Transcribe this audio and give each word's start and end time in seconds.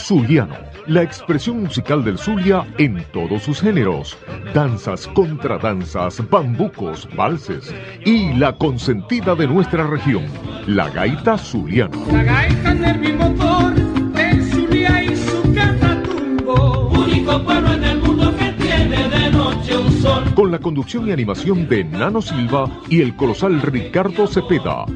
Zuliano, 0.00 0.56
la 0.86 1.02
expresión 1.02 1.62
musical 1.62 2.02
del 2.02 2.18
Zulia 2.18 2.66
en 2.78 3.04
todos 3.12 3.42
sus 3.42 3.60
géneros, 3.60 4.16
danzas, 4.54 5.06
contradanzas, 5.08 6.22
bambucos, 6.28 7.08
valses 7.14 7.72
y 8.04 8.32
la 8.34 8.52
consentida 8.56 9.34
de 9.34 9.46
nuestra 9.46 9.86
región, 9.86 10.24
la 10.66 10.88
gaita 10.90 11.36
Zuliano. 11.38 12.04
La 12.10 12.22
gaita 12.22 12.74
nervio 12.74 13.10
y 13.10 13.12
motor 13.12 13.74
del 13.74 14.42
Zulia 14.44 15.04
y 15.04 15.16
su 15.16 15.54
catatumbo. 15.54 16.88
Único 16.88 17.44
pueblo 17.44 17.72
en 17.74 17.84
el 17.84 17.98
mundo 17.98 18.34
que 18.36 18.52
tiene 18.52 19.08
de 19.08 19.30
noche 19.30 19.76
un 19.76 19.92
sol. 19.92 20.24
Con 20.34 20.50
la 20.50 20.58
conducción 20.58 21.08
y 21.08 21.12
animación 21.12 21.68
de 21.68 21.84
Nano 21.84 22.22
Silva 22.22 22.68
y 22.88 23.02
el 23.02 23.14
colosal 23.16 23.60
Ricardo 23.60 24.26
Cepeda. 24.26 24.86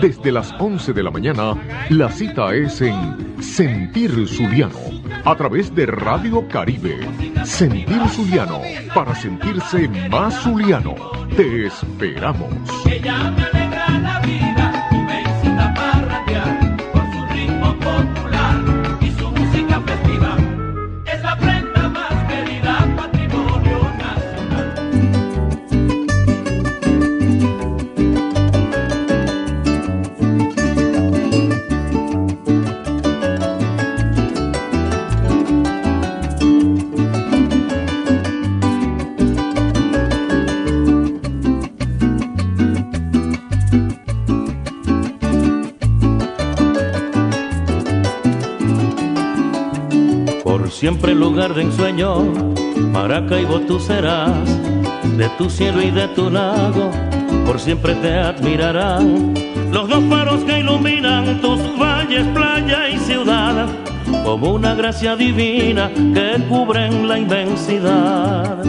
Desde 0.00 0.30
las 0.30 0.52
11 0.58 0.92
de 0.92 1.02
la 1.02 1.10
mañana, 1.10 1.54
la 1.88 2.10
cita 2.10 2.54
es 2.54 2.80
en 2.82 3.42
Sentir 3.42 4.28
Zuliano, 4.28 4.78
a 5.24 5.34
través 5.34 5.74
de 5.74 5.86
Radio 5.86 6.46
Caribe. 6.48 6.98
Sentir 7.44 8.00
Zuliano, 8.10 8.60
para 8.94 9.14
sentirse 9.14 9.88
más 10.10 10.42
zuliano. 10.42 10.94
Te 11.36 11.66
esperamos. 11.66 12.52
Siempre 50.86 51.16
lugar 51.16 51.52
de 51.52 51.62
ensueño, 51.62 52.32
Maracaibo 52.92 53.58
tú 53.62 53.80
serás, 53.80 54.48
de 55.18 55.28
tu 55.30 55.50
cielo 55.50 55.82
y 55.82 55.90
de 55.90 56.06
tu 56.06 56.30
lago, 56.30 56.92
por 57.44 57.58
siempre 57.58 57.96
te 57.96 58.14
admirarán 58.14 59.34
los 59.72 59.88
dos 59.88 60.04
faros 60.08 60.44
que 60.44 60.60
iluminan 60.60 61.40
tus 61.40 61.58
valles, 61.76 62.24
playa 62.28 62.88
y 62.88 62.98
ciudad, 62.98 63.66
como 64.24 64.52
una 64.52 64.76
gracia 64.76 65.16
divina 65.16 65.90
que 65.92 66.40
cubren 66.48 67.08
la 67.08 67.18
inmensidad. 67.18 68.62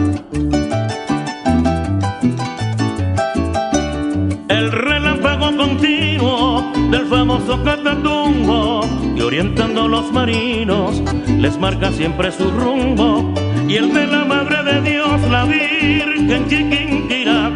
Orientando 9.28 9.88
los 9.88 10.10
marinos 10.10 11.02
les 11.38 11.58
marca 11.58 11.92
siempre 11.92 12.32
su 12.32 12.50
rumbo 12.50 13.34
y 13.68 13.74
el 13.74 13.92
de 13.92 14.06
la 14.06 14.24
Madre 14.24 14.64
de 14.64 14.90
Dios, 14.90 15.20
la 15.30 15.44
Virgen 15.44 16.48
Chiquinquirá 16.48 17.50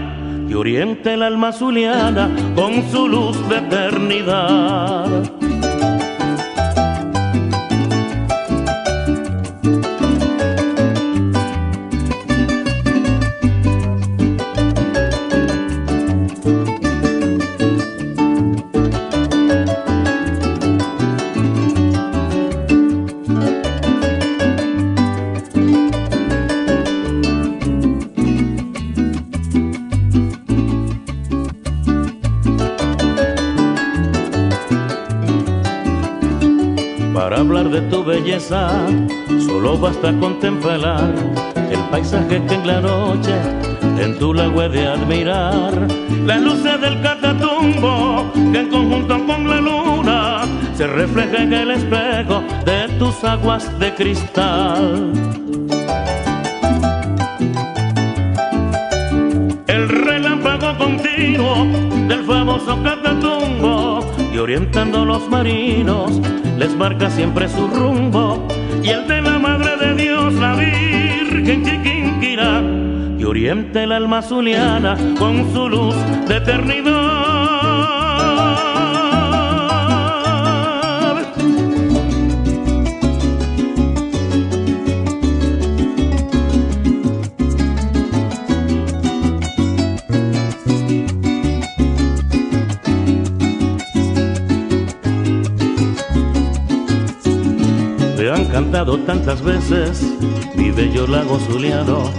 que 0.47 0.55
oriente 0.55 1.15
el 1.15 1.23
alma 1.23 1.51
zuliana 1.51 2.29
con 2.55 2.87
su 2.91 3.09
luz 3.09 3.49
de 3.49 3.57
eternidad. 3.57 5.42
Solo 38.49 39.79
basta 39.79 40.13
contemplar 40.19 41.15
el 41.71 41.79
paisaje 41.91 42.43
que 42.47 42.55
en 42.55 42.67
la 42.67 42.81
noche 42.81 43.35
en 43.99 44.19
tu 44.19 44.35
lago 44.35 44.69
de 44.69 44.87
admirar. 44.87 45.73
Las 46.27 46.41
luces 46.41 46.81
del 46.81 47.01
catatumbo 47.03 48.31
que 48.35 48.59
en 48.61 48.69
conjunto 48.69 49.27
con 49.27 49.49
la 49.49 49.61
luna 49.61 50.43
se 50.75 50.87
refleja 50.87 51.43
en 51.43 51.53
el 51.53 51.71
espejo 51.71 52.43
de 52.65 52.89
tus 52.99 53.23
aguas 53.23 53.79
de 53.79 53.95
cristal. 53.95 55.13
El 59.67 59.89
relámpago 59.89 60.79
continuo 60.79 61.67
del 62.09 62.25
famoso 62.25 62.83
catatumbo 62.83 63.72
orientando 64.53 65.07
los 65.07 65.31
marinos 65.31 66.21
les 66.59 66.77
marca 66.77 67.09
siempre 67.09 67.49
su 67.49 67.69
rumbo 67.69 68.47
y 68.83 68.91
el 68.91 69.09
de 69.09 69.23
la 69.23 69.39
Madre 69.39 69.79
de 69.79 69.95
Dios, 69.95 70.35
la 70.35 70.55
Virgen 70.57 71.65
Chiquinquirá 71.65 72.63
y 73.19 73.25
orienta 73.25 73.83
el 73.83 73.93
alma 73.93 74.21
zuliana 74.21 74.99
con 75.19 75.51
su 75.55 75.71
luz 75.71 75.95
de 76.29 76.37
eternidad. 76.37 77.02
Cantado 98.83 98.99
tantas 99.05 99.41
veces 99.43 100.03
mi 100.57 100.73
bello 100.73 101.07
lago 101.07 101.39
zuliano, 101.39 102.11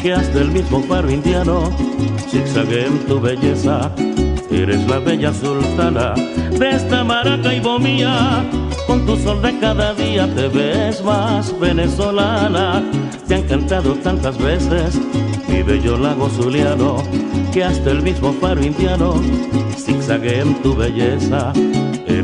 que 0.00 0.12
hasta 0.12 0.40
el 0.40 0.52
mismo 0.52 0.80
faro 0.84 1.10
indiano 1.10 1.68
zigzague 2.30 2.86
en 2.86 2.98
tu 3.06 3.20
belleza. 3.20 3.90
Eres 4.48 4.86
la 4.88 5.00
bella 5.00 5.32
sultana 5.34 6.14
de 6.60 6.70
esta 6.70 7.02
Maracaibo 7.02 7.80
mía, 7.80 8.44
con 8.86 9.04
tu 9.04 9.16
sol 9.16 9.42
de 9.42 9.58
cada 9.58 9.94
día 9.94 10.32
te 10.32 10.46
ves 10.46 11.02
más 11.02 11.58
venezolana. 11.58 12.84
Te 13.26 13.34
han 13.34 13.42
cantado 13.42 13.94
tantas 13.96 14.38
veces 14.38 15.00
mi 15.48 15.62
bello 15.62 15.96
lago 15.96 16.28
zuliano, 16.28 17.02
que 17.52 17.64
hasta 17.64 17.90
el 17.90 18.00
mismo 18.00 18.32
faro 18.34 18.62
indiano 18.62 19.20
zigzague 19.76 20.38
en 20.38 20.54
tu 20.62 20.76
belleza 20.76 21.52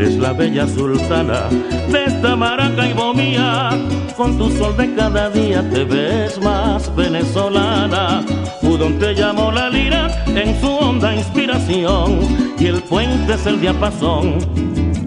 Eres 0.00 0.16
la 0.16 0.32
bella 0.32 0.64
sultana 0.68 1.48
de 1.90 2.04
esta 2.04 2.36
Maracaibo 2.36 3.12
mía. 3.14 3.70
Con 4.16 4.38
tu 4.38 4.48
sol 4.48 4.76
de 4.76 4.94
cada 4.94 5.28
día 5.28 5.68
te 5.70 5.82
ves 5.82 6.40
más 6.40 6.94
venezolana. 6.94 8.24
Udon 8.62 9.00
te 9.00 9.12
llamó 9.12 9.50
la 9.50 9.68
lira 9.68 10.24
en 10.28 10.60
su 10.60 10.68
honda 10.68 11.16
inspiración. 11.16 12.20
Y 12.60 12.66
el 12.66 12.80
puente 12.84 13.34
es 13.34 13.44
el 13.46 13.60
diapasón 13.60 14.38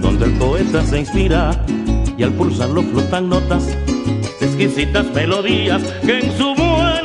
donde 0.02 0.26
el 0.26 0.34
poeta 0.34 0.84
se 0.84 1.00
inspira. 1.00 1.52
Y 2.18 2.24
al 2.24 2.34
pulsarlo 2.34 2.84
flotan 2.84 3.30
notas 3.30 3.70
exquisitas 4.42 5.06
melodías 5.14 5.82
que 6.06 6.20
en 6.20 6.38
su 6.38 6.54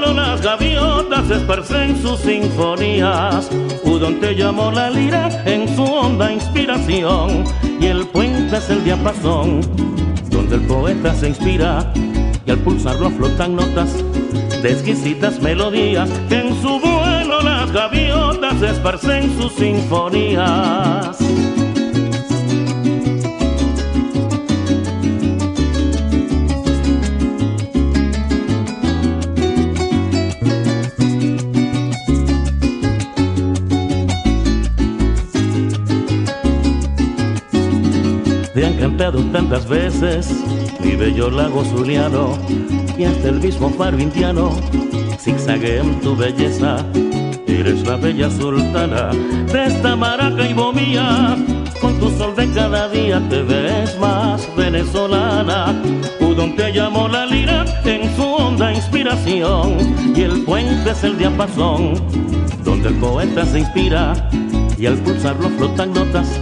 vuelo 0.07 0.21
las 0.21 0.43
gaviotas 0.43 1.31
esparcen 1.31 2.01
sus 2.01 2.21
sinfonías. 2.21 3.51
Udon 3.85 4.21
te 4.21 4.35
llamó 4.35 4.71
la 4.71 4.91
lira 4.91 5.29
en 5.45 5.69
su 5.75 5.83
honda 5.83 6.33
inspiración 6.33 7.45
y 7.81 7.87
el 7.87 8.07
puente 8.09 8.57
es 8.57 8.71
el 8.71 8.85
diapasón 8.85 9.61
donde 10.31 10.57
el 10.57 10.63
poeta 10.63 11.15
se 11.15 11.29
inspira 11.29 11.93
y 12.45 12.51
al 12.51 12.59
pulsarlo 12.59 13.11
flotan 13.11 13.57
notas 13.57 13.97
de 14.63 14.73
exquisitas 14.73 15.41
melodías 15.41 16.09
que 16.29 16.41
en 16.41 16.61
su 16.61 16.81
vuelo 16.81 17.43
las 17.43 17.73
gaviotas 17.73 18.63
esparcen 18.63 19.37
sus 19.39 19.53
sinfonías. 19.55 21.26
Cantado 38.97 39.23
tantas 39.31 39.69
veces 39.69 40.35
mi 40.81 40.97
bello 40.97 41.29
lago 41.31 41.63
zuliano 41.65 42.31
y 42.97 43.05
hasta 43.05 43.29
el 43.29 43.41
mismo 43.41 43.69
faro 43.69 44.01
indiano 44.01 44.59
zigzague 45.19 45.81
en 45.81 46.01
tu 46.01 46.17
belleza. 46.17 46.79
Eres 47.47 47.87
la 47.87 47.97
bella 47.97 48.31
sultana 48.31 49.11
de 49.53 49.67
esta 49.67 49.97
Maracaibo 49.97 50.73
mía. 50.73 51.37
Con 51.79 52.01
tu 52.01 52.09
sol 52.17 52.35
de 52.37 52.51
cada 52.53 52.89
día 52.89 53.21
te 53.29 53.43
ves 53.43 53.99
más 53.99 54.49
venezolana. 54.57 55.75
Udon 56.19 56.57
te 56.57 56.73
llamó 56.73 57.07
la 57.07 57.27
lira 57.27 57.67
en 57.85 58.17
su 58.17 58.23
honda 58.23 58.73
inspiración. 58.73 59.77
Y 60.17 60.23
el 60.23 60.43
puente 60.45 60.93
es 60.93 61.05
el 61.05 61.19
diapasón 61.19 62.01
donde 62.65 62.89
el 62.89 62.95
poeta 62.95 63.45
se 63.45 63.59
inspira. 63.59 64.31
Y 64.79 64.87
al 64.87 64.97
pulsarlo 64.97 65.51
flotan 65.51 65.93
notas 65.93 66.41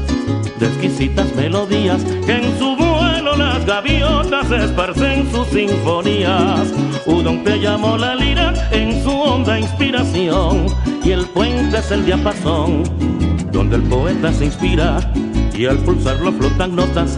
de 0.58 0.66
exquisitas 0.66 1.34
melodías 1.34 2.02
que 2.26 2.32
en 2.32 2.58
su 2.58 2.76
vuelo 2.76 3.37
las 3.37 3.64
gaviotas 3.66 4.50
esparcen 4.50 5.30
sus 5.30 5.46
sinfonías. 5.49 6.73
Udon 7.06 7.42
te 7.44 7.58
llamó 7.58 7.96
la 7.96 8.14
lira 8.14 8.52
en 8.70 9.02
su 9.02 9.11
honda 9.11 9.58
inspiración 9.58 10.66
y 11.04 11.11
el 11.11 11.26
puente 11.26 11.78
es 11.78 11.90
el 11.90 12.04
diapasón 12.06 12.84
donde 13.52 13.76
el 13.76 13.82
poeta 13.84 14.32
se 14.32 14.46
inspira 14.46 14.99
y 15.56 15.66
al 15.66 15.78
pulsarlo 15.78 16.32
flotan 16.32 16.75
notas 16.75 17.16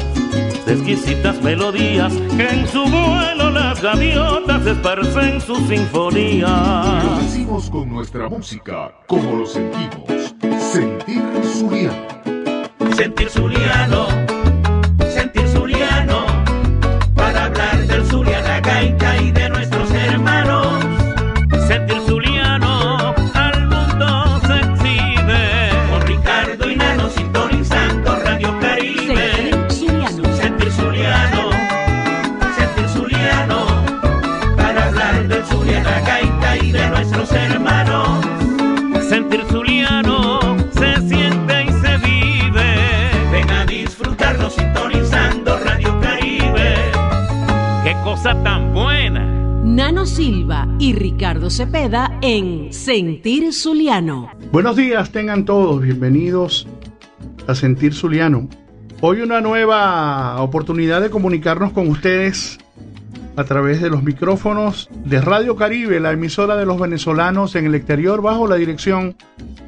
de 0.66 0.72
exquisitas 0.74 1.42
melodías 1.42 2.12
que 2.36 2.48
en 2.48 2.68
su 2.68 2.82
vuelo 2.82 3.50
las 3.50 3.80
gaviotas 3.80 4.66
esparcen 4.66 5.40
sus 5.40 5.58
sinfonías. 5.68 7.04
Lo 7.04 7.16
decimos 7.20 7.70
con 7.70 7.88
nuestra 7.88 8.28
música, 8.28 8.92
como 9.06 9.36
lo 9.36 9.46
sentimos. 9.46 10.34
Sentir 10.72 11.22
Zuliano 11.54 12.15
sentir 12.96 13.28
zuliano, 13.28 14.08
sentir 14.26 14.35
Silva 50.26 50.66
y 50.80 50.92
Ricardo 50.92 51.50
Cepeda 51.50 52.18
en 52.20 52.72
Sentir 52.72 53.52
Zuliano. 53.52 54.28
Buenos 54.50 54.74
días, 54.74 55.12
tengan 55.12 55.44
todos 55.44 55.80
bienvenidos 55.80 56.66
a 57.46 57.54
Sentir 57.54 57.94
Zuliano. 57.94 58.48
Hoy 59.02 59.20
una 59.20 59.40
nueva 59.40 60.42
oportunidad 60.42 61.00
de 61.00 61.10
comunicarnos 61.10 61.70
con 61.70 61.86
ustedes 61.86 62.58
a 63.36 63.44
través 63.44 63.80
de 63.80 63.88
los 63.88 64.02
micrófonos 64.02 64.88
de 65.04 65.20
Radio 65.20 65.54
Caribe, 65.54 66.00
la 66.00 66.10
emisora 66.10 66.56
de 66.56 66.66
los 66.66 66.80
venezolanos 66.80 67.54
en 67.54 67.66
el 67.66 67.76
exterior, 67.76 68.20
bajo 68.20 68.48
la 68.48 68.56
dirección 68.56 69.14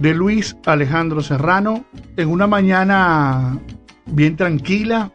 de 0.01 0.13
Luis 0.13 0.57
Alejandro 0.67 1.23
Serrano, 1.23 1.85
en 2.17 2.29
una 2.29 2.49
mañana 2.49 3.61
bien 4.07 4.37
tranquila. 4.37 5.13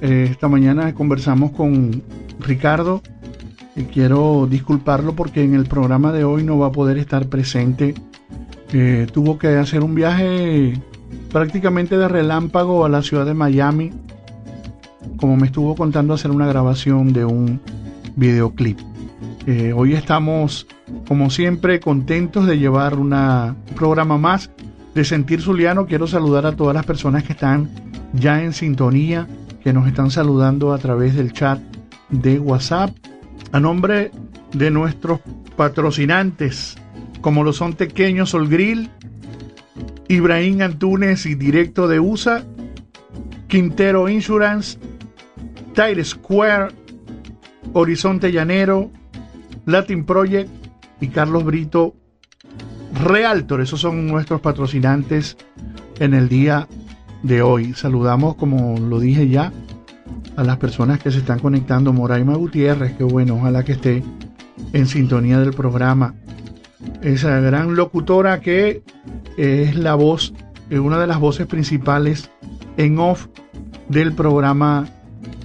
Eh, 0.00 0.28
esta 0.30 0.48
mañana 0.48 0.94
conversamos 0.94 1.50
con 1.50 2.02
Ricardo. 2.40 3.02
Y 3.74 3.84
quiero 3.84 4.46
disculparlo 4.48 5.14
porque 5.14 5.42
en 5.42 5.54
el 5.54 5.66
programa 5.66 6.12
de 6.12 6.24
hoy 6.24 6.44
no 6.44 6.58
va 6.58 6.68
a 6.68 6.72
poder 6.72 6.98
estar 6.98 7.26
presente. 7.26 7.94
Eh, 8.72 9.06
tuvo 9.12 9.38
que 9.38 9.48
hacer 9.56 9.82
un 9.82 9.94
viaje 9.94 10.74
prácticamente 11.30 11.96
de 11.96 12.08
relámpago 12.08 12.84
a 12.84 12.88
la 12.88 13.02
ciudad 13.02 13.24
de 13.24 13.34
Miami, 13.34 13.92
como 15.16 15.36
me 15.36 15.46
estuvo 15.46 15.74
contando 15.74 16.14
hacer 16.14 16.30
una 16.30 16.46
grabación 16.46 17.12
de 17.12 17.24
un 17.24 17.60
videoclip. 18.16 18.78
Eh, 19.46 19.72
hoy 19.74 19.94
estamos, 19.94 20.66
como 21.08 21.30
siempre, 21.30 21.80
contentos 21.80 22.46
de 22.46 22.58
llevar 22.58 22.98
una, 22.98 23.56
un 23.68 23.74
programa 23.74 24.18
más 24.18 24.50
de 24.94 25.04
Sentir 25.04 25.40
Zuliano. 25.40 25.86
Quiero 25.86 26.06
saludar 26.06 26.46
a 26.46 26.54
todas 26.54 26.74
las 26.74 26.86
personas 26.86 27.24
que 27.24 27.32
están 27.32 27.70
ya 28.12 28.42
en 28.42 28.52
sintonía 28.52 29.26
que 29.62 29.72
nos 29.72 29.86
están 29.86 30.10
saludando 30.10 30.72
a 30.72 30.78
través 30.78 31.14
del 31.14 31.32
chat 31.32 31.60
de 32.10 32.38
WhatsApp. 32.38 32.90
A 33.52 33.60
nombre 33.60 34.10
de 34.52 34.70
nuestros 34.70 35.20
patrocinantes, 35.56 36.76
como 37.20 37.44
lo 37.44 37.52
son 37.52 37.74
Tequeño 37.74 38.26
Sol 38.26 38.48
Grill, 38.48 38.90
Ibrahim 40.08 40.62
Antunes 40.62 41.26
y 41.26 41.34
Directo 41.34 41.86
de 41.86 42.00
USA, 42.00 42.44
Quintero 43.48 44.08
Insurance, 44.08 44.78
Tire 45.74 46.02
Square, 46.02 46.68
Horizonte 47.74 48.32
Llanero, 48.32 48.90
Latin 49.66 50.04
Project 50.04 50.48
y 51.00 51.08
Carlos 51.08 51.44
Brito 51.44 51.94
Realtor. 53.04 53.60
Esos 53.60 53.80
son 53.80 54.06
nuestros 54.06 54.40
patrocinantes 54.40 55.36
en 55.98 56.14
el 56.14 56.28
día 56.28 56.68
de 57.22 57.42
hoy. 57.42 57.74
Saludamos, 57.74 58.34
como 58.36 58.78
lo 58.78 58.98
dije 58.98 59.28
ya, 59.28 59.52
a 60.36 60.44
las 60.44 60.56
personas 60.58 60.98
que 61.00 61.10
se 61.10 61.18
están 61.18 61.38
conectando. 61.38 61.92
Moraima 61.92 62.36
Gutiérrez, 62.36 62.96
que 62.96 63.04
bueno, 63.04 63.36
ojalá 63.36 63.64
que 63.64 63.72
esté 63.72 64.02
en 64.72 64.86
sintonía 64.86 65.38
del 65.38 65.52
programa. 65.52 66.14
Esa 67.02 67.40
gran 67.40 67.74
locutora 67.74 68.40
que 68.40 68.82
es 69.36 69.76
la 69.76 69.94
voz, 69.94 70.32
es 70.70 70.78
una 70.78 70.98
de 70.98 71.06
las 71.06 71.20
voces 71.20 71.46
principales 71.46 72.30
en 72.76 72.98
off 72.98 73.26
del 73.88 74.12
programa 74.12 74.88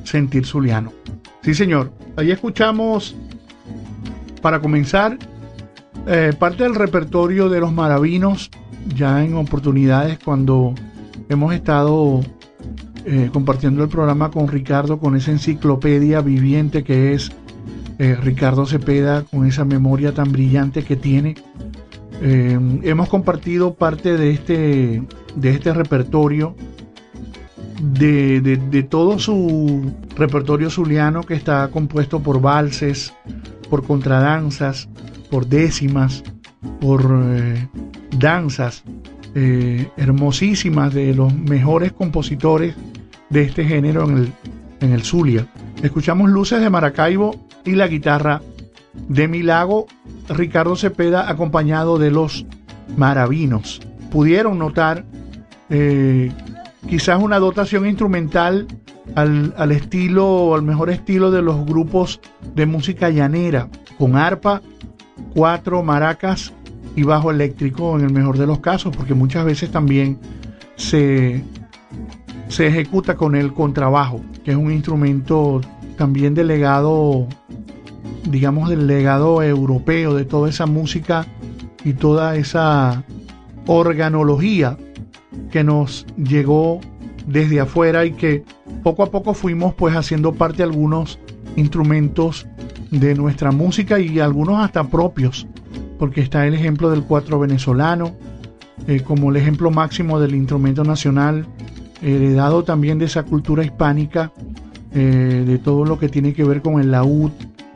Sentir 0.03 0.46
Zuliano. 0.46 0.94
Sí, 1.41 1.53
señor. 1.53 1.91
Ahí 2.15 2.32
escuchamos, 2.32 3.15
para 4.41 4.60
comenzar, 4.60 5.17
eh, 6.08 6.34
parte 6.38 6.63
del 6.63 6.75
repertorio 6.75 7.50
de 7.50 7.60
los 7.60 7.74
maravinos, 7.74 8.50
ya 8.96 9.24
en 9.24 9.36
oportunidades 9.36 10.17
cuando 10.24 10.74
hemos 11.29 11.53
estado 11.53 12.22
eh, 13.08 13.30
compartiendo 13.34 13.84
el 13.84 13.90
programa 13.90 14.30
con 14.30 14.48
Ricardo, 14.48 15.00
con 15.00 15.16
esa 15.16 15.32
enciclopedia 15.32 16.22
viviente 16.22 16.84
que 16.84 17.14
es 17.14 17.32
eh, 17.98 18.16
Ricardo 18.22 18.66
Cepeda, 18.66 19.24
con 19.24 19.48
esa 19.48 19.66
memoria 19.66 20.14
tan 20.14 20.32
brillante 20.32 20.84
que 20.84 20.96
tiene. 20.96 21.36
hemos 22.22 23.10
compartido 23.10 23.76
parte 23.76 24.18
de 24.18 24.32
este, 24.32 25.04
de 25.36 25.50
este 25.50 25.74
repertorio 25.74 26.56
de, 27.82 28.88
todo 28.90 29.20
su 29.20 29.94
repertorio 30.16 30.70
zuliano 30.70 31.24
que 31.24 31.34
está 31.34 31.68
compuesto 31.70 32.22
por 32.22 32.42
valses, 32.42 33.14
por 33.70 33.86
contradanzas, 33.86 34.90
por 35.30 35.48
décimas, 35.48 36.24
por 36.80 37.06
eh, 37.36 37.68
danzas 38.18 38.84
eh, 39.36 39.88
hermosísimas 39.98 40.94
de 40.94 41.14
los 41.14 41.34
mejores 41.34 41.92
compositores 41.92 42.76
de 43.29 43.41
este 43.41 43.65
género 43.65 44.03
en 44.10 44.17
el, 44.17 44.34
en 44.81 44.93
el 44.93 45.03
Zulia. 45.03 45.48
Escuchamos 45.81 46.29
Luces 46.29 46.62
de 46.62 46.69
Maracaibo 46.69 47.36
y 47.65 47.72
la 47.74 47.88
guitarra 47.88 48.41
de 49.07 49.27
Milago, 49.27 49.88
Ricardo 50.29 50.75
Cepeda 50.75 51.29
acompañado 51.29 51.98
de 51.98 52.12
los 52.12 52.46
Maravinos. 52.96 53.81
Pudieron 54.12 54.57
notar 54.57 55.05
eh, 55.69 56.31
quizás 56.89 57.22
una 57.22 57.39
dotación 57.39 57.86
instrumental 57.86 58.67
al, 59.15 59.53
al 59.57 59.72
estilo, 59.72 60.55
al 60.55 60.63
mejor 60.63 60.89
estilo 60.89 61.31
de 61.31 61.41
los 61.41 61.65
grupos 61.65 62.19
de 62.55 62.65
música 62.65 63.10
llanera, 63.10 63.69
con 63.98 64.15
arpa, 64.15 64.62
cuatro 65.34 65.84
maracas 65.84 66.53
y 66.96 67.03
bajo 67.03 67.31
eléctrico 67.31 67.98
en 67.98 68.05
el 68.05 68.12
mejor 68.12 68.38
de 68.38 68.48
los 68.48 68.60
casos, 68.60 68.96
porque 68.96 69.13
muchas 69.13 69.46
veces 69.46 69.69
también 69.72 70.17
se, 70.75 71.43
se 72.48 72.68
ejecuta 72.68 73.16
con 73.16 73.36
el 73.36 73.54
contrabajo, 73.54 74.22
que 74.44 74.51
es 74.51 74.58
un 74.58 74.72
instrumento 74.72 75.62
también 75.98 76.34
del 76.34 76.48
legado, 76.48 77.27
digamos, 78.30 78.70
del 78.70 78.88
legado 78.88 79.42
europeo, 79.44 80.13
de 80.13 80.25
toda 80.25 80.50
esa 80.50 80.66
música 80.66 81.25
y 81.84 81.94
toda 81.94 82.36
esa 82.36 83.04
organología 83.66 84.77
que 85.51 85.63
nos 85.63 86.06
llegó 86.18 86.80
desde 87.25 87.60
afuera 87.60 88.06
y 88.06 88.12
que 88.12 88.44
poco 88.84 89.04
a 89.04 89.12
poco 89.12 89.34
fuimos 89.34 89.74
pues 89.74 89.96
haciendo 89.96 90.34
parte 90.34 90.58
de 90.58 90.63
algunos 90.63 91.20
instrumentos 91.58 92.48
de 92.92 93.16
nuestra 93.16 93.51
música 93.51 94.00
y 94.00 94.20
algunos 94.20 94.63
hasta 94.63 94.86
propios, 94.86 95.48
porque 96.00 96.22
está 96.22 96.48
el 96.48 96.54
ejemplo 96.54 96.89
del 96.89 97.04
cuatro 97.04 97.39
venezolano, 97.39 98.16
eh, 98.88 99.01
como 99.01 99.30
el 99.32 99.36
ejemplo 99.36 99.72
máximo 99.72 100.20
del 100.20 100.36
instrumento 100.36 100.84
nacional, 100.84 101.46
heredado 102.01 102.63
también 102.63 103.00
de 103.00 103.06
esa 103.06 103.24
cultura 103.24 103.63
hispánica, 103.63 104.32
eh, 104.94 105.44
de 105.46 105.58
todo 105.58 105.86
lo 105.86 106.00
que 106.00 106.10
tiene 106.10 106.34
que 106.34 106.44
ver 106.44 106.62
con 106.62 106.80
el 106.80 106.92
laúd, 106.92 107.32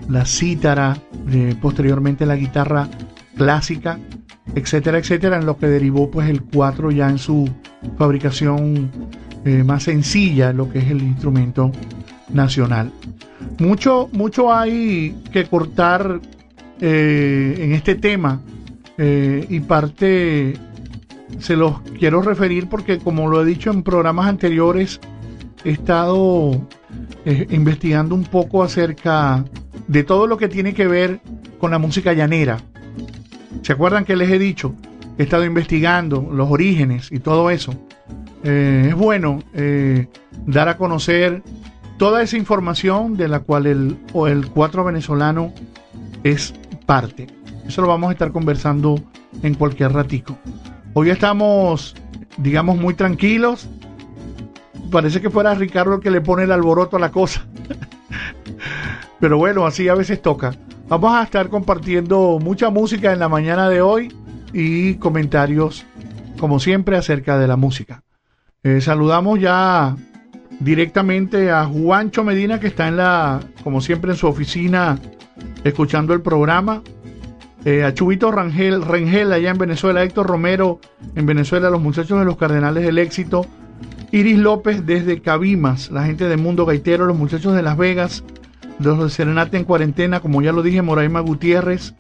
la 0.10 0.26
cítara, 0.26 0.98
eh, 1.30 1.56
posteriormente 1.62 2.26
la 2.26 2.36
guitarra 2.36 2.88
clásica, 3.36 4.00
etcétera, 4.56 4.98
etcétera, 4.98 5.38
en 5.38 5.46
lo 5.46 5.58
que 5.58 5.68
derivó 5.68 6.10
pues 6.10 6.30
el 6.30 6.42
4 6.42 6.92
ya 6.92 7.10
en 7.10 7.18
su 7.18 7.50
fabricación 7.98 8.90
eh, 9.46 9.64
más 9.64 9.84
sencilla, 9.84 10.54
lo 10.54 10.70
que 10.70 10.80
es 10.80 10.90
el 10.90 11.02
instrumento 11.02 11.72
nacional. 12.30 12.92
Mucho, 13.60 14.10
mucho 14.14 14.54
hay 14.54 15.16
que 15.32 15.46
cortar 15.46 16.20
en 16.80 17.74
este 17.74 17.94
tema 17.94 18.42
y 18.98 19.60
parte 19.60 20.56
se 21.40 21.56
los 21.56 21.82
quiero 21.98 22.22
referir 22.22 22.68
porque 22.70 23.00
como 23.00 23.30
lo 23.30 23.42
he 23.42 23.46
dicho 23.46 23.72
en 23.72 23.84
programas 23.84 24.28
anteriores, 24.28 25.00
he 25.64 25.72
estado 25.72 26.68
investigando 27.50 28.16
un 28.16 28.24
poco 28.24 28.64
acerca 28.64 29.46
de 29.88 30.04
todo 30.04 30.28
lo 30.28 30.38
que 30.38 30.48
tiene 30.48 30.74
que 30.74 30.88
ver 30.88 31.20
con 31.60 31.72
la 31.72 31.78
música 31.78 32.14
llanera 32.14 32.58
¿Se 33.62 33.74
acuerdan 33.74 34.06
que 34.06 34.16
les 34.16 34.30
he 34.32 34.40
dicho? 34.40 34.74
He 35.18 35.24
estado 35.24 35.46
investigando 35.46 36.28
los 36.32 36.50
orígenes 36.50 37.12
y 37.12 37.20
todo 37.20 37.50
eso. 37.50 37.74
Eh, 38.44 38.88
es 38.90 38.96
bueno 38.96 39.40
eh, 39.54 40.08
dar 40.48 40.68
a 40.68 40.78
conocer 40.78 41.44
toda 41.98 42.24
esa 42.24 42.38
información 42.38 43.18
de 43.18 43.28
la 43.28 43.42
cual 43.42 43.68
el, 43.68 43.98
o 44.14 44.84
venezolano 44.84 45.54
es 46.24 46.54
parte. 46.86 47.28
Eso 47.68 47.82
lo 47.82 47.88
vamos 47.88 48.10
a 48.10 48.14
estar 48.14 48.32
conversando 48.32 49.00
en 49.44 49.54
cualquier 49.54 49.94
ratico. 49.94 50.38
Hoy 50.94 51.10
estamos, 51.10 51.96
digamos, 52.38 52.78
muy 52.78 52.94
tranquilos. 52.94 53.70
Parece 54.92 55.22
que 55.22 55.30
fuera 55.30 55.56
Ricardo 55.56 55.96
el 55.96 56.02
que 56.02 56.12
le 56.12 56.20
pone 56.20 56.44
el 56.44 56.52
alboroto 56.52 56.98
a 56.98 57.00
la 57.00 57.12
cosa. 57.12 57.46
Pero 59.22 59.38
bueno, 59.38 59.66
así 59.66 59.88
a 59.88 59.96
veces 59.96 60.22
toca. 60.22 60.54
Vamos 60.90 61.14
a 61.14 61.24
estar 61.24 61.48
compartiendo 61.48 62.40
mucha 62.42 62.70
música 62.70 63.14
en 63.14 63.20
la 63.20 63.30
mañana 63.30 63.70
de 63.70 63.82
hoy 63.82 64.14
y 64.52 64.96
comentarios, 64.96 65.86
como 66.38 66.60
siempre, 66.60 66.98
acerca 66.98 67.40
de 67.40 67.48
la 67.48 67.56
música. 67.56 68.04
Eh, 68.64 68.82
saludamos 68.82 69.40
ya 69.40 69.96
directamente 70.60 71.52
a 71.52 71.66
Juancho 71.66 72.26
Medina, 72.26 72.60
que 72.60 72.68
está 72.68 72.90
en 72.90 72.98
la, 72.98 73.40
como 73.64 73.80
siempre, 73.80 74.12
en 74.12 74.18
su 74.18 74.28
oficina 74.28 75.00
escuchando 75.64 76.14
el 76.14 76.22
programa. 76.22 76.84
Eh, 77.64 77.84
a 77.84 77.94
Chubito 77.94 78.32
Rangel, 78.32 78.82
Rangel 78.82 79.32
allá 79.32 79.52
en 79.52 79.58
Venezuela, 79.60 80.04
Héctor 80.04 80.26
Romero 80.26 80.80
en 81.16 81.28
Venezuela, 81.28 81.70
los 81.70 81.82
muchachos 81.82 82.18
de 82.18 82.26
los 82.26 82.38
Cardenales 82.38 82.84
del 82.84 82.98
Éxito, 82.98 83.46
Iris 84.12 84.40
López 84.40 84.86
desde 84.86 85.22
Cabimas, 85.22 85.92
la 85.92 86.04
gente 86.06 86.28
de 86.28 86.38
Mundo 86.38 86.66
Gaitero, 86.66 87.06
los 87.06 87.18
muchachos 87.18 87.56
de 87.56 87.62
Las 87.62 87.78
Vegas, 87.78 88.24
los 88.80 88.98
de 88.98 89.10
Serenate 89.12 89.58
en 89.58 89.64
cuarentena, 89.64 90.22
como 90.22 90.42
ya 90.42 90.52
lo 90.52 90.64
dije, 90.64 90.82
Moraima 90.82 91.20
Gutiérrez, 91.20 91.94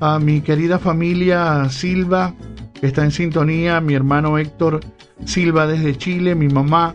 a 0.00 0.18
mi 0.18 0.40
querida 0.40 0.78
familia 0.78 1.68
Silva, 1.68 2.32
que 2.80 2.86
está 2.86 3.04
en 3.04 3.10
sintonía, 3.10 3.82
mi 3.82 3.92
hermano 3.92 4.38
Héctor 4.38 4.80
Silva 5.26 5.66
desde 5.66 5.98
Chile, 5.98 6.34
mi 6.34 6.48
mamá 6.48 6.94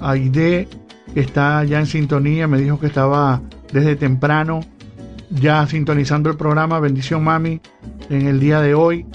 Aide, 0.00 0.68
que 1.12 1.20
está 1.20 1.64
ya 1.64 1.80
en 1.80 1.86
sintonía, 1.86 2.46
me 2.46 2.58
dijo 2.58 2.78
que 2.78 2.86
estaba 2.86 3.42
desde 3.72 3.96
temprano 3.96 4.60
ya 5.30 5.66
sintonizando 5.66 6.30
el 6.30 6.36
programa, 6.36 6.80
bendición 6.80 7.24
mami, 7.24 7.60
en 8.10 8.26
el 8.26 8.40
día 8.40 8.60
de 8.60 8.74
hoy. 8.74 9.06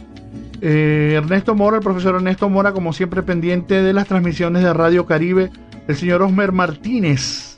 Eh, 0.61 1.15
Ernesto 1.17 1.55
Mora, 1.55 1.77
el 1.77 1.83
profesor 1.83 2.15
Ernesto 2.15 2.49
Mora, 2.49 2.71
como 2.71 2.93
siempre 2.93 3.23
pendiente 3.23 3.81
de 3.81 3.93
las 3.93 4.07
transmisiones 4.07 4.63
de 4.63 4.73
Radio 4.73 5.05
Caribe, 5.05 5.51
el 5.87 5.95
señor 5.95 6.21
Osmer 6.21 6.51
Martínez, 6.51 7.57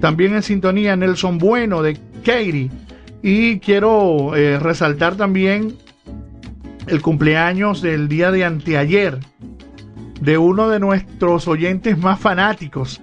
también 0.00 0.34
en 0.34 0.42
sintonía 0.42 0.94
Nelson 0.96 1.38
Bueno 1.38 1.82
de 1.82 1.98
Katie. 2.24 2.70
Y 3.22 3.58
quiero 3.58 4.36
eh, 4.36 4.60
resaltar 4.60 5.16
también 5.16 5.76
el 6.86 7.02
cumpleaños 7.02 7.82
del 7.82 8.08
día 8.08 8.30
de 8.30 8.44
anteayer 8.44 9.18
de 10.20 10.38
uno 10.38 10.68
de 10.68 10.80
nuestros 10.80 11.48
oyentes 11.48 11.98
más 11.98 12.20
fanáticos, 12.20 13.00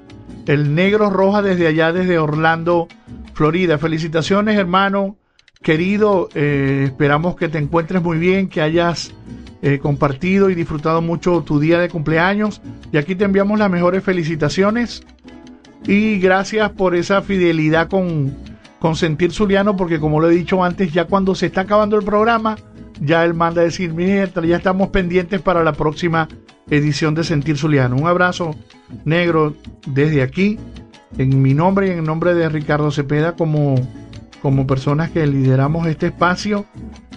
el 0.48 0.76
Negro 0.76 1.10
Roja 1.10 1.42
desde 1.42 1.68
allá, 1.68 1.92
desde 1.92 2.20
Orlando, 2.20 2.88
Florida. 3.36 3.78
Felicitaciones, 3.78 4.58
hermano, 4.58 5.18
querido. 5.62 6.30
Eh, 6.34 6.84
esperamos 6.86 7.36
que 7.36 7.50
te 7.50 7.60
encuentres 7.60 8.02
muy 8.02 8.18
bien, 8.18 8.48
que 8.48 8.62
hayas 8.62 9.14
eh, 9.62 9.78
compartido 9.80 10.50
y 10.50 10.56
disfrutado 10.56 11.02
mucho 11.02 11.42
tu 11.42 11.60
día 11.60 11.80
de 11.80 11.90
cumpleaños. 11.90 12.62
Y 12.92 12.98
aquí 12.98 13.14
te 13.14 13.26
enviamos 13.26 13.60
las 13.60 13.70
mejores 13.70 14.04
felicitaciones 14.04 15.04
Y 15.86 16.18
gracias 16.20 16.72
por 16.72 16.96
esa 16.96 17.22
fidelidad 17.22 17.90
con, 17.90 18.34
con 18.80 18.96
Sentir 18.96 19.32
Zuliano, 19.32 19.76
porque 19.76 20.00
como 20.00 20.20
lo 20.20 20.30
he 20.32 20.36
dicho 20.36 20.64
antes, 20.64 20.94
ya 20.94 21.06
cuando 21.06 21.36
se 21.36 21.48
está 21.48 21.62
acabando 21.62 21.98
el 21.98 22.06
programa, 22.06 22.56
ya 23.02 23.26
él 23.26 23.34
manda 23.34 23.62
a 23.62 23.66
decir, 23.66 23.94
mientras 23.94 24.48
ya 24.48 24.56
estamos 24.56 24.90
pendientes 24.90 25.42
para 25.42 25.64
la 25.64 25.74
próxima 25.74 26.28
edición 26.70 27.14
de 27.16 27.24
Sentir 27.24 27.58
Zuliano. 27.58 27.98
Un 27.98 28.08
abrazo 28.08 28.56
negro 29.04 29.56
desde 29.88 30.22
aquí, 30.22 30.58
en 31.18 31.42
mi 31.42 31.54
nombre 31.54 31.88
y 31.88 31.92
en 31.92 32.04
nombre 32.04 32.34
de 32.34 32.50
Ricardo 32.50 32.92
Cepeda, 32.92 33.36
como, 33.36 33.76
como 34.42 34.68
personas 34.68 35.12
que 35.12 35.26
lideramos 35.26 35.88
este 35.88 36.08
espacio. 36.08 36.66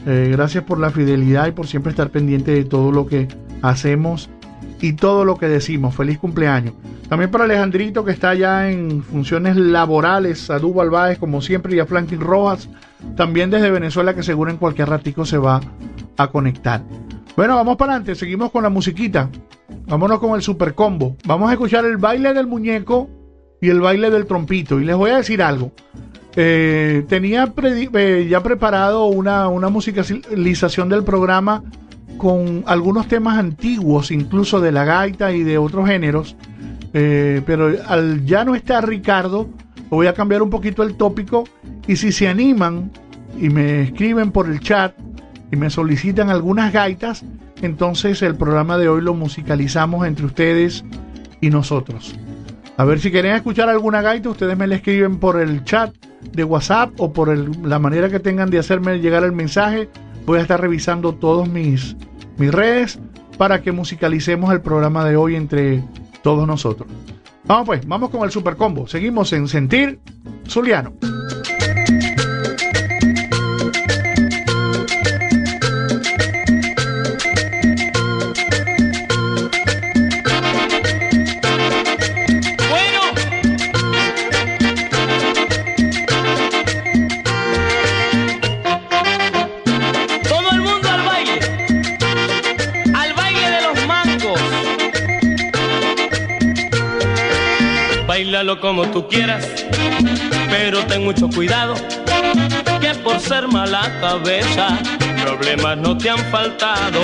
Eh, 0.06 0.28
gracias 0.32 0.64
por 0.64 0.78
la 0.78 0.90
fidelidad 0.90 1.48
y 1.48 1.52
por 1.52 1.66
siempre 1.66 1.90
estar 1.90 2.10
pendiente 2.10 2.52
de 2.52 2.64
todo 2.64 2.92
lo 2.92 3.06
que 3.06 3.28
hacemos 3.62 4.30
y 4.80 4.94
todo 4.94 5.24
lo 5.24 5.36
que 5.36 5.48
decimos. 5.48 5.94
Feliz 5.94 6.18
cumpleaños. 6.18 6.74
También 7.08 7.30
para 7.30 7.44
Alejandrito 7.44 8.04
que 8.04 8.12
está 8.12 8.34
ya 8.34 8.70
en 8.70 9.02
funciones 9.02 9.56
laborales, 9.56 10.50
a 10.50 10.58
Duval 10.58 11.18
como 11.18 11.40
siempre 11.40 11.74
y 11.74 11.80
a 11.80 11.86
Franklin 11.86 12.20
Rojas, 12.20 12.68
también 13.16 13.50
desde 13.50 13.70
Venezuela 13.70 14.14
que 14.14 14.22
seguro 14.22 14.50
en 14.50 14.58
cualquier 14.58 14.90
ratico 14.90 15.24
se 15.24 15.38
va 15.38 15.60
a 16.16 16.28
conectar. 16.28 16.82
Bueno, 17.34 17.54
vamos 17.56 17.76
para 17.76 17.92
adelante, 17.92 18.14
seguimos 18.14 18.50
con 18.50 18.62
la 18.62 18.68
musiquita. 18.68 19.30
Vámonos 19.86 20.18
con 20.18 20.34
el 20.34 20.42
super 20.42 20.74
combo. 20.74 21.16
Vamos 21.24 21.48
a 21.48 21.52
escuchar 21.52 21.84
el 21.86 21.96
baile 21.96 22.34
del 22.34 22.46
muñeco 22.46 23.08
y 23.60 23.68
el 23.70 23.80
baile 23.80 24.10
del 24.10 24.26
trompito. 24.26 24.80
Y 24.80 24.84
les 24.84 24.96
voy 24.96 25.10
a 25.10 25.16
decir 25.16 25.42
algo. 25.42 25.72
Eh, 26.36 27.04
tenía 27.08 27.52
eh, 27.62 28.26
ya 28.30 28.42
preparado 28.42 29.06
una, 29.06 29.48
una 29.48 29.68
musicalización 29.70 30.88
del 30.88 31.02
programa 31.02 31.64
con 32.16 32.64
algunos 32.66 33.08
temas 33.08 33.38
antiguos, 33.38 34.10
incluso 34.10 34.60
de 34.60 34.72
la 34.72 34.84
gaita 34.84 35.32
y 35.32 35.42
de 35.42 35.58
otros 35.58 35.88
géneros. 35.88 36.36
Eh, 36.92 37.42
pero 37.44 37.72
al 37.86 38.24
ya 38.24 38.44
no 38.44 38.54
estar 38.54 38.86
Ricardo, 38.86 39.48
voy 39.90 40.06
a 40.06 40.14
cambiar 40.14 40.42
un 40.42 40.50
poquito 40.50 40.82
el 40.82 40.96
tópico. 40.96 41.44
Y 41.86 41.96
si 41.96 42.12
se 42.12 42.28
animan 42.28 42.90
y 43.40 43.48
me 43.48 43.82
escriben 43.82 44.30
por 44.30 44.48
el 44.48 44.60
chat 44.60 44.94
y 45.50 45.56
me 45.56 45.70
solicitan 45.70 46.28
algunas 46.28 46.72
gaitas, 46.72 47.24
entonces 47.62 48.20
el 48.22 48.36
programa 48.36 48.76
de 48.78 48.88
hoy 48.88 49.00
lo 49.00 49.14
musicalizamos 49.14 50.06
entre 50.06 50.26
ustedes 50.26 50.84
y 51.40 51.50
nosotros. 51.50 52.14
A 52.78 52.84
ver 52.84 53.00
si 53.00 53.10
quieren 53.10 53.34
escuchar 53.34 53.68
alguna 53.68 54.02
gaita, 54.02 54.28
ustedes 54.28 54.56
me 54.56 54.68
la 54.68 54.76
escriben 54.76 55.18
por 55.18 55.40
el 55.40 55.64
chat 55.64 55.92
de 56.22 56.44
WhatsApp 56.44 56.92
o 56.98 57.12
por 57.12 57.36
la 57.66 57.80
manera 57.80 58.08
que 58.08 58.20
tengan 58.20 58.50
de 58.50 58.60
hacerme 58.60 59.00
llegar 59.00 59.24
el 59.24 59.32
mensaje. 59.32 59.88
Voy 60.24 60.38
a 60.38 60.42
estar 60.42 60.60
revisando 60.60 61.12
todos 61.12 61.48
mis 61.48 61.96
mis 62.36 62.52
redes 62.52 63.00
para 63.36 63.62
que 63.62 63.72
musicalicemos 63.72 64.52
el 64.52 64.60
programa 64.60 65.04
de 65.04 65.16
hoy 65.16 65.34
entre 65.34 65.82
todos 66.22 66.46
nosotros. 66.46 66.88
Vamos 67.46 67.66
pues, 67.66 67.84
vamos 67.84 68.10
con 68.10 68.22
el 68.22 68.30
super 68.30 68.54
combo. 68.54 68.86
Seguimos 68.86 69.32
en 69.32 69.48
Sentir 69.48 69.98
Zuliano. 70.46 70.92
Como 98.56 98.86
tú 98.86 99.06
quieras, 99.08 99.46
pero 100.48 100.82
ten 100.86 101.04
mucho 101.04 101.28
cuidado, 101.28 101.74
que 102.80 102.94
por 103.04 103.20
ser 103.20 103.46
mala 103.46 103.82
cabeza, 104.00 104.78
problemas 105.22 105.76
no 105.76 105.98
te 105.98 106.08
han 106.08 106.18
faltado. 106.30 107.02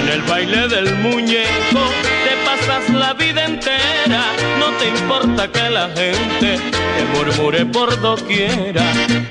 En 0.00 0.08
el 0.08 0.22
baile 0.22 0.66
del 0.66 0.96
muñeco 0.96 1.82
te 2.24 2.34
pasas 2.44 2.90
la 2.90 3.14
vida 3.14 3.44
entera, 3.44 4.24
no 4.58 4.70
te 4.78 4.88
importa 4.88 5.46
que 5.52 5.70
la 5.70 5.88
gente 5.90 6.58
te 6.58 7.04
murmure 7.16 7.64
por 7.66 8.00
doquiera. 8.00 8.82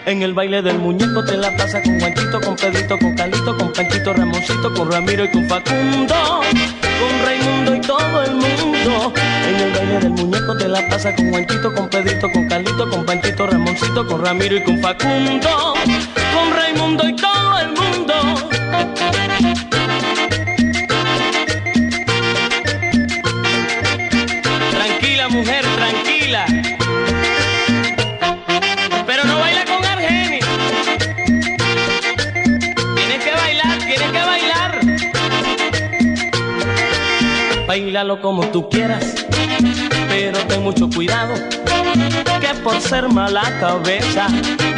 En 0.06 0.24
el 0.24 0.34
baile 0.34 0.62
del 0.62 0.80
muñeco 0.80 1.26
te 1.26 1.36
la 1.36 1.56
pasas 1.58 1.84
con 1.84 2.00
Juanchito, 2.00 2.40
con 2.40 2.56
Pedrito, 2.56 2.98
con 2.98 3.14
Calito, 3.14 3.58
con 3.58 3.74
Panchito, 3.74 4.14
Ramoncito, 4.14 4.74
con 4.74 4.90
Ramiro 4.90 5.26
y 5.26 5.32
con 5.32 5.50
Facundo 5.50 6.42
con 7.02 7.26
Raimundo 7.26 7.76
y 7.76 7.82
todo 7.82 8.24
el 8.24 8.36
mundo. 8.36 9.14
En 9.52 9.60
el 9.60 9.74
baile 9.74 10.00
del 10.00 10.12
muñeco 10.12 10.56
te 10.56 10.66
la 10.66 10.88
pasa 10.88 11.14
con 11.14 11.30
Juanchito, 11.30 11.74
con 11.74 11.90
Pedrito, 11.90 12.32
con 12.32 12.48
Carlito, 12.48 12.90
con 12.90 13.06
Panchito, 13.06 13.48
Ramoncito, 13.48 14.08
con 14.08 14.24
Ramiro 14.24 14.56
y 14.56 14.64
con 14.64 14.80
Facundo. 14.80 15.74
Con 16.34 16.54
Raimundo 16.56 17.10
y 17.10 17.16
todo 17.18 17.60
el 17.60 17.68
mundo. 17.74 18.14
Tranquila 24.72 25.28
mujer, 25.28 25.66
tranquila. 25.76 26.46
Bailalo 37.72 38.20
como 38.20 38.46
tú 38.48 38.68
quieras, 38.70 39.16
pero 40.10 40.38
ten 40.40 40.62
mucho 40.62 40.90
cuidado, 40.90 41.36
que 42.42 42.54
por 42.66 42.78
ser 42.82 43.08
mala 43.08 43.44
cabeza, 43.62 44.28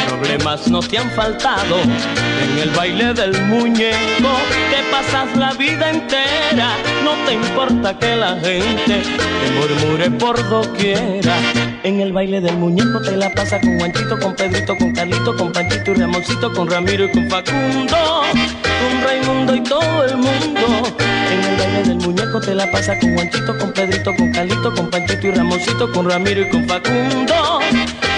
problemas 0.08 0.68
no 0.68 0.80
te 0.80 1.00
han 1.00 1.10
faltado. 1.10 1.78
En 1.80 2.60
el 2.60 2.70
baile 2.70 3.16
del 3.16 3.34
muñeco 3.46 4.30
te 4.70 4.92
pasas 4.92 5.36
la 5.36 5.54
vida 5.54 5.90
entera, 5.90 6.78
no 7.04 7.14
te 7.26 7.34
importa 7.34 7.98
que 7.98 8.16
la 8.16 8.36
gente 8.36 9.02
te 9.02 9.52
murmure 9.58 10.12
por 10.12 10.48
doquiera. 10.48 11.36
En 11.82 12.00
el 12.00 12.14
baile 12.14 12.42
del 12.42 12.58
muñeco 12.58 13.02
te 13.02 13.18
la 13.18 13.34
pasa 13.34 13.60
con 13.60 13.80
Juanchito, 13.80 14.20
con 14.20 14.36
Pedrito, 14.36 14.78
con 14.78 14.94
Carlito, 14.94 15.36
con 15.36 15.52
Panchito 15.52 15.94
y 15.94 15.96
Ramoncito, 15.96 16.54
con 16.54 16.70
Ramiro 16.70 17.06
y 17.06 17.12
con 17.12 17.28
Facundo, 17.28 18.22
con 18.62 19.04
Raimundo 19.04 19.56
y 19.56 19.64
todo 19.64 20.06
el 20.06 20.18
mundo. 20.18 20.96
En 21.34 21.44
el 21.44 21.58
baile 21.58 21.84
del 21.84 21.98
muñeco 21.98 22.40
te 22.40 22.54
la 22.54 22.70
pasa 22.70 23.00
con 23.00 23.16
Juanchito, 23.16 23.58
con 23.58 23.74
Pedrito, 23.74 24.16
con 24.16 24.32
Calito, 24.32 24.72
con 24.76 24.92
Panchito 24.92 25.28
y 25.28 25.32
Ramoncito, 25.32 25.92
con 25.92 26.08
Ramiro 26.08 26.42
y 26.42 26.50
con 26.50 26.68
Facundo, 26.68 27.60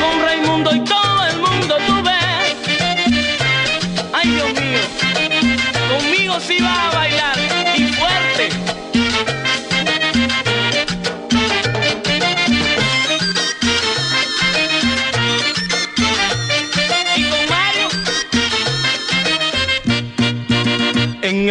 con 0.01 0.21
Raimundo 0.21 0.75
y 0.75 0.83
todo 0.83 1.04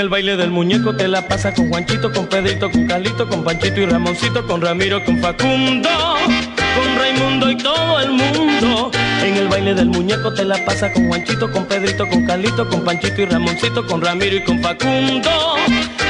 el 0.05 0.11
baile 0.11 0.37
del 0.37 0.51
muñeco 0.51 0.95
te 0.95 1.09
la 1.09 1.27
pasa 1.27 1.55
con 1.55 1.71
Juanchito, 1.71 2.13
con 2.13 2.27
Pedrito, 2.27 2.71
con 2.71 2.87
Calito, 2.87 3.27
con 3.27 3.43
Panchito 3.43 3.81
y 3.81 3.87
Ramoncito, 3.87 4.47
con 4.47 4.61
Ramiro, 4.61 5.03
con 5.03 5.19
Facundo, 5.19 5.89
con 5.89 6.99
Raimundo 6.99 7.51
y 7.51 7.57
todo 7.57 8.01
el 8.01 8.11
mundo. 8.11 8.91
En 9.23 9.35
el 9.35 9.49
baile 9.49 9.73
del 9.73 9.89
muñeco 9.89 10.35
te 10.35 10.45
la 10.45 10.63
pasa 10.63 10.93
con 10.93 11.09
Juanchito, 11.09 11.51
con 11.51 11.65
Pedrito, 11.65 12.07
con 12.07 12.27
Calito, 12.27 12.69
con 12.69 12.85
Panchito 12.85 13.23
y 13.23 13.25
Ramoncito, 13.25 13.87
con 13.87 14.03
Ramiro 14.03 14.37
y 14.37 14.45
con 14.45 14.61
Facundo, 14.61 15.31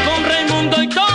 con 0.05 0.25
Raimundo 0.25 0.83
y 0.83 0.89
todo 0.89 1.14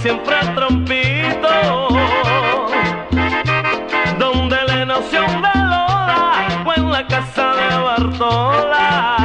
siempre 0.00 0.34
el 0.40 0.54
trompito. 0.54 1.88
Donde 4.18 4.56
la 4.66 4.84
noción 4.86 5.26
de 5.42 5.48
Lola 5.54 6.64
o 6.64 6.72
en 6.74 6.90
la 6.90 7.06
casa 7.06 7.54
de 7.54 7.78
Bartola. 7.82 9.16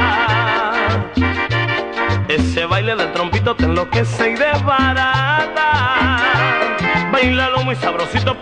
Ese 2.28 2.66
baile 2.66 2.94
del 2.96 3.12
trompito 3.12 3.56
te 3.56 3.64
enloquece 3.64 4.30
y 4.30 4.34
desbarata. 4.34 6.18
Bailalo 7.10 7.62
muy 7.62 7.76
sabrosito 7.76 8.35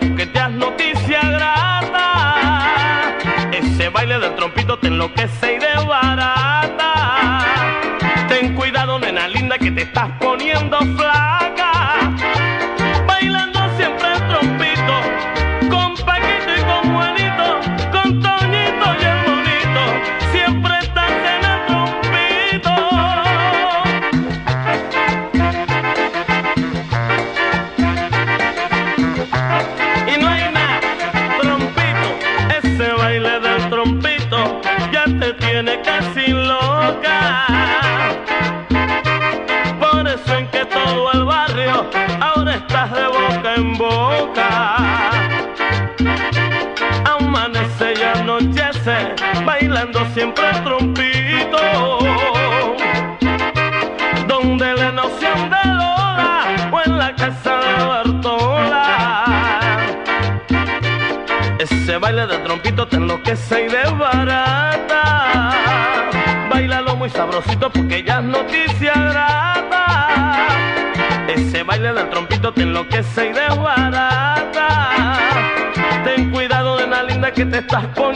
sabrosito 67.35 67.69
porque 67.69 68.03
ya 68.03 68.19
es 68.19 68.23
noticia 68.23 68.93
grata. 68.93 70.07
Ese 71.27 71.63
baile 71.63 71.93
del 71.93 72.09
trompito 72.09 72.53
te 72.53 72.61
enloquece 72.61 73.29
y 73.29 73.33
desbarata. 73.33 75.17
Ten 76.03 76.31
cuidado 76.31 76.77
de 76.77 76.87
la 76.87 77.03
linda 77.03 77.31
que 77.31 77.45
te 77.45 77.57
estás 77.59 77.85
poniendo 77.87 78.14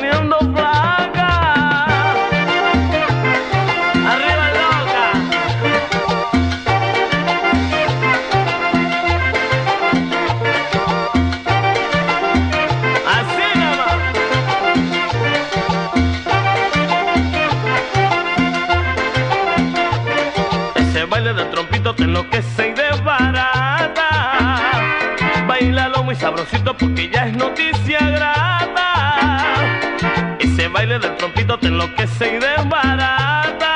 sabrosito 26.40 26.78
porque 26.78 27.10
ya 27.12 27.28
es 27.28 27.36
noticia 27.36 28.00
grata. 28.00 29.58
Ese 30.40 30.68
baile 30.70 31.00
del 31.00 31.18
trompito 31.18 31.58
te 31.60 31.68
enloquece 31.68 32.38
y 32.38 32.40
desbarata. 32.40 33.74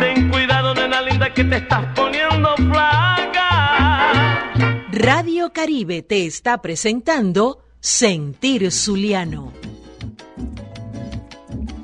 Ten 0.00 0.28
cuidado, 0.28 0.74
nena 0.74 1.00
linda, 1.02 1.32
que 1.32 1.44
te 1.44 1.56
estás 1.56 1.84
poniendo 1.94 2.56
flaca. 2.56 4.42
Radio 4.90 5.52
Caribe 5.52 6.02
te 6.02 6.26
está 6.26 6.60
presentando 6.60 7.62
Sentir 7.80 8.72
Zuliano. 8.72 9.52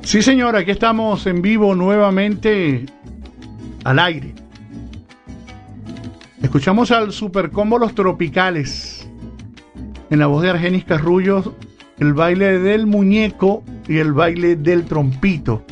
Sí, 0.02 0.22
señor, 0.22 0.56
aquí 0.56 0.72
estamos 0.72 1.26
en 1.26 1.42
vivo 1.42 1.74
nuevamente 1.74 2.86
al 3.84 3.98
aire. 3.98 4.34
Escuchamos 6.42 6.90
al 6.92 7.12
Supercombo 7.12 7.78
Los 7.78 7.94
Tropicales 7.94 8.95
en 10.10 10.18
la 10.18 10.26
voz 10.26 10.42
de 10.42 10.50
Argenis 10.50 10.84
Carrullo, 10.84 11.54
el 11.98 12.14
baile 12.14 12.58
del 12.58 12.86
muñeco 12.86 13.62
y 13.88 13.98
el 13.98 14.12
baile 14.12 14.56
del 14.56 14.84
trompito. 14.84 15.62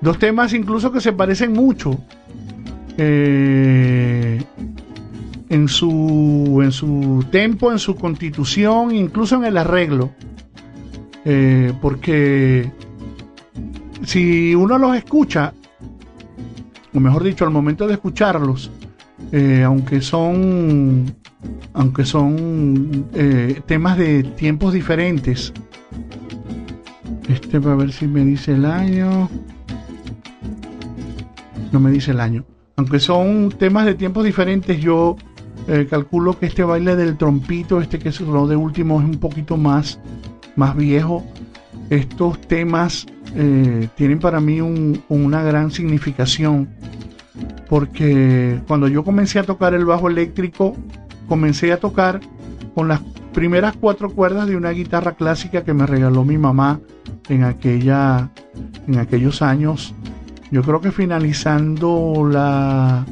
Dos 0.00 0.18
temas 0.18 0.52
incluso 0.54 0.92
que 0.92 1.00
se 1.00 1.12
parecen 1.12 1.52
mucho 1.52 1.98
eh, 2.96 4.42
en, 5.48 5.68
su, 5.68 6.60
en 6.62 6.72
su 6.72 7.24
tempo, 7.30 7.72
en 7.72 7.78
su 7.78 7.96
constitución, 7.96 8.94
incluso 8.94 9.36
en 9.36 9.44
el 9.44 9.56
arreglo. 9.56 10.10
Eh, 11.24 11.72
porque 11.82 12.70
si 14.04 14.54
uno 14.54 14.78
los 14.78 14.96
escucha, 14.96 15.52
o 16.94 17.00
mejor 17.00 17.24
dicho, 17.24 17.44
al 17.44 17.50
momento 17.50 17.86
de 17.86 17.94
escucharlos, 17.94 18.70
eh, 19.32 19.62
aunque 19.64 20.00
son 20.00 21.14
aunque 21.72 22.04
son 22.04 23.06
eh, 23.14 23.60
temas 23.66 23.96
de 23.98 24.22
tiempos 24.22 24.72
diferentes. 24.72 25.52
Este 27.28 27.60
para 27.60 27.76
ver 27.76 27.92
si 27.92 28.06
me 28.06 28.24
dice 28.24 28.52
el 28.54 28.64
año. 28.64 29.28
No 31.72 31.80
me 31.80 31.90
dice 31.90 32.12
el 32.12 32.20
año. 32.20 32.44
Aunque 32.76 33.00
son 33.00 33.50
temas 33.58 33.84
de 33.86 33.94
tiempos 33.94 34.24
diferentes, 34.24 34.80
yo 34.80 35.16
eh, 35.66 35.86
calculo 35.90 36.38
que 36.38 36.46
este 36.46 36.64
baile 36.64 36.96
del 36.96 37.16
trompito, 37.18 37.80
este 37.80 37.98
que 37.98 38.12
sonó 38.12 38.46
de 38.46 38.56
último, 38.56 39.00
es 39.00 39.04
un 39.06 39.18
poquito 39.18 39.56
más, 39.56 40.00
más 40.56 40.74
viejo. 40.76 41.24
Estos 41.90 42.40
temas 42.42 43.06
eh, 43.34 43.88
tienen 43.96 44.18
para 44.20 44.40
mí 44.40 44.60
un- 44.60 45.02
una 45.08 45.42
gran 45.42 45.70
significación 45.70 46.68
porque 47.68 48.58
cuando 48.66 48.88
yo 48.88 49.04
comencé 49.04 49.38
a 49.38 49.42
tocar 49.42 49.74
el 49.74 49.84
bajo 49.84 50.08
eléctrico, 50.08 50.74
comencé 51.28 51.72
a 51.72 51.80
tocar 51.80 52.20
con 52.74 52.88
las 52.88 53.00
primeras 53.32 53.76
cuatro 53.76 54.10
cuerdas 54.10 54.48
de 54.48 54.56
una 54.56 54.70
guitarra 54.70 55.12
clásica 55.12 55.62
que 55.62 55.74
me 55.74 55.86
regaló 55.86 56.24
mi 56.24 56.38
mamá 56.38 56.80
en 57.28 57.44
aquella 57.44 58.30
en 58.86 58.98
aquellos 58.98 59.42
años. 59.42 59.94
Yo 60.50 60.62
creo 60.62 60.80
que 60.80 60.90
finalizando 60.90 62.26
la, 62.30 63.04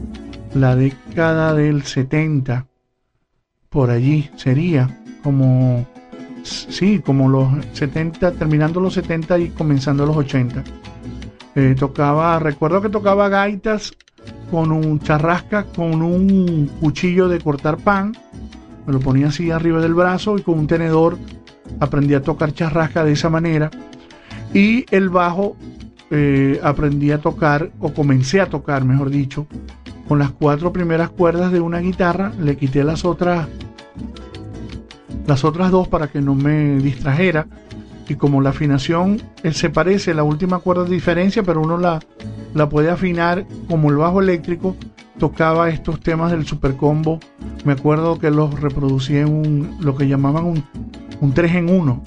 la 0.55 0.75
década 0.75 1.53
del 1.55 1.83
70, 1.83 2.67
por 3.69 3.91
allí 3.91 4.31
sería 4.37 5.03
como 5.23 5.87
sí, 6.43 7.01
como 7.05 7.29
los 7.29 7.49
70, 7.73 8.33
terminando 8.33 8.81
los 8.81 8.95
70 8.95 9.39
y 9.39 9.49
comenzando 9.51 10.07
los 10.07 10.17
80. 10.17 10.65
Eh, 11.55 11.75
tocaba, 11.79 12.39
recuerdo 12.39 12.81
que 12.83 12.89
tocaba 12.89 13.29
gaitas 13.29 13.93
con 14.51 14.73
un 14.73 15.01
charrasca, 15.01 15.65
con 15.65 16.03
un 16.03 16.71
cuchillo 16.81 17.29
de 17.29 17.41
cortar 17.41 17.77
pan, 17.79 18.17
me 18.87 18.93
lo 18.93 19.01
ponía 19.01 19.29
así 19.29 19.51
arriba 19.51 19.81
del 19.81 19.95
brazo 19.95 20.39
y 20.39 20.43
con 20.43 20.59
un 20.59 20.67
tenedor 20.67 21.19
aprendí 21.81 22.15
a 22.15 22.23
tocar 22.23 22.53
charrasca 22.53 23.05
de 23.05 23.13
esa 23.13 23.29
manera. 23.29 23.71
Y 24.55 24.87
el 24.95 25.11
bajo 25.11 25.57
eh, 26.11 26.61
aprendí 26.63 27.11
a 27.11 27.19
tocar, 27.19 27.71
o 27.81 27.93
comencé 27.93 28.41
a 28.41 28.47
tocar, 28.47 28.85
mejor 28.85 29.11
dicho, 29.11 29.47
con 30.07 30.21
las 30.21 30.31
cuatro 30.31 30.73
primeras 30.73 31.11
cuerdas 31.11 31.51
de 31.51 31.61
una 31.61 31.81
guitarra, 31.81 32.33
le 32.41 32.57
quité 32.57 32.85
las 32.85 33.05
otras, 33.05 33.49
las 35.27 35.45
otras 35.45 35.73
dos 35.73 35.89
para 35.89 36.09
que 36.09 36.21
no 36.21 36.35
me 36.35 36.77
distrajera. 36.77 37.47
Y 38.09 38.15
como 38.15 38.41
la 38.41 38.51
afinación 38.51 39.21
eh, 39.43 39.53
se 39.53 39.69
parece, 39.71 40.15
la 40.15 40.23
última 40.23 40.59
cuerda 40.61 40.85
es 40.85 40.91
diferencia, 40.91 41.43
pero 41.43 41.61
uno 41.61 41.77
la, 41.77 42.01
la 42.55 42.69
puede 42.69 42.91
afinar 42.91 43.47
como 43.69 43.91
el 43.91 43.97
bajo 43.97 44.21
eléctrico. 44.21 44.77
Tocaba 45.19 45.71
estos 45.71 46.01
temas 46.01 46.31
del 46.31 46.47
supercombo. 46.47 47.19
Me 47.65 47.73
acuerdo 47.73 48.19
que 48.19 48.31
los 48.31 48.61
reproducía 48.61 49.23
en 49.23 49.29
un, 49.29 49.77
lo 49.81 49.97
que 49.97 50.07
llamaban 50.07 50.45
un, 50.45 50.65
un 51.21 51.33
3 51.33 51.55
en 51.57 51.71
1. 51.71 52.05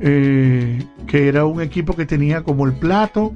eh, 0.00 0.84
que 1.06 1.28
era 1.28 1.44
un 1.44 1.60
equipo 1.60 1.94
que 1.94 2.06
tenía 2.06 2.42
como 2.42 2.66
el 2.66 2.72
plato 2.74 3.34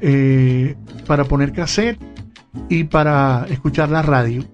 eh, 0.00 0.76
para 1.06 1.24
poner 1.24 1.52
cassette 1.52 1.98
y 2.68 2.84
para 2.84 3.46
escuchar 3.50 3.90
la 3.90 4.02
radio. 4.02 4.44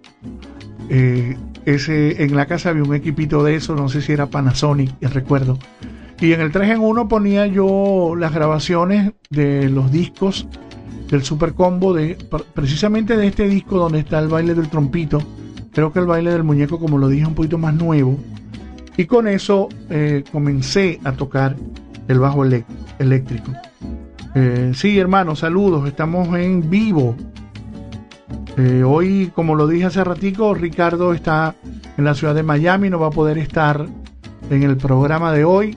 Ese, 1.65 2.23
en 2.23 2.37
la 2.37 2.47
casa 2.47 2.71
había 2.71 2.85
un 2.85 2.95
equipito 2.95 3.43
de 3.43 3.57
eso, 3.57 3.75
no 3.75 3.89
sé 3.89 4.01
si 4.01 4.13
era 4.13 4.27
Panasonic, 4.27 4.93
recuerdo. 5.03 5.59
Y 6.21 6.33
en 6.33 6.41
el 6.41 6.51
3 6.51 6.71
en 6.71 6.81
1 6.81 7.09
ponía 7.09 7.47
yo 7.47 8.15
las 8.17 8.33
grabaciones 8.33 9.13
de 9.31 9.69
los 9.69 9.93
discos 9.93 10.49
del 11.11 11.23
Super 11.23 11.55
Combo, 11.55 11.95
de, 11.95 12.17
precisamente 12.55 13.17
de 13.17 13.27
este 13.27 13.49
disco 13.49 13.79
donde 13.79 14.01
está 14.01 14.19
el 14.19 14.29
baile 14.29 14.55
del 14.55 14.69
trompito, 14.69 15.21
Creo 15.77 15.93
que 15.93 15.99
el 15.99 16.07
baile 16.07 16.31
del 16.31 16.43
muñeco, 16.43 16.79
como 16.79 16.97
lo 16.97 17.07
dije, 17.07 17.27
un 17.27 17.35
poquito 17.35 17.59
más 17.59 17.75
nuevo. 17.75 18.19
Y 18.97 19.05
con 19.05 19.29
eso 19.29 19.69
eh, 19.91 20.25
comencé 20.33 20.99
a 21.05 21.13
tocar 21.13 21.55
el 22.09 22.19
bajo 22.19 22.47
eléctrico. 22.47 23.53
Eh, 24.35 24.73
sí, 24.75 24.99
hermanos, 24.99 25.41
saludos. 25.41 25.87
Estamos 25.87 26.35
en 26.35 26.71
vivo. 26.71 27.15
Eh, 28.57 28.85
hoy, 28.85 29.31
como 29.35 29.55
lo 29.55 29.67
dije 29.67 29.85
hace 29.85 30.03
ratico, 30.03 30.55
Ricardo 30.55 31.13
está 31.13 31.55
en 31.99 32.05
la 32.07 32.15
ciudad 32.15 32.35
de 32.35 32.43
Miami, 32.43 32.89
no 32.89 32.99
va 32.99 33.09
a 33.09 33.11
poder 33.11 33.37
estar 33.37 33.87
en 34.49 34.63
el 34.63 34.79
programa 34.79 35.31
de 35.31 35.45
hoy. 35.45 35.77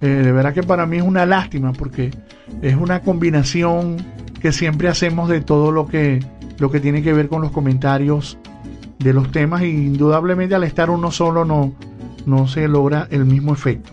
De 0.00 0.32
verdad 0.32 0.52
que 0.52 0.62
para 0.62 0.86
mí 0.86 0.98
es 0.98 1.02
una 1.02 1.24
lástima 1.26 1.72
porque 1.72 2.10
es 2.62 2.76
una 2.76 3.00
combinación 3.00 3.96
que 4.40 4.52
siempre 4.52 4.88
hacemos 4.88 5.28
de 5.28 5.40
todo 5.40 5.72
lo 5.72 5.86
que, 5.86 6.24
lo 6.58 6.70
que 6.70 6.80
tiene 6.80 7.02
que 7.02 7.12
ver 7.12 7.28
con 7.28 7.42
los 7.42 7.50
comentarios 7.50 8.38
de 8.98 9.12
los 9.12 9.30
temas 9.30 9.62
y 9.62 9.70
indudablemente 9.70 10.54
al 10.54 10.64
estar 10.64 10.90
uno 10.90 11.10
solo 11.10 11.44
no, 11.44 11.74
no 12.26 12.46
se 12.48 12.68
logra 12.68 13.08
el 13.10 13.24
mismo 13.24 13.52
efecto. 13.52 13.92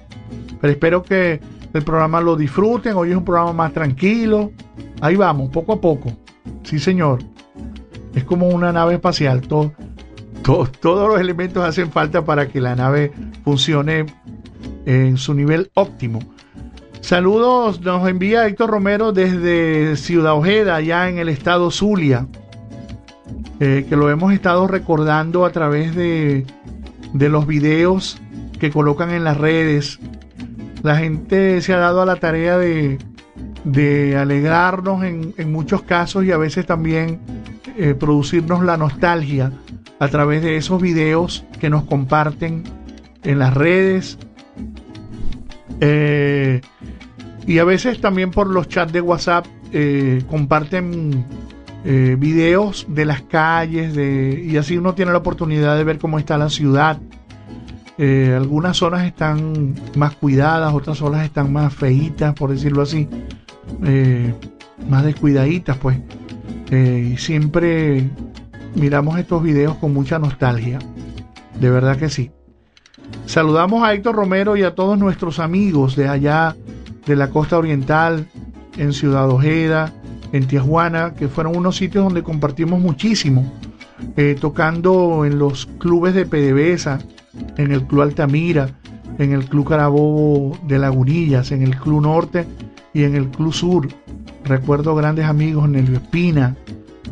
Pero 0.59 0.71
espero 0.71 1.03
que 1.03 1.39
el 1.73 1.83
programa 1.83 2.21
lo 2.21 2.35
disfruten, 2.35 2.93
hoy 2.95 3.11
es 3.11 3.17
un 3.17 3.25
programa 3.25 3.53
más 3.53 3.73
tranquilo. 3.73 4.51
Ahí 5.01 5.15
vamos, 5.15 5.49
poco 5.49 5.73
a 5.73 5.81
poco. 5.81 6.11
Sí, 6.63 6.79
señor. 6.79 7.19
Es 8.13 8.23
como 8.23 8.47
una 8.47 8.71
nave 8.71 8.95
espacial. 8.95 9.41
Todo, 9.41 9.73
todos 10.79 11.09
los 11.09 11.19
elementos 11.19 11.63
hacen 11.63 11.91
falta 11.91 12.23
para 12.23 12.47
que 12.47 12.61
la 12.61 12.75
nave 12.75 13.11
funcione 13.43 14.05
en 14.85 15.17
su 15.17 15.33
nivel 15.33 15.71
óptimo. 15.73 16.19
Saludos, 17.01 17.81
nos 17.81 18.07
envía 18.07 18.47
Héctor 18.47 18.69
Romero 18.69 19.11
desde 19.11 19.97
Ciudad 19.97 20.35
Ojeda, 20.35 20.77
allá 20.77 21.09
en 21.09 21.17
el 21.17 21.27
estado 21.27 21.69
Zulia, 21.69 22.27
eh, 23.59 23.85
que 23.87 23.95
lo 23.95 24.09
hemos 24.09 24.31
estado 24.33 24.67
recordando 24.67 25.45
a 25.45 25.51
través 25.51 25.95
de, 25.95 26.45
de 27.13 27.29
los 27.29 27.45
videos 27.45 28.21
que 28.59 28.71
colocan 28.71 29.11
en 29.11 29.25
las 29.25 29.37
redes. 29.37 29.99
La 30.81 30.95
gente 30.97 31.61
se 31.61 31.73
ha 31.73 31.77
dado 31.77 32.01
a 32.01 32.05
la 32.05 32.15
tarea 32.15 32.57
de, 32.57 32.97
de 33.65 34.17
alegrarnos 34.17 35.03
en, 35.03 35.33
en, 35.37 35.51
muchos 35.51 35.83
casos 35.83 36.25
y 36.25 36.31
a 36.31 36.37
veces 36.37 36.65
también 36.65 37.19
eh, 37.77 37.95
producirnos 37.95 38.63
la 38.63 38.77
nostalgia 38.77 39.51
a 39.99 40.07
través 40.07 40.41
de 40.41 40.57
esos 40.57 40.81
videos 40.81 41.45
que 41.59 41.69
nos 41.69 41.83
comparten 41.83 42.63
en 43.23 43.39
las 43.39 43.53
redes. 43.53 44.17
Eh, 45.79 46.61
y 47.45 47.59
a 47.59 47.63
veces 47.63 47.99
también 47.99 48.31
por 48.31 48.47
los 48.47 48.67
chats 48.67 48.93
de 48.93 49.01
WhatsApp 49.01 49.45
eh, 49.71 50.23
comparten 50.29 51.25
eh, 51.83 52.15
videos 52.17 52.85
de 52.87 53.05
las 53.05 53.21
calles 53.23 53.93
de, 53.95 54.41
y 54.45 54.57
así 54.57 54.77
uno 54.77 54.93
tiene 54.93 55.11
la 55.11 55.17
oportunidad 55.17 55.77
de 55.77 55.83
ver 55.83 55.99
cómo 55.99 56.19
está 56.19 56.37
la 56.37 56.49
ciudad. 56.49 56.99
Algunas 57.95 58.77
zonas 58.77 59.05
están 59.05 59.75
más 59.95 60.15
cuidadas, 60.15 60.73
otras 60.73 60.97
zonas 60.97 61.23
están 61.25 61.53
más 61.53 61.73
feitas, 61.73 62.33
por 62.33 62.49
decirlo 62.49 62.81
así, 62.81 63.07
más 64.89 65.05
descuidaditas, 65.05 65.77
pues. 65.77 65.99
y 66.71 67.15
siempre 67.17 68.09
miramos 68.75 69.19
estos 69.19 69.43
videos 69.43 69.75
con 69.75 69.93
mucha 69.93 70.17
nostalgia. 70.17 70.79
De 71.59 71.69
verdad 71.69 71.97
que 71.97 72.09
sí. 72.09 72.31
Saludamos 73.25 73.83
a 73.83 73.93
Héctor 73.93 74.15
Romero 74.15 74.57
y 74.57 74.63
a 74.63 74.75
todos 74.75 74.97
nuestros 74.97 75.39
amigos 75.39 75.95
de 75.95 76.07
allá 76.07 76.55
de 77.05 77.15
la 77.15 77.29
costa 77.29 77.57
oriental, 77.57 78.27
en 78.77 78.93
Ciudad 78.93 79.29
Ojeda, 79.29 79.93
en 80.31 80.47
Tijuana, 80.47 81.13
que 81.13 81.27
fueron 81.27 81.55
unos 81.55 81.77
sitios 81.77 82.03
donde 82.03 82.23
compartimos 82.23 82.79
muchísimo, 82.79 83.51
eh, 84.17 84.35
tocando 84.39 85.25
en 85.25 85.37
los 85.37 85.67
clubes 85.77 86.13
de 86.13 86.25
PDVSA, 86.25 86.99
en 87.57 87.71
el 87.71 87.83
Club 87.85 88.01
Altamira, 88.01 88.69
en 89.19 89.31
el 89.31 89.45
Club 89.45 89.69
Carabobo 89.69 90.57
de 90.63 90.79
Lagunillas, 90.79 91.51
en 91.51 91.61
el 91.61 91.77
Club 91.77 92.01
Norte 92.01 92.45
y 92.93 93.03
en 93.03 93.15
el 93.15 93.29
Club 93.29 93.53
Sur. 93.53 93.87
Recuerdo 94.43 94.95
grandes 94.95 95.25
amigos, 95.25 95.69
Nelio 95.69 95.97
Espina, 95.97 96.55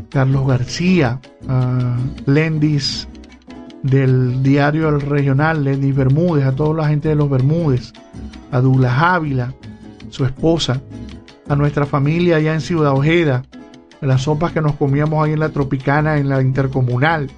Carlos 0.10 0.47
García, 0.47 1.19
Lendis 2.25 3.08
del 3.84 4.44
diario 4.44 4.89
El 4.89 5.02
Regional, 5.02 5.63
Lendis 5.63 5.96
Bermúdez, 5.96 6.46
a 6.46 6.56
toda 6.56 6.82
la 6.84 6.88
gente 6.88 7.10
de 7.10 7.15
los 7.15 7.30
Bermúdez, 7.30 7.94
a 8.52 8.62
Douglas 8.62 8.94
Ávila, 8.98 9.54
su 10.10 10.26
esposa, 10.26 10.82
a 11.48 11.56
nuestra 11.56 11.86
familia 11.86 12.38
allá 12.38 12.54
en 12.54 12.62
Ciudad 12.62 12.94
Ojeda, 12.94 13.44
las 14.02 14.24
sopas 14.24 14.52
que 14.52 14.62
nos 14.62 14.76
comíamos 14.76 15.24
ahí 15.24 15.34
en 15.34 15.39
la 15.39 15.50
Tropicana, 15.50 16.17
en 16.17 16.30
la 16.30 16.41
Intercomunal, 16.41 17.30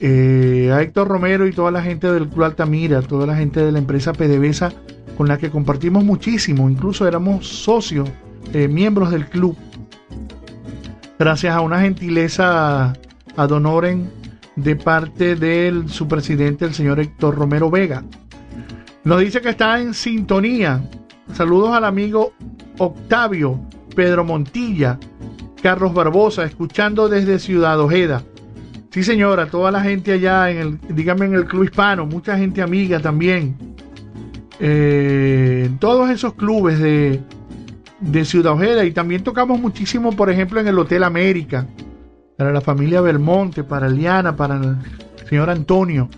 eh, 0.00 0.70
a 0.72 0.82
Héctor 0.82 1.08
Romero 1.08 1.46
y 1.46 1.52
toda 1.52 1.70
la 1.70 1.82
gente 1.82 2.12
del 2.12 2.28
Club 2.28 2.44
Altamira, 2.44 3.02
toda 3.02 3.26
la 3.26 3.36
gente 3.36 3.60
de 3.60 3.72
la 3.72 3.78
empresa 3.78 4.12
PDVSA 4.12 4.72
con 5.16 5.28
la 5.28 5.38
que 5.38 5.50
compartimos 5.50 6.04
muchísimo, 6.04 6.68
incluso 6.68 7.08
éramos 7.08 7.46
socios, 7.46 8.08
eh, 8.52 8.68
miembros 8.68 9.10
del 9.10 9.26
club. 9.26 9.56
Gracias 11.18 11.54
a 11.54 11.60
una 11.62 11.80
gentileza 11.80 12.92
a 13.36 13.46
Donoren 13.46 14.10
de 14.56 14.76
parte 14.76 15.36
de 15.36 15.84
su 15.86 16.08
presidente, 16.08 16.64
el 16.64 16.74
señor 16.74 16.98
Héctor 17.00 17.36
Romero 17.36 17.70
Vega. 17.70 18.04
Nos 19.04 19.20
dice 19.20 19.40
que 19.40 19.50
está 19.50 19.80
en 19.80 19.94
sintonía 19.94 20.82
Saludos 21.32 21.72
al 21.72 21.84
amigo 21.84 22.32
Octavio, 22.78 23.60
Pedro 23.94 24.24
Montilla, 24.24 24.98
Carlos 25.62 25.92
Barbosa, 25.92 26.44
escuchando 26.44 27.08
desde 27.08 27.38
Ciudad 27.38 27.78
Ojeda. 27.80 28.22
Sí, 28.90 29.02
señora, 29.02 29.46
toda 29.50 29.70
la 29.70 29.82
gente 29.82 30.12
allá 30.12 30.50
en 30.50 30.58
el, 30.58 30.78
dígame 30.88 31.26
en 31.26 31.34
el 31.34 31.44
club 31.44 31.64
hispano, 31.64 32.06
mucha 32.06 32.38
gente 32.38 32.62
amiga 32.62 33.00
también. 33.00 33.56
Eh, 34.60 35.68
todos 35.78 36.08
esos 36.08 36.34
clubes 36.34 36.78
de, 36.78 37.20
de 38.00 38.24
Ciudad 38.24 38.54
Ojeda 38.54 38.84
y 38.84 38.92
también 38.92 39.22
tocamos 39.22 39.60
muchísimo, 39.60 40.12
por 40.12 40.30
ejemplo, 40.30 40.60
en 40.60 40.68
el 40.68 40.78
Hotel 40.78 41.02
América, 41.02 41.66
para 42.36 42.52
la 42.52 42.60
familia 42.60 43.00
Belmonte, 43.00 43.64
para 43.64 43.88
Liana, 43.88 44.36
para 44.36 44.56
el 44.56 44.76
señor 45.28 45.50
Antonio 45.50 46.08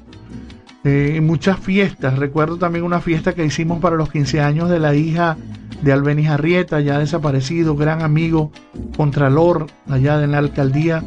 en 0.84 1.26
muchas 1.26 1.58
fiestas. 1.58 2.18
Recuerdo 2.18 2.56
también 2.56 2.84
una 2.84 3.00
fiesta 3.00 3.34
que 3.34 3.44
hicimos 3.44 3.80
para 3.80 3.96
los 3.96 4.10
15 4.10 4.40
años 4.40 4.70
de 4.70 4.78
la 4.78 4.94
hija 4.94 5.36
de 5.82 5.92
Albeniz 5.92 6.28
Arrieta, 6.28 6.80
ya 6.80 6.98
desaparecido, 6.98 7.76
gran 7.76 8.02
amigo, 8.02 8.52
contralor 8.96 9.66
allá 9.88 10.22
en 10.22 10.32
la 10.32 10.38
alcaldía 10.38 11.02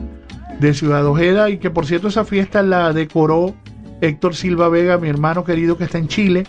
de 0.59 0.73
Ciudad 0.73 1.05
Ojeda, 1.05 1.49
y 1.49 1.57
que 1.57 1.71
por 1.71 1.85
cierto 1.85 2.09
esa 2.09 2.25
fiesta 2.25 2.61
la 2.61 2.93
decoró 2.93 3.55
Héctor 4.01 4.35
Silva 4.35 4.69
Vega, 4.69 4.97
mi 4.97 5.09
hermano 5.09 5.43
querido 5.43 5.77
que 5.77 5.85
está 5.85 5.97
en 5.97 6.07
Chile. 6.07 6.43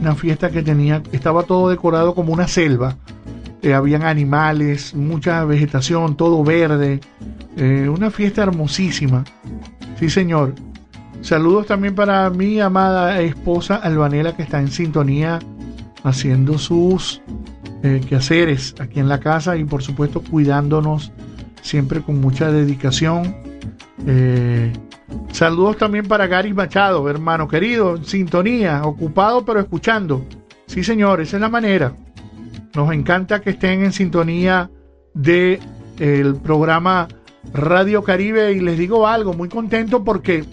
Una 0.00 0.14
fiesta 0.14 0.50
que 0.50 0.62
tenía, 0.62 1.02
estaba 1.12 1.44
todo 1.44 1.68
decorado 1.68 2.14
como 2.14 2.32
una 2.32 2.48
selva. 2.48 2.96
Eh, 3.64 3.72
habían 3.72 4.02
animales, 4.02 4.94
mucha 4.94 5.42
vegetación, 5.46 6.18
todo 6.18 6.44
verde. 6.44 7.00
Eh, 7.56 7.88
una 7.88 8.10
fiesta 8.10 8.42
hermosísima. 8.42 9.24
Sí, 9.98 10.10
señor. 10.10 10.54
Saludos 11.22 11.66
también 11.66 11.94
para 11.94 12.28
mi 12.28 12.60
amada 12.60 13.18
esposa 13.22 13.76
Albanela 13.76 14.36
que 14.36 14.42
está 14.42 14.60
en 14.60 14.68
sintonía 14.68 15.38
haciendo 16.02 16.58
sus 16.58 17.22
eh, 17.82 18.02
quehaceres 18.06 18.74
aquí 18.78 19.00
en 19.00 19.08
la 19.08 19.18
casa 19.18 19.56
y 19.56 19.64
por 19.64 19.82
supuesto 19.82 20.20
cuidándonos 20.20 21.10
siempre 21.62 22.02
con 22.02 22.20
mucha 22.20 22.52
dedicación. 22.52 23.34
Saludos 25.32 25.78
también 25.78 26.06
para 26.06 26.26
Gary 26.26 26.52
Machado, 26.52 27.08
hermano 27.08 27.48
querido, 27.48 27.96
en 27.96 28.04
sintonía, 28.04 28.82
ocupado 28.84 29.42
pero 29.42 29.60
escuchando. 29.60 30.26
Sí, 30.66 30.84
señor, 30.84 31.22
esa 31.22 31.38
es 31.38 31.40
la 31.40 31.48
manera. 31.48 31.96
Nos 32.74 32.92
encanta 32.92 33.40
que 33.40 33.50
estén 33.50 33.84
en 33.84 33.92
sintonía 33.92 34.70
de 35.14 35.60
el 35.98 36.36
programa 36.36 37.08
Radio 37.52 38.02
Caribe 38.02 38.52
y 38.52 38.60
les 38.60 38.78
digo 38.78 39.06
algo, 39.06 39.32
muy 39.32 39.48
contento 39.48 40.02
porque 40.02 40.44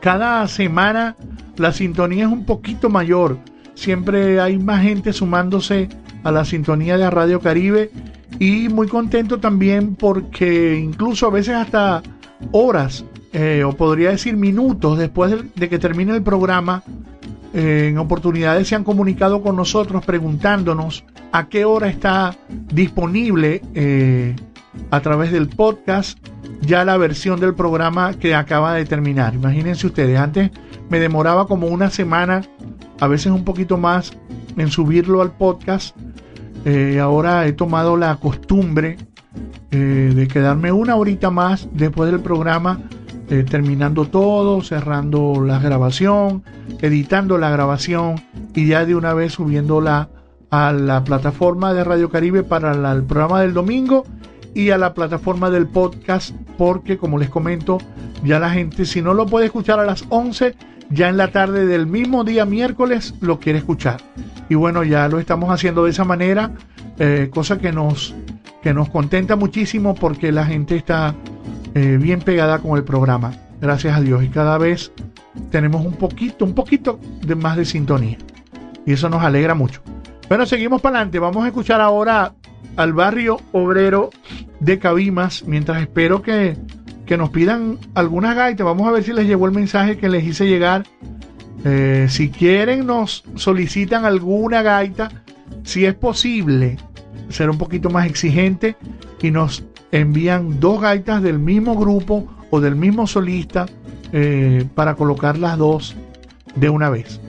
cada 0.00 0.46
semana 0.48 1.16
la 1.56 1.72
sintonía 1.72 2.24
es 2.24 2.32
un 2.32 2.44
poquito 2.44 2.88
mayor. 2.88 3.38
Siempre 3.74 4.40
hay 4.40 4.58
más 4.58 4.82
gente 4.82 5.12
sumándose 5.12 5.88
a 6.24 6.32
la 6.32 6.44
sintonía 6.44 6.98
de 6.98 7.08
Radio 7.08 7.40
Caribe 7.40 7.90
y 8.38 8.68
muy 8.68 8.88
contento 8.88 9.38
también 9.38 9.94
porque 9.94 10.76
incluso 10.76 11.26
a 11.26 11.30
veces 11.30 11.54
hasta 11.54 12.02
horas 12.52 13.04
eh, 13.32 13.62
o 13.64 13.72
podría 13.72 14.10
decir 14.10 14.36
minutos 14.36 14.98
después 14.98 15.36
de, 15.54 15.68
que 15.68 15.78
termine 15.78 16.16
el 16.16 16.22
programa 16.22 16.82
eh, 16.82 17.19
en 17.52 17.98
oportunidades 17.98 18.68
se 18.68 18.76
han 18.76 18.84
comunicado 18.84 19.42
con 19.42 19.56
nosotros 19.56 20.04
preguntándonos 20.04 21.04
a 21.32 21.48
qué 21.48 21.64
hora 21.64 21.88
está 21.88 22.36
disponible 22.72 23.62
eh, 23.74 24.36
a 24.90 25.00
través 25.00 25.32
del 25.32 25.48
podcast 25.48 26.18
ya 26.60 26.84
la 26.84 26.96
versión 26.96 27.40
del 27.40 27.54
programa 27.54 28.14
que 28.14 28.34
acaba 28.34 28.74
de 28.74 28.84
terminar. 28.84 29.34
Imagínense 29.34 29.86
ustedes, 29.86 30.18
antes 30.18 30.50
me 30.88 31.00
demoraba 31.00 31.46
como 31.46 31.66
una 31.66 31.90
semana, 31.90 32.42
a 33.00 33.08
veces 33.08 33.32
un 33.32 33.44
poquito 33.44 33.76
más, 33.78 34.12
en 34.56 34.70
subirlo 34.70 35.22
al 35.22 35.32
podcast. 35.32 35.96
Eh, 36.64 37.00
ahora 37.00 37.46
he 37.46 37.52
tomado 37.52 37.96
la 37.96 38.16
costumbre 38.16 38.98
eh, 39.70 40.12
de 40.14 40.28
quedarme 40.28 40.72
una 40.72 40.96
horita 40.96 41.30
más 41.30 41.68
después 41.72 42.10
del 42.10 42.20
programa 42.20 42.80
eh, 43.30 43.44
terminando 43.48 44.06
todo, 44.06 44.60
cerrando 44.60 45.40
la 45.40 45.60
grabación, 45.60 46.42
editando 46.80 47.38
la 47.38 47.48
grabación 47.50 48.20
y 48.56 48.66
ya 48.66 48.84
de 48.84 48.96
una 48.96 49.14
vez 49.14 49.34
subiéndola 49.34 50.08
a 50.50 50.72
la 50.72 51.04
plataforma 51.04 51.72
de 51.72 51.84
Radio 51.84 52.10
Caribe 52.10 52.42
para 52.42 52.72
el 52.72 53.04
programa 53.04 53.40
del 53.42 53.54
domingo 53.54 54.04
y 54.52 54.70
a 54.70 54.78
la 54.78 54.94
plataforma 54.94 55.48
del 55.48 55.68
podcast 55.68 56.34
porque 56.58 56.98
como 56.98 57.18
les 57.18 57.30
comento 57.30 57.78
ya 58.24 58.40
la 58.40 58.50
gente 58.50 58.84
si 58.84 59.00
no 59.00 59.14
lo 59.14 59.26
puede 59.26 59.46
escuchar 59.46 59.78
a 59.78 59.86
las 59.86 60.04
11 60.08 60.56
ya 60.90 61.08
en 61.08 61.16
la 61.16 61.30
tarde 61.30 61.66
del 61.66 61.86
mismo 61.86 62.24
día 62.24 62.44
miércoles 62.44 63.14
lo 63.20 63.38
quiere 63.38 63.60
escuchar. 63.60 64.00
Y 64.48 64.56
bueno 64.56 64.82
ya 64.82 65.06
lo 65.06 65.20
estamos 65.20 65.50
haciendo 65.50 65.84
de 65.84 65.90
esa 65.90 66.04
manera 66.04 66.50
eh, 66.98 67.30
cosa 67.32 67.58
que 67.58 67.70
nos 67.70 68.12
que 68.60 68.74
nos 68.74 68.90
contenta 68.90 69.36
muchísimo 69.36 69.94
porque 69.94 70.32
la 70.32 70.44
gente 70.44 70.74
está 70.74 71.14
eh, 71.74 71.98
bien 72.00 72.20
pegada 72.20 72.58
con 72.58 72.76
el 72.76 72.84
programa 72.84 73.32
gracias 73.60 73.96
a 73.96 74.00
Dios. 74.00 74.24
Y 74.24 74.28
cada 74.28 74.58
vez 74.58 74.92
tenemos 75.50 75.84
un 75.84 75.94
poquito 75.94 76.44
un 76.44 76.54
poquito 76.54 76.98
de 77.24 77.34
más 77.34 77.56
de 77.56 77.64
sintonía. 77.64 78.18
Y 78.86 78.92
eso 78.92 79.08
nos 79.08 79.22
alegra 79.22 79.54
mucho. 79.54 79.82
Bueno 80.28 80.46
seguimos 80.46 80.80
para 80.80 80.96
adelante 80.96 81.18
vamos 81.18 81.44
a 81.44 81.48
escuchar 81.48 81.80
ahora 81.80 82.34
al 82.76 82.92
barrio 82.92 83.40
obrero 83.52 84.10
de 84.60 84.78
Cabimas 84.78 85.44
mientras 85.44 85.82
espero 85.82 86.22
que, 86.22 86.56
que 87.06 87.16
nos 87.16 87.30
pidan 87.30 87.78
algunas 87.94 88.36
gaitas. 88.36 88.64
Vamos 88.64 88.88
a 88.88 88.92
ver 88.92 89.02
si 89.02 89.12
les 89.12 89.26
llegó 89.26 89.46
el 89.46 89.52
mensaje 89.52 89.96
que 89.98 90.08
les 90.08 90.24
hice 90.24 90.46
llegar. 90.46 90.84
Eh, 91.64 92.06
si 92.08 92.30
quieren 92.30 92.86
nos 92.86 93.24
solicitan 93.34 94.04
alguna 94.04 94.62
gaita. 94.62 95.10
Si 95.62 95.84
es 95.84 95.94
posible 95.94 96.78
ser 97.28 97.50
un 97.50 97.58
poquito 97.58 97.90
más 97.90 98.06
exigente 98.06 98.76
y 99.20 99.30
nos 99.30 99.64
envían 99.92 100.60
dos 100.60 100.80
gaitas 100.80 101.22
del 101.22 101.38
mismo 101.38 101.76
grupo 101.76 102.26
o 102.50 102.60
del 102.60 102.76
mismo 102.76 103.06
solista 103.06 103.66
eh, 104.12 104.64
para 104.74 104.94
colocar 104.94 105.38
las 105.38 105.56
dos 105.58 105.96
de 106.54 106.68
una 106.68 106.90
vez. 106.90 107.20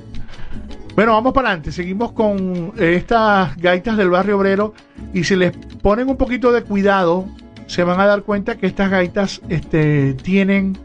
Bueno, 0.95 1.13
vamos 1.13 1.33
para 1.33 1.49
adelante. 1.49 1.71
Seguimos 1.71 2.11
con 2.11 2.73
eh, 2.77 2.95
estas 2.95 3.55
gaitas 3.57 3.97
del 3.97 4.09
barrio 4.09 4.37
obrero 4.37 4.73
y 5.13 5.23
si 5.23 5.35
les 5.35 5.55
ponen 5.81 6.09
un 6.09 6.17
poquito 6.17 6.51
de 6.51 6.63
cuidado, 6.63 7.25
se 7.67 7.83
van 7.83 7.99
a 7.99 8.05
dar 8.05 8.23
cuenta 8.23 8.57
que 8.57 8.67
estas 8.67 8.89
gaitas 8.89 9.41
este, 9.47 10.13
tienen 10.15 10.77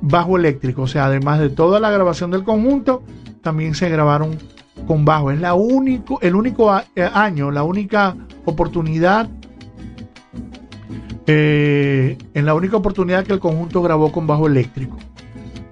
bajo 0.00 0.38
eléctrico. 0.38 0.82
O 0.82 0.86
sea, 0.86 1.06
además 1.06 1.38
de 1.40 1.50
toda 1.50 1.80
la 1.80 1.90
grabación 1.90 2.30
del 2.30 2.44
conjunto, 2.44 3.02
también 3.42 3.74
se 3.74 3.88
grabaron 3.90 4.38
con 4.86 5.04
bajo. 5.04 5.30
Es 5.30 5.40
la 5.40 5.54
único, 5.54 6.18
el 6.22 6.34
único 6.34 6.74
eh, 6.96 7.10
año, 7.12 7.50
la 7.50 7.62
única 7.62 8.16
oportunidad, 8.46 9.28
eh, 11.26 12.18
en 12.34 12.46
la 12.46 12.54
única 12.54 12.76
oportunidad 12.76 13.24
que 13.24 13.32
el 13.32 13.40
conjunto 13.40 13.82
grabó 13.82 14.10
con 14.10 14.26
bajo 14.26 14.46
eléctrico. 14.46 14.98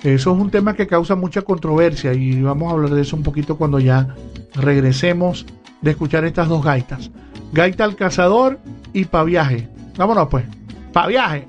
Eso 0.03 0.33
es 0.33 0.39
un 0.41 0.51
tema 0.51 0.75
que 0.75 0.87
causa 0.87 1.15
mucha 1.15 1.43
controversia 1.43 2.15
y 2.15 2.41
vamos 2.41 2.71
a 2.71 2.75
hablar 2.75 2.91
de 2.91 3.03
eso 3.03 3.17
un 3.17 3.23
poquito 3.23 3.57
cuando 3.57 3.79
ya 3.79 4.15
regresemos 4.55 5.45
de 5.83 5.91
escuchar 5.91 6.25
estas 6.25 6.49
dos 6.49 6.65
gaitas. 6.65 7.11
Gaita 7.53 7.85
al 7.85 7.97
cazador 7.97 8.59
y 8.93 9.05
pa' 9.05 9.25
viaje. 9.25 9.69
Vámonos 9.97 10.29
pues, 10.29 10.45
pa' 10.93 11.07
viaje. 11.07 11.45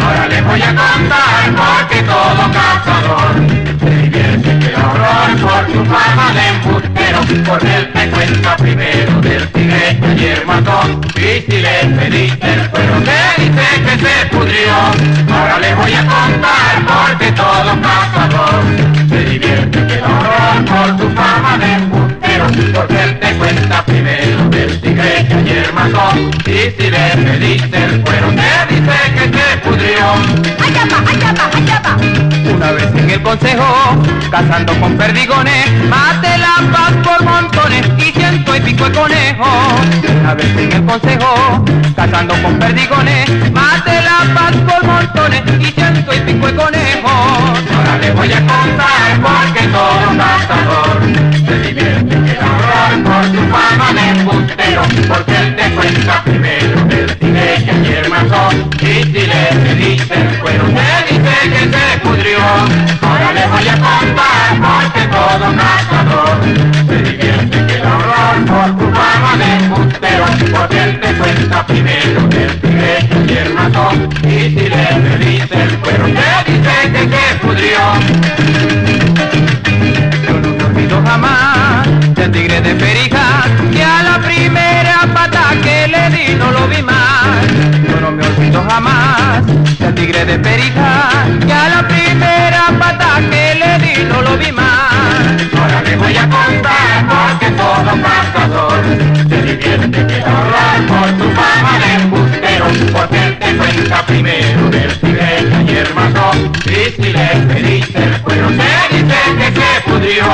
Ahora 0.00 0.28
les 0.28 0.44
voy 0.44 0.60
a 0.60 0.68
contar 0.68 1.56
porque 1.56 2.02
todo 2.02 2.52
cazador 2.52 3.55
horror 4.84 5.28
por 5.40 5.72
su 5.72 5.84
fama 5.84 6.32
de 6.32 6.48
embustero. 6.48 7.20
Porque 7.46 7.76
él 7.76 7.92
te 7.92 8.10
cuenta 8.10 8.56
primero 8.56 9.20
del 9.20 9.48
tigre 9.48 9.98
que 10.00 10.06
ayer 10.06 10.46
mató 10.46 10.80
y 11.16 11.40
si 11.42 11.60
le 11.60 11.76
pediste 11.96 12.52
el 12.52 12.70
cuero 12.70 12.94
te 13.04 13.42
dice 13.42 13.66
que 13.84 13.94
se 14.04 14.26
pudrió. 14.26 14.74
Ahora 15.34 15.58
les 15.60 15.76
voy 15.76 15.92
a 15.92 16.00
contar 16.00 16.74
porque 16.86 17.32
todo 17.32 17.80
cazador 17.82 18.64
se 19.08 19.18
divierte 19.24 19.86
que 19.86 20.02
horror 20.02 20.64
por 20.64 20.98
su 20.98 21.10
fama 21.14 21.58
de 21.58 21.72
embustero. 21.72 22.46
Porque 22.74 23.02
él 23.02 23.18
te 23.18 23.32
cuenta 23.34 23.84
primero 23.84 24.25
tigre 24.80 25.26
que 25.28 25.34
ayer 25.34 25.72
mató 25.72 26.10
y 26.46 26.70
si 26.76 26.90
le 26.90 27.16
pediste 27.16 27.84
el 27.84 28.00
cuero 28.02 28.28
te 28.28 28.74
dice 28.74 28.96
que 29.14 29.38
se 29.38 29.56
pudrió. 29.58 30.56
Una 32.54 32.72
vez 32.72 32.88
en 32.94 33.10
el 33.10 33.22
consejo, 33.22 33.64
cazando 34.30 34.78
con 34.80 34.96
perdigones, 34.96 35.70
mate 35.88 36.38
la 36.38 36.72
paz 36.72 36.92
por 37.02 37.22
montones 37.24 37.86
y 37.98 38.12
ciento 38.12 38.56
y 38.56 38.60
pico 38.60 38.88
de 38.88 38.92
conejos. 38.92 39.48
Una 40.20 40.34
vez 40.34 40.56
en 40.56 40.72
el 40.72 40.84
consejo, 40.84 41.64
cazando 41.94 42.34
con 42.42 42.58
perdigones, 42.58 43.28
mate 43.52 44.02
la 44.02 44.34
paz 44.34 44.56
por 44.66 44.84
montones 44.84 45.42
y 45.60 45.66
ciento 45.72 46.14
y 46.14 46.20
pico 46.20 46.46
de 46.46 46.54
conejos. 46.54 47.12
Ahora 47.76 47.98
les 48.00 48.14
voy 48.14 48.32
a 48.32 48.38
contar 48.38 49.20
porque 49.22 49.66
todo 49.68 50.16
cazador 50.16 51.02
se 51.46 51.58
divierte 51.68 52.16
por 53.04 53.24
su 53.24 53.42
fama 53.50 53.92
de 53.92 54.65
porque 55.08 55.36
él 55.36 55.56
te 55.56 55.70
cuenta 55.70 56.24
primero. 56.24 56.84
Del 56.86 57.16
tigre 57.18 57.56
que 57.64 57.70
ayer 57.70 58.08
mató 58.08 58.48
y 58.80 59.02
si 59.04 59.26
le 59.26 59.46
pediste 59.62 59.95
Perija, 91.26 91.46
que 91.46 91.52
a 91.52 91.68
la 91.68 91.88
primera 91.88 92.66
pata 92.78 93.20
que 93.30 93.54
le 93.54 93.78
di 93.84 94.04
no 94.04 94.22
lo 94.22 94.36
vi 94.36 94.52
más. 94.52 94.66
Ahora 95.58 95.82
les 95.82 95.98
voy 95.98 96.16
a 96.16 96.28
contar 96.28 97.06
porque 97.08 97.50
todo 97.50 97.90
cazador 98.02 98.84
se 99.28 99.42
divierte 99.42 100.06
que 100.06 100.18
da 100.20 100.32
horror 100.32 100.86
por 100.86 101.08
su 101.18 101.30
fama 101.32 101.78
de 101.78 101.94
embustero, 101.94 102.66
porque 102.92 103.36
te 103.40 103.56
cuenta 103.56 104.06
primero 104.06 104.70
del 104.70 105.00
tigre 105.00 105.44
que 105.48 105.54
ayer 105.56 105.94
mató 105.94 106.30
y 106.66 106.90
si 106.90 107.12
le 107.12 107.28
pediste 107.48 108.02
el 108.02 108.20
cuero 108.22 108.48
te 108.48 108.96
dice 108.96 109.18
que 109.38 109.60
se 109.60 109.80
pudrió. 109.84 110.24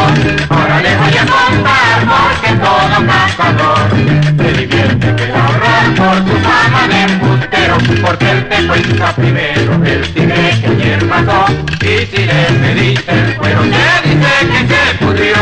Ahora 0.50 0.80
les 0.80 0.98
voy 0.98 1.16
a 1.16 1.26
contar 1.26 1.98
porque 2.12 2.52
todo 2.56 3.06
cazador 3.06 3.90
se 4.36 4.60
divierte 4.60 5.16
que 5.16 5.26
da 5.26 5.48
horror 5.48 5.84
por 5.96 6.16
su 6.28 6.36
fama 6.40 6.88
de 6.88 7.02
embustero, 7.02 7.78
porque 8.02 8.30
él 8.30 8.48
te 8.48 8.66
cuenta 8.66 9.12
primero 9.12 9.72
ayer 9.82 10.06
mató 10.14 10.31
y 12.12 12.16
si 12.16 12.26
le 12.26 12.44
pediste 12.60 13.10
el 13.10 13.36
cuero 13.36 13.60
te 13.62 14.08
dice 14.08 14.32
que 14.50 14.74
se 14.74 14.94
pudrió. 14.98 15.34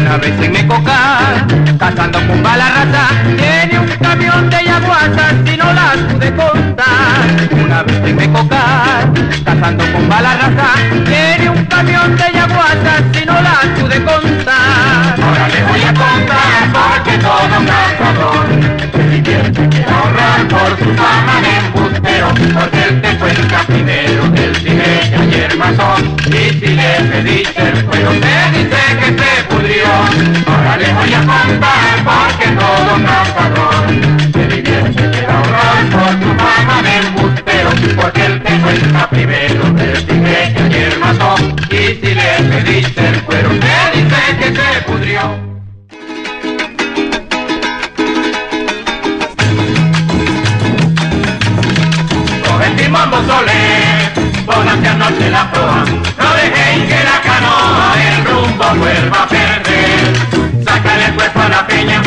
Una 0.00 0.16
vez 0.18 0.40
en 0.40 0.52
Mecocar, 0.52 1.46
cazando 1.78 2.26
con 2.26 2.42
bala 2.42 2.68
rata, 2.70 3.08
tiene 3.36 3.78
un 3.78 3.88
camión 4.00 4.48
de 4.48 4.64
yaguazas 4.64 5.34
y 5.44 5.56
no 5.56 5.72
las 5.72 5.96
pude 5.96 6.34
contar. 6.34 7.26
Una 7.52 7.82
vez 7.82 7.96
en 8.04 8.16
Mecocar, 8.16 9.12
cazando 9.44 9.92
con 9.92 10.08
bala 10.08 10.36
rata, 10.36 10.74
tiene 11.04 11.50
un 11.50 11.64
camión 11.66 12.16
de 12.16 12.32
yaguazas 12.32 13.02
y 13.20 13.26
no 13.26 13.40
las 13.42 13.66
pude 13.78 14.02
contar. 14.02 15.20
Ahora 15.22 15.48
les 15.48 15.68
voy 15.68 15.82
a 15.82 15.94
contar 15.94 16.72
porque 16.72 17.18
todo 17.18 17.56
cazador 17.66 18.46
se 18.92 19.02
divierte 19.10 19.68
que 19.68 19.80
da 19.80 20.02
horror 20.02 20.48
por 20.48 20.78
su 20.78 20.94
fama 20.94 21.40
de 21.42 21.56
embustero, 21.66 22.28
porque 22.54 22.82
él 22.88 23.05
y 26.46 26.50
si 26.50 26.76
le 26.76 26.92
pediste 27.10 28.75
hacia 54.82 54.94
no 54.94 55.06
dejéis 56.34 56.84
que 56.84 57.04
la 57.04 57.20
canoa 57.22 57.94
el 58.08 58.24
rumbo 58.24 58.64
vuelva 58.78 59.22
a 59.22 59.28
perder. 59.28 60.64
Sácale 60.64 61.06
el 61.06 61.14
cuerpo 61.14 61.40
a 61.40 61.48
la 61.48 61.66
peña, 61.66 62.02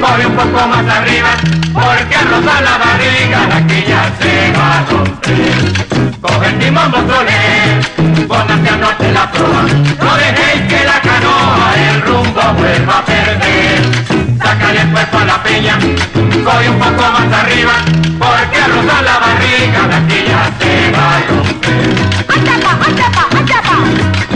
Coge 0.00 0.26
un 0.26 0.34
poco 0.34 0.66
más 0.66 0.86
arriba, 0.88 1.30
porque 1.72 2.16
al 2.16 2.28
rozar 2.30 2.62
la 2.62 2.78
barriga 2.78 3.46
la 3.48 3.66
que 3.66 3.84
ya 3.86 4.10
se 4.18 4.52
va 4.58 4.78
a 4.78 4.84
romper. 4.90 6.20
Coge 6.20 6.46
el 6.48 6.58
timón 6.58 6.90
póngase 6.90 8.68
al 8.68 8.80
norte 8.80 9.12
la 9.12 9.30
proa, 9.30 9.62
no 10.02 10.16
dejéis 10.16 10.62
que 10.68 10.84
la 10.84 11.00
canoa 11.00 11.74
el 11.90 12.02
rumbo 12.02 12.42
vuelva 12.58 12.98
a 12.98 13.04
perder. 13.04 13.82
Sácale 14.42 14.80
el 14.80 14.88
cuerpo 14.88 15.18
a 15.18 15.24
la 15.24 15.42
peña, 15.42 15.78
coge 16.44 16.70
un 16.70 16.78
poco 16.78 17.02
más 17.12 17.32
arriba, 17.40 17.72
porque 18.20 18.60
rozar 18.72 19.02
la 19.02 19.18
barriga 19.24 19.80
la 19.90 19.98
ya 20.30 20.42
se 20.60 20.72
va 20.92 21.16
a 21.16 21.20
romper. 21.28 22.10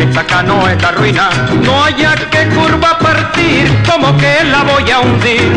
Esta 0.01 0.25
canoa 0.25 0.73
es 0.73 0.83
la 0.83 0.91
ruina, 0.93 1.29
no 1.63 1.85
haya 1.85 2.15
que 2.31 2.47
curva 2.49 2.99
partir, 2.99 3.69
como 3.91 4.17
que 4.17 4.45
la 4.45 4.63
voy 4.63 4.91
a 4.91 5.01
hundir. 5.01 5.53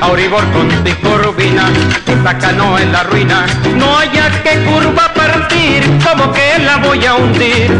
Auribor 0.00 0.44
con 0.52 0.68
corvina, 1.02 1.64
esta 2.06 2.38
canoa 2.38 2.82
es 2.82 2.88
la 2.90 3.02
ruina, 3.04 3.46
no 3.76 3.98
haya 3.98 4.30
que 4.42 4.62
curva 4.64 5.12
partir, 5.14 5.82
como 6.04 6.32
que 6.32 6.58
la 6.58 6.76
voy 6.76 7.04
a 7.04 7.14
hundir. 7.14 7.70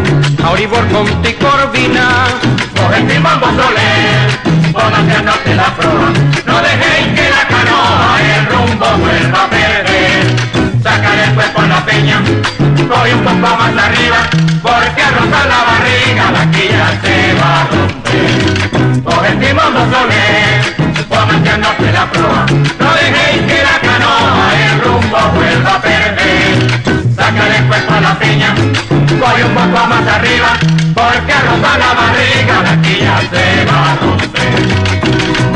Auribor 0.43 0.85
con 0.89 1.07
corvina, 1.39 2.27
Coge 2.75 2.97
el 2.97 3.07
timón 3.07 3.39
Bozolé, 3.39 4.71
póngase 4.73 5.23
norte 5.23 5.55
la 5.55 5.75
proa, 5.75 6.11
no 6.45 6.61
dejéis 6.61 7.07
que 7.19 7.29
la 7.29 7.47
canoa 7.47 8.17
el 8.21 8.45
rumbo 8.47 8.85
vuelva 8.97 9.43
a 9.43 9.49
perder. 9.49 9.92
Sácale 10.83 11.23
el 11.23 11.33
cuerpo 11.33 11.61
la 11.61 11.85
peña, 11.85 12.21
coge 12.89 13.15
un 13.15 13.23
poco 13.23 13.55
más 13.55 13.77
arriba, 13.85 14.17
porque 14.61 15.03
rozar 15.15 15.47
la 15.47 15.63
barriga 15.63 16.31
la 16.31 16.51
quilla 16.51 16.99
se 17.01 17.33
va 17.39 17.61
a 17.61 17.67
romper. 17.71 19.01
Coge 19.01 19.27
el 19.29 19.39
timón 19.39 19.73
Bozolé, 19.73 20.61
póngase 21.07 21.49
al 21.51 21.93
la 21.93 22.11
proa, 22.11 22.45
no 22.79 22.93
dejéis 22.95 23.41
que 23.47 23.63
la 23.63 23.79
canoa 23.79 24.51
el 24.61 24.81
rumbo 24.81 25.17
vuelva 25.35 25.75
a 25.75 25.81
perder. 25.81 26.83
Sácale 27.15 27.57
el 27.59 27.63
cuerpo 27.63 27.93
la 28.01 28.19
peña, 28.19 28.53
coge 29.21 29.43
un 29.45 29.53
poco 29.53 29.87
más 29.87 30.05
arriba, 30.05 30.51
porque 30.93 31.33
rozar 31.47 31.79
la 31.79 31.93
barriga 31.93 32.61
la 32.61 32.81
quilla 32.81 33.21
se 33.31 33.65
va 33.65 33.93
a 33.93 33.95
romper. 33.95 35.52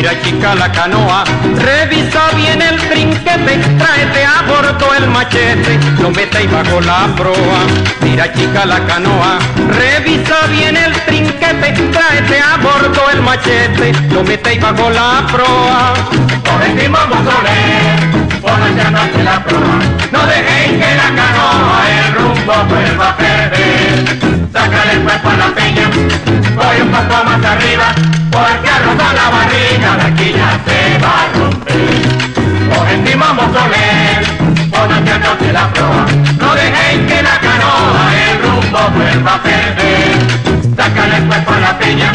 Mira 0.00 0.18
chica 0.22 0.54
la 0.54 0.72
canoa, 0.72 1.24
revisa 1.56 2.30
bien 2.34 2.62
el 2.62 2.78
trinquete, 2.88 3.58
tráete 3.76 4.24
a 4.24 4.40
bordo 4.48 4.94
el 4.96 5.06
machete, 5.08 5.78
lo 6.00 6.08
metéis 6.08 6.50
bajo 6.50 6.80
la 6.80 7.06
proa. 7.14 7.60
Mira 8.00 8.32
chica 8.32 8.64
la 8.64 8.80
canoa, 8.86 9.38
revisa 9.68 10.46
bien 10.48 10.78
el 10.78 10.94
trinquete, 11.04 11.72
tráete 11.92 12.40
a 12.40 12.56
bordo 12.62 13.10
el 13.12 13.20
machete, 13.20 13.92
lo 14.14 14.24
metéis 14.24 14.62
bajo 14.62 14.88
la 14.88 15.26
proa. 15.30 15.92
Póngase 18.40 18.80
al 18.80 18.92
norte 18.94 19.22
la 19.22 19.44
proa, 19.44 19.80
no 20.12 20.26
dejéis 20.26 20.82
que 20.82 20.94
la 20.96 21.08
canoa 21.14 21.82
el 21.90 22.14
rumbo 22.14 22.54
vuelva 22.70 23.10
a 23.10 23.16
perder. 23.18 24.18
Sácale 24.50 24.92
el 24.92 25.00
cuerpo 25.02 25.28
a 25.28 25.36
la 25.36 25.48
peña, 25.48 25.90
coge 26.56 26.82
un 26.82 26.90
poco 26.90 27.24
más 27.24 27.44
arriba, 27.44 27.94
la 29.20 29.28
barriga 29.36 29.90
la 30.02 30.08
quilla 30.16 30.50
se 30.64 30.80
va 31.02 31.12
a 31.22 31.24
romper. 31.34 32.00
El 32.90 33.00
timón 33.04 33.36
Bozolé, 33.36 33.88
póngase 34.72 35.10
al 35.12 35.20
norte 35.22 35.52
la 35.52 35.64
proa, 35.72 36.04
no 36.40 36.48
dejéis 36.54 37.00
que 37.08 37.18
la 37.22 37.36
canoa 37.44 38.04
el 38.24 38.34
rumbo 38.42 38.80
vuelva 38.96 39.34
a 39.34 39.42
perder. 39.42 40.16
Sácale 40.76 41.16
el 41.18 41.24
cuerpo 41.24 41.52
a 41.52 41.60
la 41.60 41.78
peña, 41.78 42.10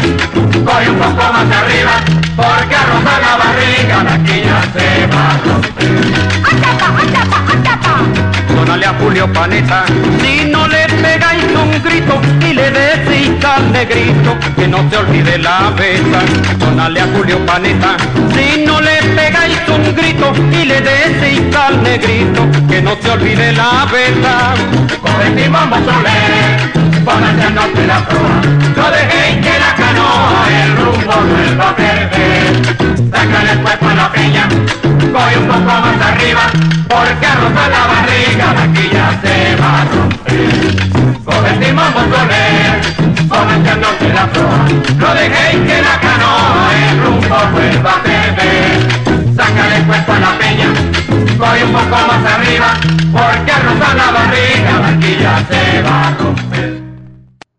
coge 0.66 0.90
un 0.90 0.98
poco 0.98 1.24
más 1.34 1.48
arriba, 1.60 1.94
porque 2.36 2.74
al 2.80 2.86
rozar 2.90 3.20
la 3.26 3.34
barriga 3.42 3.96
la 4.08 4.16
quilla 4.26 4.58
se 4.74 4.88
va 5.12 5.22
a 5.30 5.36
romper. 5.44 5.96
Dónale 8.54 8.86
a 8.86 8.94
Julio 9.00 9.32
Paneta, 9.32 9.84
si 10.20 10.44
no 10.46 10.66
le 10.68 10.86
pegáis 11.02 11.15
un 11.76 11.82
grito 11.82 12.20
y 12.40 12.52
le 12.54 12.70
decís 12.70 13.44
al 13.44 13.72
negrito 13.72 14.36
que 14.56 14.68
no 14.68 14.78
se 14.90 14.96
olvide 14.96 15.38
la 15.38 15.70
besa. 15.76 16.20
Dónale 16.58 17.00
a 17.00 17.06
Julio 17.14 17.44
Paneta, 17.44 17.96
si 18.34 18.64
no 18.64 18.80
le 18.80 18.96
pegáis 19.14 19.58
un 19.68 19.94
grito 19.94 20.32
y 20.52 20.64
le 20.64 20.80
decís 20.80 21.54
al 21.54 21.82
negrito 21.82 22.46
que 22.68 22.80
no 22.82 22.96
se 23.00 23.10
olvide 23.10 23.52
la 23.52 23.86
besa. 23.92 24.54
Coge 25.00 25.26
el 25.26 25.36
timón 25.36 25.70
Bozolé, 25.70 26.20
póngase 27.04 27.42
al 27.42 27.54
norte 27.54 27.86
la 27.86 28.04
proa, 28.08 28.40
no 28.76 28.90
dejéis 28.90 29.46
que 29.46 29.58
la 29.58 29.74
canoa 29.74 30.46
el 30.62 30.76
rumbo 30.76 31.14
vuelva 31.30 31.70
a 31.70 31.76
perder. 31.76 32.76
Sácale 33.10 33.52
el 33.52 33.58
cuerpo 33.60 33.88
a 33.88 33.94
la 33.94 34.12
peña, 34.12 34.48
coge 35.12 35.38
un 35.38 35.46
poco 35.46 35.60
más 35.60 36.00
arriba, 36.10 36.42
porque 36.88 37.26
al 37.26 37.38
rozar 37.42 37.70
la 37.70 37.86
barriga 37.86 38.52
la 38.54 38.72
quilla 38.72 39.20
se 39.22 39.56
va 39.60 39.80
a 39.80 39.84
romper. 39.84 40.95
Bozolé, 41.26 41.72
póngase 43.28 43.70
al 43.70 43.80
norte 43.80 44.08
la 44.14 44.30
proa, 44.30 44.68
no 44.96 45.14
dejéis 45.14 45.60
que 45.66 45.82
la 45.82 46.00
canoa 46.00 46.70
el 46.88 47.02
rumbo 47.02 47.36
vuelva 47.52 47.92
a 47.92 48.02
perder. 48.02 49.34
Sácale 49.34 49.76
el 49.76 49.86
cuerpo 49.86 50.12
a 50.12 50.20
la 50.20 50.38
peña, 50.38 50.72
coge 51.36 51.64
un 51.64 51.72
poco 51.72 51.90
más 51.90 52.24
arriba, 52.32 52.74
porque 53.12 53.52
rozar 53.64 53.96
la 53.96 54.10
barriga 54.12 54.80
la 54.80 54.98
quilla 55.00 55.46
se 55.50 55.82
va 55.82 56.08
a 56.08 56.16
romper. 56.16 56.82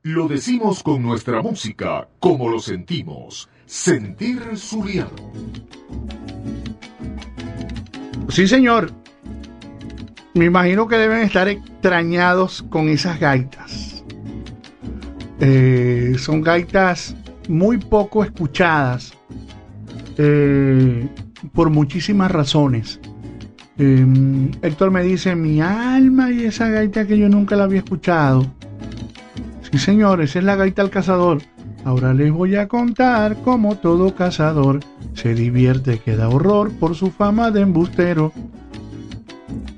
Lo 0.04 0.28
decimos 0.30 0.82
con 0.82 1.04
nuestra 1.04 1.42
música, 1.42 2.08
como 2.20 2.50
lo 2.50 2.60
sentimos. 2.60 3.50
Sentir 3.66 4.42
Zuliano. 4.56 5.12
Sí, 8.30 8.48
señor. 8.48 8.94
Me 10.38 10.46
imagino 10.46 10.88
que 10.88 10.98
deben 10.98 11.24
estar 11.24 11.48
extrañados 11.48 12.64
con 12.70 12.90
esas 12.90 13.20
gaitas. 13.20 14.04
Eh, 15.40 16.14
son 16.20 16.42
gaitas 16.42 17.16
muy 17.50 17.78
poco 17.78 18.24
escuchadas 18.24 19.14
eh, 20.18 21.08
por 21.54 21.72
muchísimas 21.72 22.30
razones. 22.30 23.00
Eh, 23.80 24.06
Héctor 24.62 24.92
me 24.92 25.02
dice, 25.02 25.36
mi 25.36 25.60
alma 25.60 26.32
y 26.32 26.46
esa 26.46 26.70
gaita 26.70 27.08
que 27.08 27.18
yo 27.18 27.30
nunca 27.30 27.56
la 27.56 27.64
había 27.64 27.80
escuchado. 27.80 28.46
Sí, 29.72 29.80
señor, 29.80 30.22
esa 30.22 30.38
es 30.38 30.46
la 30.46 30.56
gaita 30.56 30.84
al 30.84 30.92
cazador. 30.92 31.42
Ahora 31.84 32.14
les 32.14 32.32
voy 32.32 32.58
a 32.58 32.68
contar 32.68 33.38
cómo 33.44 33.78
todo 33.78 34.14
cazador 34.14 34.82
se 35.16 35.34
divierte, 35.34 35.98
que 35.98 36.16
da 36.16 36.30
horror 36.30 36.72
por 36.74 36.94
su 36.94 37.10
fama 37.10 37.50
de 37.50 37.62
embustero. 37.62 38.32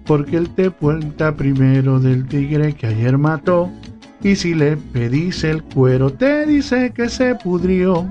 Porque 0.10 0.38
él 0.38 0.50
te 0.56 0.72
cuenta 0.72 1.36
primero 1.36 2.00
del 2.00 2.28
tigre 2.28 2.74
que 2.74 2.88
ayer 2.88 3.20
mató. 3.20 3.70
Y 4.24 4.36
si 4.38 4.56
le 4.56 4.76
pedís 4.76 5.44
el 5.44 5.62
cuero, 5.62 6.12
te 6.12 6.48
dice 6.48 6.92
que 6.96 7.10
se 7.10 7.36
pudrió. 7.36 8.08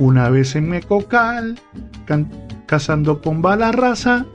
Una 0.00 0.30
vez 0.30 0.56
en 0.56 0.68
Mecocal, 0.68 1.60
cazando 2.66 3.22
con 3.22 3.40
bala 3.40 3.70
raza, 3.70 4.26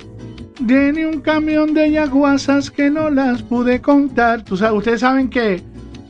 viene 0.61 1.05
un 1.05 1.19
camión 1.19 1.73
de 1.73 1.91
yaguasas 1.91 2.71
que 2.71 2.89
no 2.89 3.09
las 3.09 3.43
pude 3.43 3.81
contar. 3.81 4.45
Ustedes 4.49 5.01
saben 5.01 5.29
que 5.29 5.61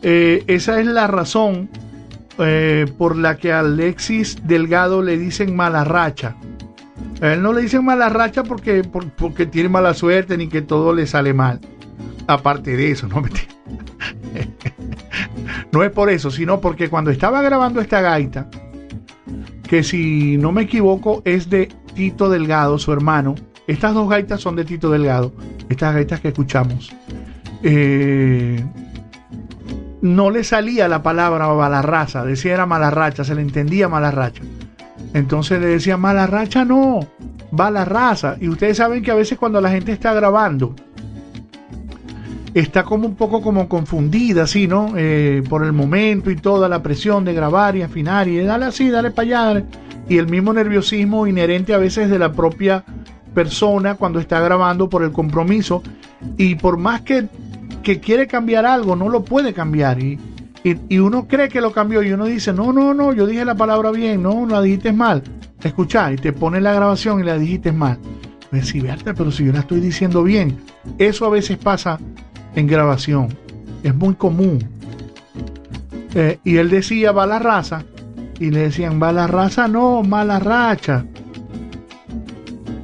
eh, 0.04 0.44
esa 0.46 0.80
es 0.80 0.86
la 0.86 1.08
razón 1.08 1.70
eh, 2.38 2.86
por 3.00 3.18
la 3.18 3.38
que 3.38 3.52
a 3.52 3.62
Alexis 3.62 4.38
Delgado 4.46 5.02
le 5.02 5.18
dicen 5.18 5.56
mala 5.56 5.84
racha. 5.84 6.36
A 7.22 7.34
él 7.34 7.42
no 7.42 7.54
le 7.54 7.62
dicen 7.62 7.86
mala 7.86 8.10
racha 8.10 8.44
porque, 8.44 8.84
por- 8.84 9.10
porque 9.12 9.46
tiene 9.46 9.70
mala 9.70 9.94
suerte 9.94 10.38
ni 10.38 10.48
que 10.48 10.62
todo 10.62 10.94
le 10.94 11.08
sale 11.08 11.34
mal. 11.34 11.60
Aparte 12.28 12.76
de 12.76 12.92
eso, 12.92 13.08
no 13.08 13.22
me 13.22 13.30
No 15.72 15.84
es 15.84 15.92
por 15.92 16.10
eso, 16.10 16.32
sino 16.32 16.60
porque 16.62 16.90
cuando 16.90 17.12
estaba 17.12 17.42
grabando 17.42 17.82
esta 17.82 18.02
gaita, 18.02 18.50
que 19.68 19.84
si 19.84 20.38
no 20.38 20.52
me 20.52 20.64
equivoco 20.64 21.22
es 21.26 21.50
de 21.50 21.70
Tito 21.94 22.30
Delgado, 22.30 22.78
su 22.78 22.92
hermano. 22.92 23.36
Estas 23.68 23.94
dos 23.94 24.10
gaitas 24.10 24.42
son 24.42 24.56
de 24.56 24.66
Tito 24.66 24.92
Delgado, 24.92 25.34
estas 25.70 25.94
gaitas 25.96 26.20
que 26.20 26.28
escuchamos. 26.30 26.94
Eh, 27.64 28.64
no 30.02 30.30
le 30.30 30.44
salía 30.44 30.88
la 30.88 31.02
palabra 31.02 31.48
malarraza, 31.48 32.24
decía 32.24 32.54
era 32.54 32.66
malarracha, 32.68 33.24
se 33.24 33.34
le 33.34 33.42
entendía 33.42 33.90
malarracha. 33.90 34.44
Entonces 35.16 35.62
le 35.62 35.68
decía 35.68 35.96
malarracha 35.96 36.66
no, 36.66 37.08
va 37.58 37.72
la 37.72 37.86
raza. 37.86 38.36
Y 38.42 38.50
ustedes 38.50 38.76
saben 38.76 39.02
que 39.02 39.12
a 39.12 39.16
veces 39.16 39.38
cuando 39.38 39.62
la 39.62 39.72
gente 39.72 39.94
está 39.94 40.14
grabando, 40.14 40.76
está 42.54 42.84
como 42.84 43.08
un 43.08 43.16
poco 43.16 43.42
como 43.42 43.70
confundida, 43.70 44.44
así, 44.44 44.68
¿no? 44.68 44.92
Eh, 44.98 45.42
por 45.48 45.64
el 45.64 45.72
momento 45.72 46.30
y 46.32 46.36
toda 46.36 46.68
la 46.68 46.84
presión 46.84 47.24
de 47.24 47.34
grabar 47.34 47.78
y 47.78 47.82
afinar 47.82 48.28
y 48.28 48.44
dale 48.44 48.66
así, 48.66 48.90
dale 48.90 49.10
para 49.10 49.54
allá. 49.54 49.64
Y 50.10 50.18
el 50.18 50.28
mismo 50.28 50.52
nerviosismo 50.52 51.28
inherente 51.28 51.74
a 51.74 51.78
veces 51.78 52.10
de 52.10 52.20
la 52.20 52.34
propia 52.34 52.84
persona 53.34 53.96
cuando 53.96 54.20
está 54.20 54.42
grabando 54.42 54.90
por 54.90 55.02
el 55.02 55.14
compromiso. 55.14 55.82
Y 56.36 56.56
por 56.56 56.76
más 56.76 57.04
que, 57.04 57.30
que 57.84 58.02
quiere 58.02 58.28
cambiar 58.28 58.66
algo, 58.66 58.98
no 58.98 59.08
lo 59.08 59.24
puede 59.24 59.54
cambiar. 59.54 59.98
Y, 60.04 60.20
y, 60.66 60.98
uno 60.98 61.28
cree 61.28 61.48
que 61.48 61.62
lo 61.62 61.72
cambió 61.72 62.02
y 62.02 62.12
uno 62.12 62.26
dice, 62.26 62.52
no, 62.52 62.74
no, 62.74 62.96
no, 62.96 63.14
yo 63.14 63.28
dije 63.28 63.46
la 63.46 63.54
palabra 63.54 63.92
bien, 63.92 64.24
no, 64.24 64.48
la 64.48 64.64
dijiste 64.64 64.92
mal. 64.92 65.22
escuchar 65.64 66.14
y 66.14 66.16
te 66.16 66.34
pone 66.34 66.60
la 66.60 66.74
grabación 66.74 67.20
y 67.20 67.24
la 67.24 67.38
dijiste 67.38 67.72
mal. 67.72 68.00
Pues 68.50 68.70
sí, 68.70 68.80
Berta, 68.80 69.14
pero 69.14 69.30
si 69.32 69.46
yo 69.46 69.52
la 69.52 69.60
estoy 69.60 69.80
diciendo 69.80 70.24
bien. 70.24 70.58
Eso 70.98 71.26
a 71.26 71.30
veces 71.30 71.60
pasa 71.60 72.00
en 72.56 72.66
grabación. 72.66 73.28
Es 73.84 73.94
muy 73.94 74.16
común. 74.16 74.58
Eh, 76.16 76.40
y 76.44 76.58
él 76.58 76.72
decía 76.72 77.12
va 77.12 77.28
la 77.28 77.38
raza 77.38 77.84
y 78.40 78.50
le 78.50 78.62
decían 78.62 79.00
va 79.02 79.12
la 79.12 79.28
raza 79.28 79.68
no, 79.68 80.02
mala 80.02 80.40
racha. 80.40 81.06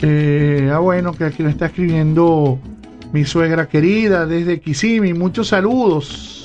Eh, 0.01 0.69
ah, 0.71 0.79
bueno, 0.79 1.13
que 1.13 1.23
aquí 1.23 1.41
me 1.41 1.49
está 1.49 1.67
escribiendo 1.67 2.59
mi 3.11 3.25
suegra 3.25 3.67
querida 3.67 4.27
desde 4.27 4.59
Kisimi. 4.59 5.15
Muchos 5.15 5.47
saludos 5.47 6.40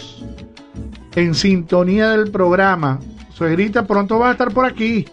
en 1.17 1.35
sintonía 1.35 2.11
del 2.11 2.31
programa. 2.31 3.01
Suegrita, 3.35 3.87
pronto 3.87 4.19
va 4.19 4.29
a 4.29 4.33
estar 4.33 4.53
por 4.53 4.65
aquí. 4.65 5.07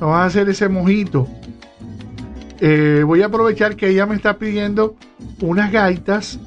Nos 0.00 0.10
va 0.10 0.22
a 0.22 0.26
hacer 0.26 0.48
ese 0.48 0.68
mojito. 0.68 1.26
Eh, 2.60 3.02
voy 3.04 3.22
a 3.22 3.26
aprovechar 3.26 3.74
que 3.74 3.88
ella 3.88 4.06
me 4.06 4.14
está 4.14 4.38
pidiendo 4.38 4.96
unas 5.40 5.72
gaitas 5.72 6.38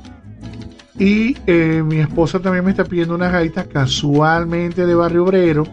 y 1.00 1.36
eh, 1.48 1.84
mi 1.86 2.00
esposa 2.00 2.40
también 2.40 2.64
me 2.64 2.72
está 2.72 2.84
pidiendo 2.84 3.16
unas 3.16 3.32
gaitas 3.32 3.68
casualmente 3.68 4.86
de 4.86 4.96
Barrio 4.96 5.24
Obrero. 5.24 5.66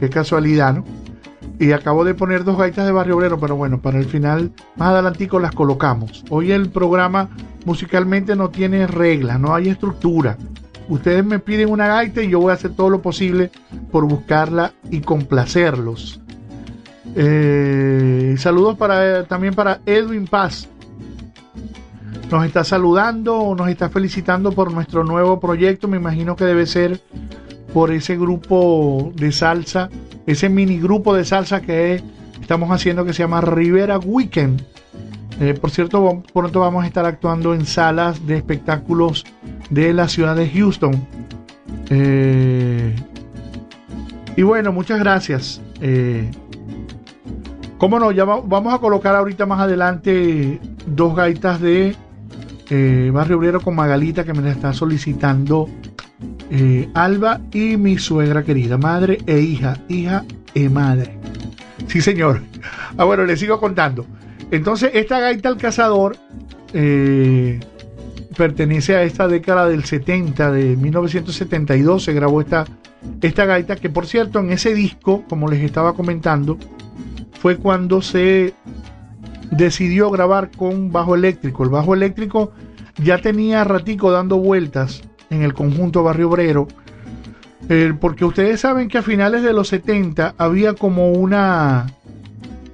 Qué 0.00 0.10
casualidad, 0.10 0.74
¿no? 0.74 0.84
Y 1.60 1.70
acabo 1.70 2.04
de 2.04 2.14
poner 2.14 2.42
dos 2.42 2.58
gaitas 2.58 2.84
de 2.84 2.90
Barrio 2.90 3.16
Obrero, 3.16 3.38
pero 3.38 3.54
bueno, 3.54 3.80
para 3.80 3.98
el 4.00 4.06
final, 4.06 4.50
más 4.74 4.88
adelantico 4.88 5.38
las 5.38 5.52
colocamos. 5.52 6.24
Hoy 6.28 6.50
el 6.50 6.70
programa 6.70 7.28
musicalmente 7.64 8.34
no 8.34 8.48
tiene 8.48 8.88
reglas, 8.88 9.38
no 9.38 9.54
hay 9.54 9.68
estructura. 9.68 10.36
Ustedes 10.88 11.24
me 11.24 11.38
piden 11.38 11.70
una 11.70 11.86
gaita 11.86 12.22
y 12.22 12.28
yo 12.28 12.40
voy 12.40 12.50
a 12.50 12.54
hacer 12.54 12.72
todo 12.74 12.90
lo 12.90 13.00
posible 13.00 13.50
por 13.90 14.06
buscarla 14.06 14.72
y 14.90 15.00
complacerlos. 15.00 16.20
Eh, 17.16 18.34
saludos 18.38 18.76
para, 18.76 19.24
también 19.24 19.54
para 19.54 19.80
Edwin 19.86 20.26
Paz. 20.26 20.68
Nos 22.30 22.44
está 22.46 22.64
saludando 22.64 23.36
o 23.36 23.54
nos 23.54 23.68
está 23.68 23.88
felicitando 23.88 24.52
por 24.52 24.72
nuestro 24.72 25.04
nuevo 25.04 25.40
proyecto. 25.40 25.88
Me 25.88 25.96
imagino 25.96 26.36
que 26.36 26.44
debe 26.44 26.66
ser 26.66 27.00
por 27.72 27.92
ese 27.92 28.16
grupo 28.16 29.12
de 29.14 29.32
salsa, 29.32 29.88
ese 30.26 30.48
mini 30.48 30.78
grupo 30.78 31.14
de 31.14 31.24
salsa 31.24 31.60
que 31.60 32.02
estamos 32.40 32.70
haciendo 32.70 33.04
que 33.04 33.12
se 33.12 33.22
llama 33.22 33.40
Rivera 33.40 33.98
Weekend. 33.98 34.62
Eh, 35.40 35.54
por 35.54 35.70
cierto, 35.70 36.22
pronto 36.32 36.60
vamos 36.60 36.84
a 36.84 36.86
estar 36.86 37.04
actuando 37.04 37.54
en 37.54 37.66
salas 37.66 38.24
de 38.26 38.36
espectáculos 38.36 39.24
de 39.70 39.92
la 39.92 40.08
ciudad 40.08 40.36
de 40.36 40.48
Houston. 40.48 41.06
Eh, 41.90 42.94
y 44.36 44.42
bueno, 44.42 44.72
muchas 44.72 44.98
gracias. 44.98 45.60
Eh, 45.80 46.30
Cómo 47.78 47.98
no, 47.98 48.12
ya 48.12 48.24
vamos 48.24 48.72
a 48.72 48.78
colocar 48.78 49.14
ahorita 49.14 49.44
más 49.44 49.60
adelante 49.60 50.58
dos 50.86 51.14
gaitas 51.14 51.60
de 51.60 51.94
eh, 52.70 53.10
Barrio 53.12 53.36
Obrero 53.36 53.60
con 53.60 53.74
Magalita 53.74 54.24
que 54.24 54.32
me 54.32 54.40
la 54.40 54.52
está 54.52 54.72
solicitando 54.72 55.68
Alba 56.94 57.40
y 57.52 57.76
mi 57.76 57.98
suegra 57.98 58.44
querida, 58.44 58.78
madre 58.78 59.18
e 59.26 59.40
hija, 59.40 59.76
hija 59.88 60.24
e 60.54 60.68
madre. 60.68 61.18
Sí, 61.88 62.00
señor. 62.00 62.42
Ah, 62.96 63.04
bueno, 63.04 63.24
le 63.24 63.36
sigo 63.36 63.58
contando. 63.58 64.06
Entonces, 64.50 64.90
esta 64.94 65.20
gaita 65.20 65.48
al 65.48 65.56
cazador 65.56 66.16
eh, 66.72 67.60
pertenece 68.36 68.96
a 68.96 69.02
esta 69.02 69.28
década 69.28 69.68
del 69.68 69.84
70, 69.84 70.50
de 70.52 70.76
1972, 70.76 72.04
se 72.04 72.12
grabó 72.12 72.40
esta, 72.40 72.64
esta 73.22 73.44
gaita, 73.44 73.76
que 73.76 73.90
por 73.90 74.06
cierto, 74.06 74.40
en 74.40 74.50
ese 74.50 74.74
disco, 74.74 75.24
como 75.28 75.48
les 75.48 75.62
estaba 75.62 75.94
comentando, 75.94 76.58
fue 77.40 77.56
cuando 77.56 78.02
se 78.02 78.54
decidió 79.50 80.10
grabar 80.10 80.50
con 80.50 80.90
bajo 80.90 81.14
eléctrico. 81.14 81.64
El 81.64 81.70
bajo 81.70 81.94
eléctrico 81.94 82.52
ya 83.02 83.18
tenía 83.18 83.64
ratico 83.64 84.10
dando 84.10 84.38
vueltas 84.38 85.02
en 85.30 85.42
el 85.42 85.54
conjunto 85.54 86.02
Barrio 86.02 86.28
Obrero, 86.28 86.68
eh, 87.68 87.94
porque 87.98 88.24
ustedes 88.24 88.60
saben 88.60 88.88
que 88.88 88.98
a 88.98 89.02
finales 89.02 89.42
de 89.42 89.52
los 89.52 89.68
70 89.68 90.34
había 90.38 90.74
como 90.74 91.12
una 91.12 91.86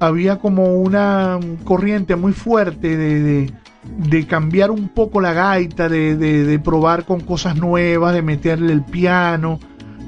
había 0.01 0.39
como 0.39 0.77
una 0.77 1.39
corriente 1.65 2.17
muy 2.17 2.33
fuerte 2.33 2.97
de, 2.97 3.53
de, 3.85 4.27
cambiar 4.27 4.71
un 4.71 4.89
poco 4.89 5.21
la 5.21 5.35
gaita, 5.35 5.89
de, 5.89 6.17
de, 6.17 6.59
probar 6.59 7.05
con 7.05 7.21
cosas 7.21 7.57
nuevas, 7.57 8.15
de 8.15 8.23
meterle 8.23 8.73
el 8.73 8.83
piano, 8.83 9.61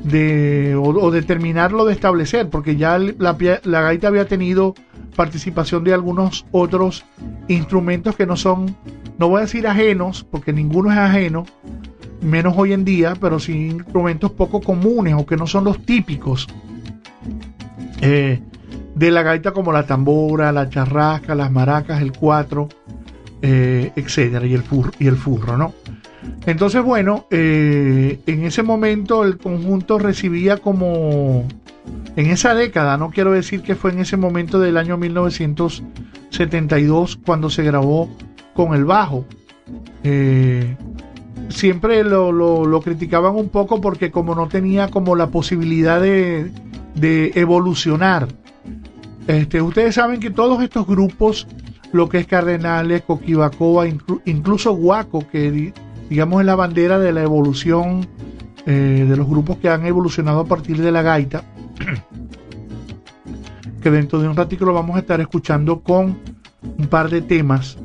de, 0.03 0.75
o, 0.75 1.11
de 1.11 1.23
terminarlo 1.23 1.85
de 1.85 1.93
establecer, 1.93 2.49
porque 2.49 2.77
ya 2.77 2.99
la, 2.99 3.37
la, 3.65 3.81
gaita 3.83 4.09
había 4.09 4.27
tenido 4.27 4.75
participación 5.15 5.85
de 5.85 5.93
algunos 5.93 6.47
otros 6.53 7.05
instrumentos 7.49 8.17
que 8.17 8.27
no 8.27 8.37
son, 8.37 8.75
no 9.19 9.29
voy 9.29 9.39
a 9.39 9.43
decir 9.43 9.67
ajenos, 9.67 10.25
porque 10.29 10.55
ninguno 10.55 10.91
es 10.91 10.97
ajeno, 10.97 11.45
menos 12.23 12.55
hoy 12.57 12.73
en 12.73 12.85
día, 12.85 13.15
pero 13.21 13.39
sí 13.39 13.69
instrumentos 13.69 14.33
poco 14.33 14.63
comunes 14.63 15.15
o 15.19 15.27
que 15.27 15.37
no 15.37 15.47
son 15.47 15.65
los 15.65 15.85
típicos. 15.85 16.49
Eh, 18.01 18.41
de 18.95 19.11
la 19.11 19.23
gaita 19.23 19.53
como 19.53 19.73
la 19.73 19.87
tambora, 19.87 20.53
la 20.53 20.69
charrasca, 20.69 21.35
las 21.35 21.51
maracas, 21.51 22.03
el 22.03 22.13
cuatro, 22.13 22.69
eh, 23.41 23.91
etcétera, 23.97 24.47
y 24.47 24.53
el, 24.55 24.63
furro, 24.63 24.93
y 24.99 25.07
el 25.07 25.17
furro, 25.17 25.57
¿no? 25.57 25.73
Entonces, 26.47 26.83
bueno, 26.83 27.27
eh, 27.31 28.21
en 28.27 28.45
ese 28.45 28.63
momento 28.63 29.25
el 29.25 29.39
conjunto 29.39 29.99
recibía 29.99 30.59
como, 30.59 31.49
en 32.17 32.31
esa 32.31 32.55
década, 32.55 32.97
no 32.97 33.11
quiero 33.11 33.33
decir 33.33 33.63
que 33.63 33.75
fue 33.75 33.91
en 33.93 33.99
ese 34.01 34.17
momento 34.17 34.61
del 34.61 34.77
año 34.77 34.97
1972 34.99 37.19
cuando 37.25 37.51
se 37.51 37.65
grabó 37.65 38.09
con 38.55 38.75
el 38.75 38.85
bajo. 38.85 39.25
Eh, 40.05 40.77
siempre 41.49 42.05
lo, 42.05 42.81
criticaban 42.83 43.37
un 43.37 43.49
poco 43.49 43.81
porque 43.81 44.11
como 44.11 44.35
no 44.35 44.49
tenía 44.49 44.89
como 44.89 45.17
la 45.17 45.29
posibilidad 45.29 45.99
de, 46.01 46.51
evolucionar. 47.35 48.29
Este, 49.27 49.63
ustedes 49.63 49.95
saben 49.95 50.21
que 50.21 50.31
todos 50.31 50.63
estos 50.63 50.87
grupos, 50.87 51.47
lo 51.93 52.09
que 52.09 52.19
es 52.19 52.27
Cardenales, 52.27 53.03
Coquibacoa, 53.03 53.87
incluso 54.25 54.75
Guaco, 54.75 55.27
que 55.29 55.73
digamos, 56.09 56.41
es 56.41 56.47
la 56.47 56.57
bandera 56.57 56.99
de 56.99 57.13
la 57.13 57.23
evolución 57.23 58.07
eh, 58.67 59.07
de 59.09 59.17
los 59.17 59.29
grupos 59.29 59.59
que 59.59 59.69
han 59.69 59.87
evolucionado 59.87 60.41
a 60.41 60.45
partir 60.45 60.81
de 60.81 60.93
la 60.93 61.03
gaita, 61.03 61.45
que 63.83 63.91
dentro 63.91 64.21
de 64.21 64.29
un 64.29 64.37
ratito 64.37 64.65
lo 64.65 64.75
vamos 64.75 64.97
a 64.97 65.01
estar 65.01 65.21
escuchando 65.21 65.81
con 65.81 66.19
un 66.79 66.87
par 66.87 67.11
de 67.11 67.23
temas. 67.23 67.77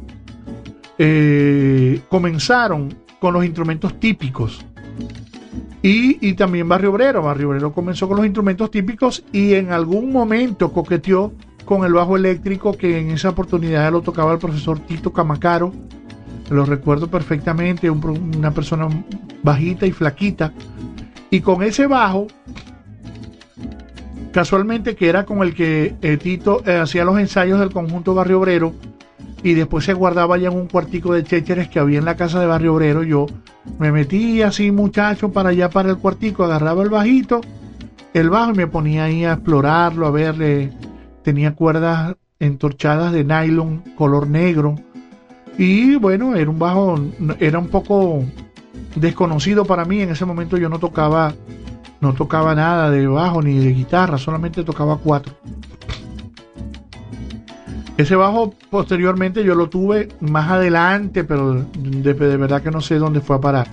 Eh, 1.00 2.02
comenzaron 2.10 2.94
con 3.20 3.34
los 3.34 3.46
instrumentos 3.46 4.00
típicos. 4.00 4.66
Y, 5.82 6.28
y, 6.28 6.34
también 6.34 6.68
Barrio 6.68 6.92
Obrero. 6.92 7.24
Barrio 7.24 7.50
Obrero 7.50 7.72
comenzó 7.72 8.08
con 8.08 8.18
los 8.18 8.26
instrumentos 8.26 8.72
típicos 8.72 9.24
y 9.32 9.54
en 9.54 9.72
algún 9.72 10.12
momento 10.12 10.72
coqueteó 10.72 11.34
con 11.66 11.86
el 11.86 11.94
bajo 11.94 12.16
eléctrico 12.16 12.74
que 12.74 13.00
en 13.00 13.12
esa 13.12 13.30
oportunidad 13.30 13.92
lo 13.92 14.02
tocaba 14.02 14.34
el 14.34 14.40
profesor 14.40 14.80
Tito 14.80 15.12
Camacaro 15.12 15.74
lo 16.50 16.66
recuerdo 16.66 17.08
perfectamente, 17.08 17.90
una 17.90 18.52
persona 18.52 18.88
bajita 19.44 19.86
y 19.86 19.92
flaquita. 19.92 20.54
Y 21.30 21.42
con 21.42 21.62
ese 21.62 21.88
bajo, 21.88 22.28
casualmente 24.32 24.96
que 24.96 25.10
era 25.10 25.26
con 25.26 25.40
el 25.44 25.54
que 25.54 25.96
eh, 26.02 26.18
Tito 26.18 26.64
eh, 26.66 26.78
hacía 26.78 27.04
los 27.04 27.20
ensayos 27.20 27.60
del 27.60 27.72
conjunto 27.72 28.14
Barrio 28.14 28.40
Obrero, 28.40 28.74
y 29.44 29.54
después 29.54 29.86
se 29.86 29.94
guardaba 29.94 30.38
ya 30.38 30.50
en 30.50 30.56
un 30.56 30.68
cuartico 30.68 31.14
de 31.14 31.24
chécheres 31.24 31.70
que 31.70 31.80
había 31.80 32.00
en 32.00 32.06
la 32.06 32.16
casa 32.16 32.40
de 32.40 32.48
Barrio 32.48 32.76
Obrero. 32.76 33.04
Yo 33.04 33.28
me 33.80 33.92
metí 33.92 34.42
así, 34.42 34.72
muchacho, 34.72 35.32
para 35.32 35.50
allá, 35.50 35.70
para 35.70 35.90
el 35.90 35.98
cuartico, 35.98 36.44
agarraba 36.44 36.84
el 36.84 36.90
bajito, 36.90 37.42
el 38.14 38.30
bajo, 38.30 38.52
y 38.52 38.56
me 38.56 38.68
ponía 38.68 39.06
ahí 39.06 39.26
a 39.26 39.34
explorarlo, 39.34 40.08
a 40.08 40.12
verle. 40.12 40.72
Tenía 41.24 41.56
cuerdas 41.56 42.16
entorchadas 42.40 43.12
de 43.14 43.24
nylon 43.24 43.84
color 43.96 44.28
negro 44.28 44.76
y 45.58 45.96
bueno, 45.96 46.36
era 46.36 46.50
un 46.50 46.60
bajo, 46.60 47.00
era 47.40 47.58
un 47.58 47.68
poco 47.68 48.24
desconocido 48.96 49.66
para 49.66 49.86
mí. 49.86 50.02
En 50.02 50.12
ese 50.12 50.26
momento 50.26 50.58
yo 50.58 50.70
no 50.70 50.78
tocaba, 50.78 51.34
no 52.00 52.14
tocaba 52.14 52.54
nada 52.54 52.92
de 52.92 53.08
bajo 53.08 53.42
ni 53.42 53.58
de 53.58 53.74
guitarra, 53.74 54.18
solamente 54.18 54.64
tocaba 54.64 54.98
cuatro. 54.98 55.34
Ese 57.98 58.16
bajo 58.16 58.54
posteriormente 58.70 59.44
yo 59.44 59.56
lo 59.56 59.70
tuve 59.70 60.10
más 60.20 60.50
adelante, 60.50 61.24
pero 61.24 61.66
de, 61.78 62.14
verdad 62.14 62.62
que 62.62 62.72
no 62.72 62.82
sé 62.82 62.96
dónde 62.96 63.22
fue 63.22 63.36
a 63.36 63.42
parar. 63.42 63.68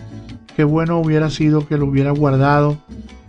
Qué 0.57 0.65
bueno 0.65 0.99
hubiera 0.99 1.31
sido 1.31 1.67
que 1.67 1.77
lo 1.77 1.87
hubiera 1.87 2.11
guardado 2.11 2.79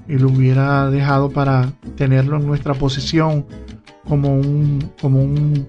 y 0.07 0.17
lo 0.17 0.29
hubiera 0.29 0.89
dejado 0.89 1.31
para 1.31 1.71
tenerlo 1.97 2.37
en 2.37 2.45
nuestra 2.45 2.75
posesión 2.75 3.45
como 4.07 4.35
un, 4.35 4.91
como 5.01 5.21
un 5.21 5.67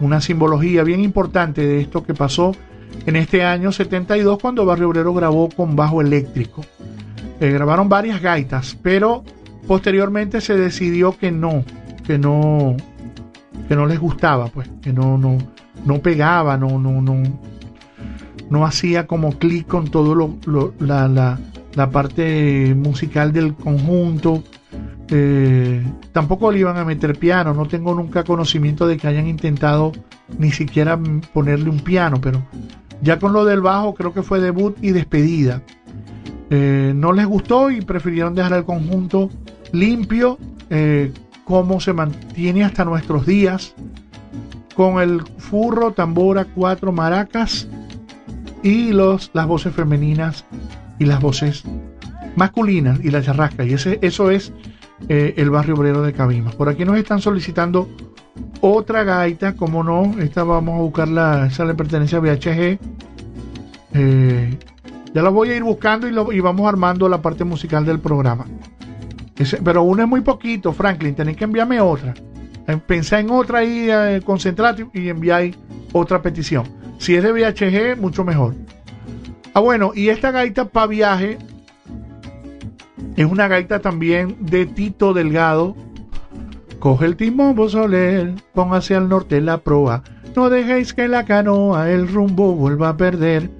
una 0.00 0.20
simbología 0.20 0.82
bien 0.82 1.00
importante 1.00 1.66
de 1.66 1.80
esto 1.80 2.02
que 2.02 2.14
pasó 2.14 2.52
en 3.06 3.16
este 3.16 3.44
año 3.44 3.72
72 3.72 4.38
cuando 4.40 4.64
Barrio 4.64 4.88
Obrero 4.88 5.14
grabó 5.14 5.48
con 5.48 5.76
bajo 5.76 6.00
eléctrico. 6.00 6.62
Eh, 7.40 7.50
grabaron 7.50 7.88
varias 7.88 8.20
gaitas, 8.20 8.76
pero 8.82 9.24
posteriormente 9.66 10.40
se 10.40 10.56
decidió 10.56 11.16
que 11.16 11.30
no, 11.30 11.64
que 12.06 12.18
no, 12.18 12.76
que 13.68 13.76
no 13.76 13.86
les 13.86 13.98
gustaba, 13.98 14.46
pues, 14.48 14.68
que 14.82 14.92
no, 14.92 15.18
no, 15.18 15.38
no 15.84 15.98
pegaba, 16.00 16.56
no, 16.56 16.78
no, 16.78 17.00
no, 17.02 17.22
no 18.50 18.64
hacía 18.66 19.06
como 19.06 19.32
clic 19.38 19.66
con 19.66 19.88
todo 19.88 20.14
lo, 20.14 20.36
lo- 20.46 20.74
la, 20.80 21.08
la, 21.08 21.38
la 21.74 21.90
parte 21.90 22.74
musical 22.76 23.32
del 23.32 23.54
conjunto. 23.54 24.42
Eh, 25.08 25.84
tampoco 26.12 26.50
le 26.50 26.58
iban 26.60 26.76
a 26.78 26.84
meter 26.84 27.16
piano, 27.18 27.54
no 27.54 27.66
tengo 27.66 27.94
nunca 27.94 28.24
conocimiento 28.24 28.86
de 28.88 28.96
que 28.96 29.06
hayan 29.06 29.28
intentado 29.28 29.92
ni 30.38 30.50
siquiera 30.50 30.98
ponerle 31.32 31.70
un 31.70 31.78
piano, 31.80 32.20
pero 32.20 32.42
ya 33.02 33.18
con 33.20 33.32
lo 33.32 33.44
del 33.44 33.60
bajo 33.60 33.94
creo 33.94 34.12
que 34.12 34.22
fue 34.22 34.40
debut 34.40 34.76
y 34.82 34.90
despedida. 34.90 35.62
Eh, 36.50 36.92
no 36.94 37.12
les 37.12 37.26
gustó 37.26 37.70
y 37.70 37.80
prefirieron 37.82 38.34
dejar 38.34 38.54
el 38.54 38.64
conjunto 38.64 39.30
limpio, 39.72 40.38
eh, 40.70 41.12
como 41.46 41.80
se 41.80 41.92
mantiene 41.94 42.64
hasta 42.64 42.84
nuestros 42.84 43.24
días, 43.24 43.74
con 44.74 45.00
el 45.00 45.22
furro, 45.38 45.92
tambora, 45.92 46.44
cuatro 46.44 46.92
maracas 46.92 47.66
y 48.62 48.92
los, 48.92 49.30
las 49.32 49.46
voces 49.46 49.72
femeninas 49.74 50.44
y 50.98 51.06
las 51.06 51.20
voces 51.22 51.62
masculinas 52.34 52.98
y 53.02 53.10
la 53.10 53.22
charrasca. 53.22 53.64
Y 53.64 53.72
ese, 53.74 53.98
eso 54.02 54.30
es 54.30 54.52
eh, 55.08 55.34
el 55.38 55.48
barrio 55.50 55.76
obrero 55.76 56.02
de 56.02 56.12
Cabimas. 56.12 56.54
Por 56.56 56.68
aquí 56.68 56.84
nos 56.84 56.98
están 56.98 57.20
solicitando 57.20 57.88
otra 58.60 59.04
gaita, 59.04 59.54
como 59.54 59.84
no, 59.84 60.18
esta 60.20 60.42
vamos 60.42 60.74
a 60.74 60.82
buscarla, 60.82 61.46
esa 61.46 61.64
le 61.64 61.74
pertenece 61.74 62.16
a 62.16 62.20
VHG. 62.20 62.78
Eh, 63.94 64.58
ya 65.14 65.22
la 65.22 65.30
voy 65.30 65.50
a 65.50 65.56
ir 65.56 65.62
buscando 65.62 66.08
y, 66.08 66.12
lo- 66.12 66.32
y 66.32 66.40
vamos 66.40 66.68
armando 66.68 67.08
la 67.08 67.22
parte 67.22 67.44
musical 67.44 67.86
del 67.86 68.00
programa. 68.00 68.44
Pero 69.64 69.82
uno 69.82 70.02
es 70.02 70.08
muy 70.08 70.22
poquito, 70.22 70.72
Franklin, 70.72 71.14
tenéis 71.14 71.36
que 71.36 71.44
enviarme 71.44 71.80
otra. 71.80 72.14
Pensá 72.86 73.20
en 73.20 73.30
otra 73.30 73.58
ahí, 73.60 73.88
eh, 73.90 74.20
concentrate 74.24 74.86
y 74.92 75.08
enviáis 75.08 75.56
otra 75.92 76.20
petición. 76.22 76.64
Si 76.98 77.14
es 77.14 77.22
de 77.22 77.32
VHG, 77.32 78.00
mucho 78.00 78.24
mejor. 78.24 78.54
Ah, 79.54 79.60
bueno, 79.60 79.92
y 79.94 80.08
esta 80.08 80.30
gaita 80.30 80.66
para 80.66 80.86
viaje 80.86 81.38
es 83.16 83.24
una 83.24 83.48
gaita 83.48 83.80
también 83.80 84.36
de 84.40 84.66
Tito 84.66 85.14
Delgado. 85.14 85.76
Coge 86.78 87.06
el 87.06 87.16
timón, 87.16 87.54
vos 87.54 87.72
soler, 87.72 88.34
póngase 88.52 88.94
al 88.94 89.08
norte 89.08 89.40
la 89.40 89.58
proa. 89.58 90.02
No 90.34 90.50
dejéis 90.50 90.92
que 90.92 91.08
la 91.08 91.24
canoa 91.24 91.90
el 91.90 92.08
rumbo 92.08 92.54
vuelva 92.54 92.90
a 92.90 92.96
perder. 92.96 93.50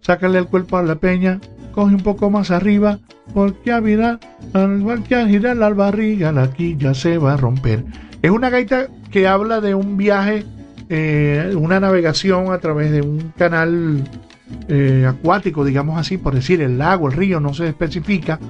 Sácale 0.00 0.38
el 0.38 0.46
cuerpo 0.46 0.78
a 0.78 0.82
la 0.82 0.94
peña, 0.94 1.40
coge 1.78 1.94
un 1.94 2.02
poco 2.02 2.28
más 2.28 2.50
arriba, 2.50 2.98
porque 3.32 3.70
a 3.70 3.78
virar, 3.78 4.18
al 4.52 4.80
igual 4.80 5.04
que 5.04 5.14
a 5.14 5.28
girar 5.28 5.56
la 5.56 5.68
barriga, 5.68 6.32
la 6.32 6.50
quilla 6.50 6.92
se 6.92 7.18
va 7.18 7.34
a 7.34 7.36
romper. 7.36 7.84
Es 8.20 8.32
una 8.32 8.50
gaita 8.50 8.88
que 9.12 9.28
habla 9.28 9.60
de 9.60 9.76
un 9.76 9.96
viaje, 9.96 10.44
eh, 10.88 11.54
una 11.56 11.78
navegación 11.78 12.52
a 12.52 12.58
través 12.58 12.90
de 12.90 13.02
un 13.02 13.32
canal 13.36 14.02
eh, 14.66 15.06
acuático, 15.08 15.64
digamos 15.64 16.00
así, 16.00 16.18
por 16.18 16.34
decir 16.34 16.60
el 16.62 16.78
lago, 16.78 17.06
el 17.06 17.12
río, 17.12 17.38
no 17.38 17.54
se 17.54 17.68
especifica, 17.68 18.40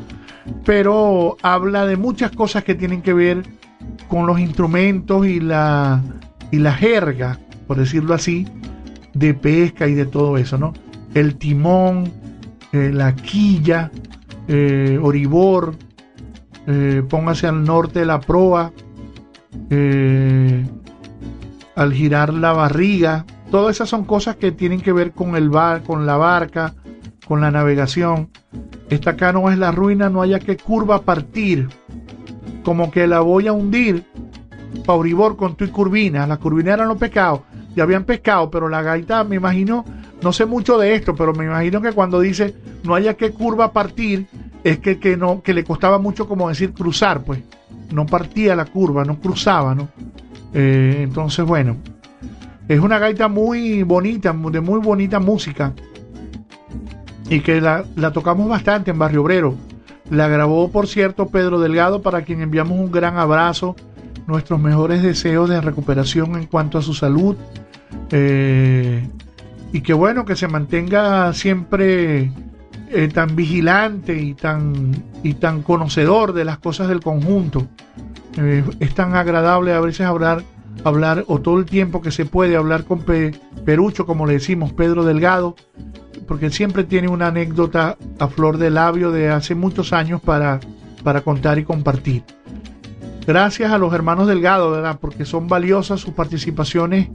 pero 0.64 1.36
habla 1.42 1.84
de 1.84 1.98
muchas 1.98 2.30
cosas 2.30 2.64
que 2.64 2.76
tienen 2.76 3.02
que 3.02 3.12
ver 3.12 3.42
con 4.08 4.26
los 4.26 4.40
instrumentos 4.40 5.26
y 5.26 5.38
la, 5.38 6.02
y 6.50 6.60
la 6.60 6.72
jerga, 6.72 7.38
por 7.66 7.76
decirlo 7.76 8.14
así, 8.14 8.46
de 9.12 9.34
pesca 9.34 9.86
y 9.86 9.92
de 9.92 10.06
todo 10.06 10.38
eso, 10.38 10.56
¿no? 10.56 10.72
El 11.12 11.36
timón, 11.36 12.10
eh, 12.72 12.90
la 12.92 13.14
quilla, 13.14 13.90
eh, 14.46 14.98
oribor, 15.00 15.74
eh, 16.66 17.02
póngase 17.08 17.46
al 17.46 17.64
norte 17.64 18.00
de 18.00 18.06
la 18.06 18.20
proa, 18.20 18.72
al 21.74 21.92
girar 21.92 22.34
la 22.34 22.52
barriga, 22.52 23.24
todas 23.50 23.76
esas 23.76 23.88
son 23.88 24.04
cosas 24.04 24.36
que 24.36 24.52
tienen 24.52 24.80
que 24.80 24.92
ver 24.92 25.12
con 25.12 25.36
el 25.36 25.48
bar, 25.48 25.82
con 25.82 26.06
la 26.06 26.16
barca, 26.16 26.74
con 27.26 27.40
la 27.40 27.50
navegación. 27.50 28.30
Esta 28.90 29.16
canoa 29.16 29.52
es 29.52 29.58
la 29.58 29.70
ruina, 29.70 30.08
no 30.10 30.22
haya 30.22 30.38
que 30.38 30.56
curva 30.56 31.02
partir, 31.02 31.68
como 32.64 32.90
que 32.90 33.06
la 33.06 33.20
voy 33.20 33.46
a 33.46 33.52
hundir. 33.52 34.04
Pauribor 34.84 35.36
con 35.36 35.54
tu 35.54 35.64
y 35.64 35.68
curvina, 35.68 36.26
las 36.26 36.38
curvinas 36.38 36.74
eran 36.74 36.88
los 36.88 36.98
pescados, 36.98 37.40
ya 37.74 37.84
habían 37.84 38.04
pescado, 38.04 38.50
pero 38.50 38.68
la 38.68 38.82
gaita 38.82 39.24
me 39.24 39.36
imagino, 39.36 39.84
no 40.22 40.32
sé 40.32 40.46
mucho 40.46 40.78
de 40.78 40.94
esto, 40.94 41.14
pero 41.14 41.32
me 41.32 41.44
imagino 41.44 41.80
que 41.80 41.92
cuando 41.92 42.20
dice 42.20 42.54
no 42.82 42.94
haya 42.94 43.14
que 43.14 43.30
curva 43.30 43.72
partir, 43.72 44.26
es 44.64 44.78
que, 44.78 44.98
que 44.98 45.16
no, 45.16 45.42
que 45.42 45.54
le 45.54 45.64
costaba 45.64 45.98
mucho 45.98 46.28
como 46.28 46.48
decir 46.48 46.72
cruzar, 46.72 47.22
pues, 47.22 47.40
no 47.92 48.06
partía 48.06 48.56
la 48.56 48.64
curva, 48.66 49.04
no 49.04 49.18
cruzaba, 49.18 49.74
¿no? 49.74 49.88
Eh, 50.52 51.00
entonces, 51.02 51.44
bueno, 51.44 51.76
es 52.68 52.80
una 52.80 52.98
gaita 52.98 53.28
muy 53.28 53.82
bonita, 53.82 54.32
de 54.32 54.60
muy 54.60 54.80
bonita 54.80 55.20
música. 55.20 55.72
Y 57.30 57.40
que 57.40 57.60
la, 57.60 57.84
la 57.96 58.12
tocamos 58.12 58.48
bastante 58.48 58.90
en 58.90 58.98
Barrio 58.98 59.22
Obrero. 59.22 59.54
La 60.10 60.28
grabó, 60.28 60.70
por 60.70 60.86
cierto, 60.86 61.28
Pedro 61.28 61.60
Delgado, 61.60 62.00
para 62.00 62.22
quien 62.22 62.40
enviamos 62.40 62.78
un 62.78 62.90
gran 62.90 63.18
abrazo, 63.18 63.76
nuestros 64.26 64.58
mejores 64.60 65.02
deseos 65.02 65.48
de 65.48 65.60
recuperación 65.60 66.36
en 66.36 66.46
cuanto 66.46 66.78
a 66.78 66.82
su 66.82 66.94
salud. 66.94 67.36
Eh, 68.10 69.06
y 69.72 69.80
que 69.82 69.92
bueno, 69.92 70.24
que 70.24 70.36
se 70.36 70.48
mantenga 70.48 71.32
siempre 71.32 72.30
eh, 72.90 73.08
tan 73.12 73.36
vigilante 73.36 74.18
y 74.18 74.34
tan, 74.34 75.04
y 75.22 75.34
tan 75.34 75.62
conocedor 75.62 76.32
de 76.32 76.44
las 76.44 76.58
cosas 76.58 76.88
del 76.88 77.00
conjunto. 77.00 77.66
Eh, 78.38 78.64
es 78.80 78.94
tan 78.94 79.14
agradable 79.14 79.72
a 79.72 79.80
veces 79.80 80.06
hablar, 80.06 80.42
hablar, 80.84 81.24
o 81.26 81.40
todo 81.40 81.58
el 81.58 81.64
tiempo 81.66 82.00
que 82.00 82.10
se 82.10 82.24
puede 82.24 82.56
hablar 82.56 82.84
con 82.84 83.00
Pe- 83.00 83.38
Perucho, 83.64 84.06
como 84.06 84.26
le 84.26 84.34
decimos, 84.34 84.72
Pedro 84.72 85.04
Delgado, 85.04 85.56
porque 86.26 86.50
siempre 86.50 86.84
tiene 86.84 87.08
una 87.08 87.28
anécdota 87.28 87.96
a 88.18 88.28
flor 88.28 88.58
de 88.58 88.70
labio 88.70 89.10
de 89.10 89.30
hace 89.30 89.54
muchos 89.54 89.92
años 89.92 90.20
para, 90.20 90.60
para 91.02 91.22
contar 91.22 91.58
y 91.58 91.64
compartir. 91.64 92.22
Gracias 93.28 93.70
a 93.70 93.76
los 93.76 93.92
hermanos 93.92 94.26
Delgado, 94.26 94.70
¿verdad? 94.70 94.96
Porque 94.98 95.26
son 95.26 95.48
valiosas 95.48 96.00
sus 96.00 96.14
participaciones 96.14 97.10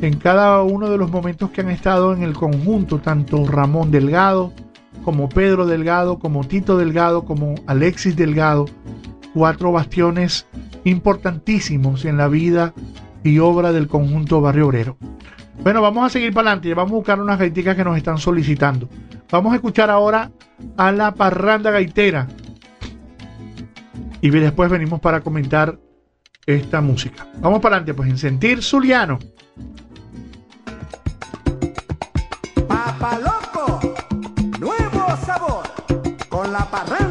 en 0.00 0.16
cada 0.16 0.62
uno 0.62 0.88
de 0.88 0.96
los 0.96 1.10
momentos 1.10 1.50
que 1.50 1.60
han 1.60 1.68
estado 1.68 2.14
en 2.14 2.22
el 2.22 2.32
conjunto, 2.32 3.00
tanto 3.00 3.46
Ramón 3.46 3.90
Delgado, 3.90 4.54
como 5.04 5.28
Pedro 5.28 5.66
Delgado, 5.66 6.18
como 6.18 6.42
Tito 6.44 6.78
Delgado, 6.78 7.26
como 7.26 7.54
Alexis 7.66 8.16
Delgado, 8.16 8.64
cuatro 9.34 9.70
bastiones 9.70 10.46
importantísimos 10.84 12.06
en 12.06 12.16
la 12.16 12.28
vida 12.28 12.72
y 13.22 13.38
obra 13.38 13.70
del 13.70 13.88
conjunto 13.88 14.40
Barrio 14.40 14.68
Obrero. 14.68 14.96
Bueno, 15.62 15.82
vamos 15.82 16.06
a 16.06 16.08
seguir 16.08 16.32
para 16.32 16.48
adelante, 16.48 16.72
vamos 16.72 16.92
a 16.92 16.96
buscar 16.96 17.20
unas 17.20 17.38
gaiticas 17.38 17.76
que 17.76 17.84
nos 17.84 17.98
están 17.98 18.16
solicitando. 18.16 18.88
Vamos 19.30 19.52
a 19.52 19.56
escuchar 19.56 19.90
ahora 19.90 20.30
a 20.78 20.92
la 20.92 21.12
parranda 21.12 21.70
gaitera 21.70 22.26
y 24.20 24.30
después 24.30 24.70
venimos 24.70 25.00
para 25.00 25.20
comentar 25.20 25.78
esta 26.46 26.80
música. 26.80 27.26
Vamos 27.40 27.60
para 27.60 27.76
adelante, 27.76 27.94
pues 27.94 28.08
en 28.08 28.18
sentir 28.18 28.62
Zuliano. 28.62 29.18
Papa 32.66 33.18
Loco, 33.18 33.94
nuevo 34.58 35.06
sabor 35.24 35.64
con 36.28 36.52
la 36.52 36.64
parranda 36.70 37.07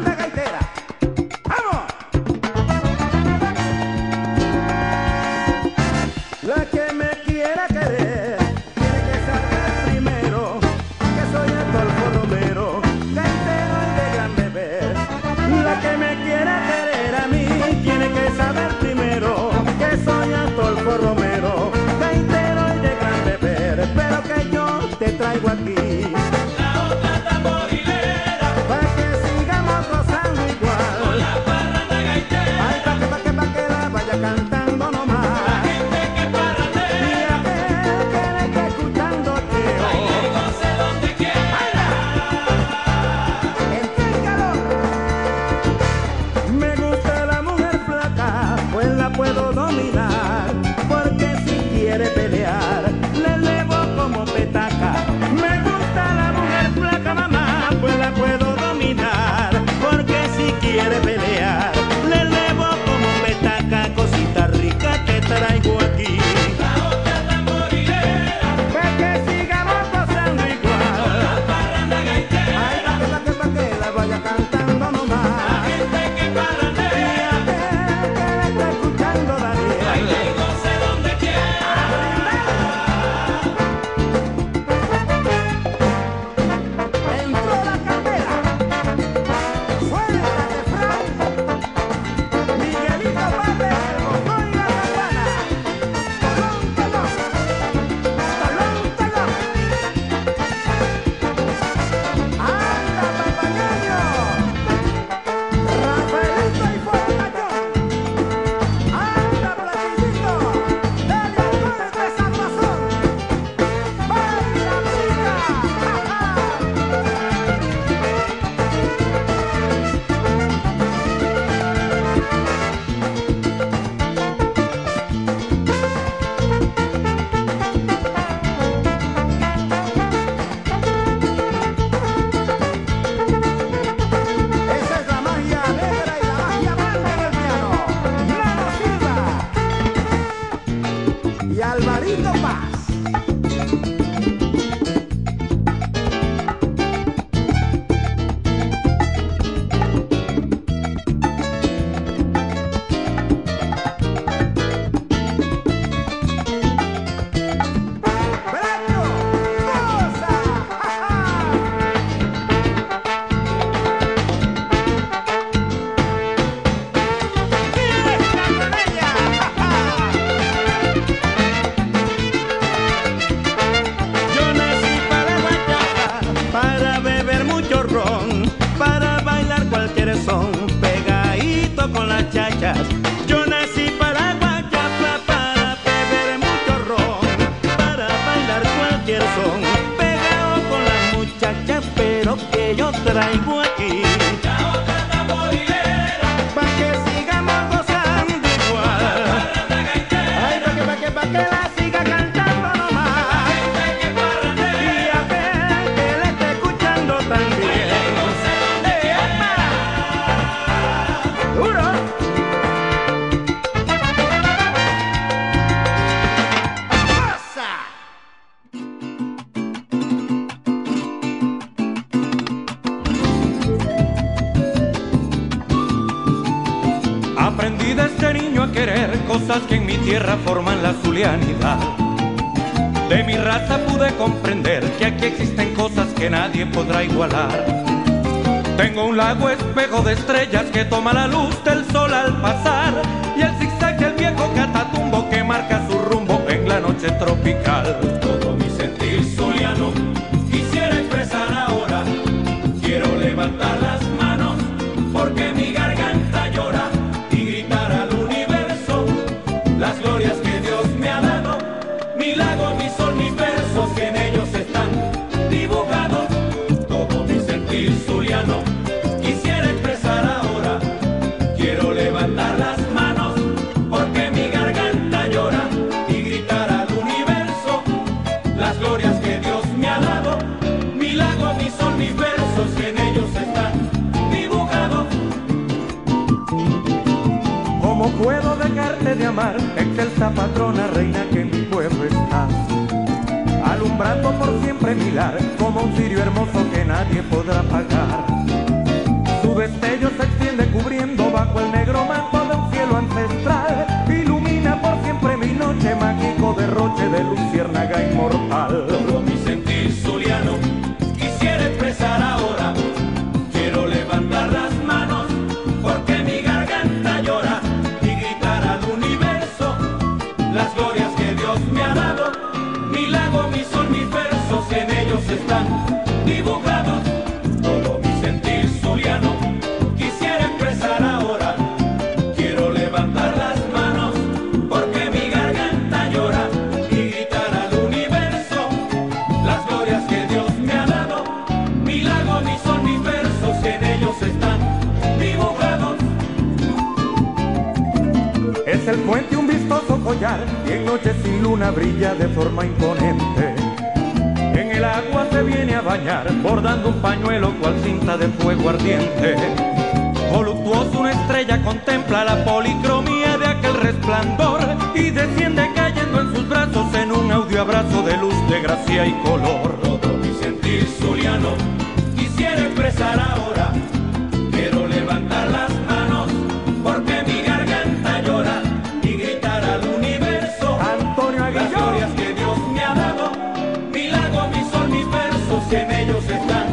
gemellos 385.68 386.24
están 386.24 386.66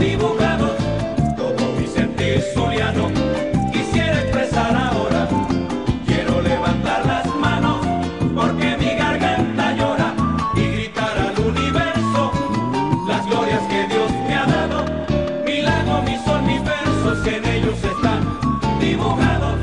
dibujados 0.00 0.72
todo 1.36 1.54
como 1.56 1.76
Vicente 1.78 2.40
Zuliano. 2.54 3.10
Quisiera 3.72 4.20
expresar 4.20 4.74
ahora, 4.74 5.28
quiero 6.06 6.40
levantar 6.42 7.06
las 7.06 7.26
manos 7.36 7.86
porque 8.34 8.76
mi 8.78 8.94
garganta 8.96 9.76
llora 9.76 10.14
y 10.56 10.60
gritar 10.60 11.18
al 11.18 11.38
universo 11.38 12.32
las 13.06 13.26
glorias 13.26 13.62
que 13.68 13.86
Dios 13.86 14.10
me 14.26 14.34
ha 14.34 14.46
dado. 14.46 14.84
Mi 15.46 15.62
lago, 15.62 16.02
mi 16.02 16.16
sol, 16.24 16.42
mis 16.42 16.64
versos, 16.64 17.24
gemellos 17.24 17.84
están 17.84 18.80
dibujados. 18.80 19.58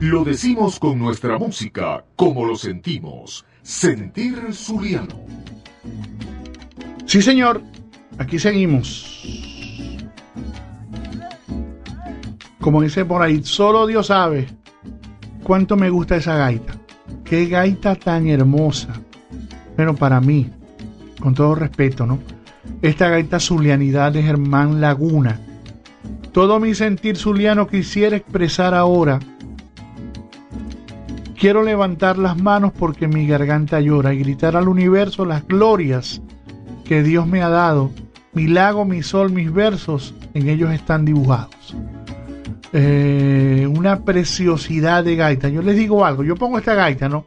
Lo 0.00 0.24
decimos 0.24 0.78
con 0.78 0.98
nuestra 0.98 1.38
música, 1.38 2.04
como 2.14 2.44
lo 2.44 2.56
sentimos. 2.56 3.44
Sentir 3.62 4.52
Zuliano. 4.52 5.24
Sí, 7.06 7.22
señor. 7.22 7.73
Aquí 8.18 8.38
seguimos. 8.38 9.22
Como 12.60 12.80
dice 12.80 13.04
por 13.04 13.22
ahí, 13.22 13.42
solo 13.42 13.86
Dios 13.86 14.06
sabe 14.06 14.46
cuánto 15.42 15.76
me 15.76 15.90
gusta 15.90 16.16
esa 16.16 16.36
gaita. 16.36 16.74
Qué 17.24 17.46
gaita 17.46 17.94
tan 17.96 18.28
hermosa. 18.28 18.88
Pero 19.76 19.94
para 19.94 20.20
mí, 20.20 20.50
con 21.20 21.34
todo 21.34 21.54
respeto, 21.54 22.06
¿no? 22.06 22.20
Esta 22.80 23.08
gaita 23.08 23.40
zulianidad 23.40 24.12
de 24.12 24.22
Germán 24.22 24.80
Laguna. 24.80 25.40
Todo 26.32 26.60
mi 26.60 26.74
sentir 26.74 27.16
zuliano 27.16 27.66
quisiera 27.66 28.16
expresar 28.16 28.74
ahora. 28.74 29.18
Quiero 31.38 31.62
levantar 31.62 32.16
las 32.16 32.40
manos 32.40 32.72
porque 32.72 33.08
mi 33.08 33.26
garganta 33.26 33.80
llora 33.80 34.14
y 34.14 34.20
gritar 34.20 34.56
al 34.56 34.68
universo 34.68 35.24
las 35.24 35.46
glorias 35.46 36.22
que 36.84 37.02
Dios 37.02 37.26
me 37.26 37.42
ha 37.42 37.48
dado 37.48 37.90
mi 38.34 38.48
lago, 38.48 38.84
mi 38.84 39.02
sol, 39.02 39.30
mis 39.30 39.52
versos, 39.52 40.14
en 40.34 40.48
ellos 40.48 40.72
están 40.72 41.04
dibujados. 41.04 41.76
Eh, 42.72 43.68
una 43.70 44.00
preciosidad 44.00 45.04
de 45.04 45.14
gaita. 45.14 45.48
Yo 45.48 45.62
les 45.62 45.76
digo 45.76 46.04
algo, 46.04 46.24
yo 46.24 46.34
pongo 46.34 46.58
esta 46.58 46.74
gaita, 46.74 47.08
¿no? 47.08 47.24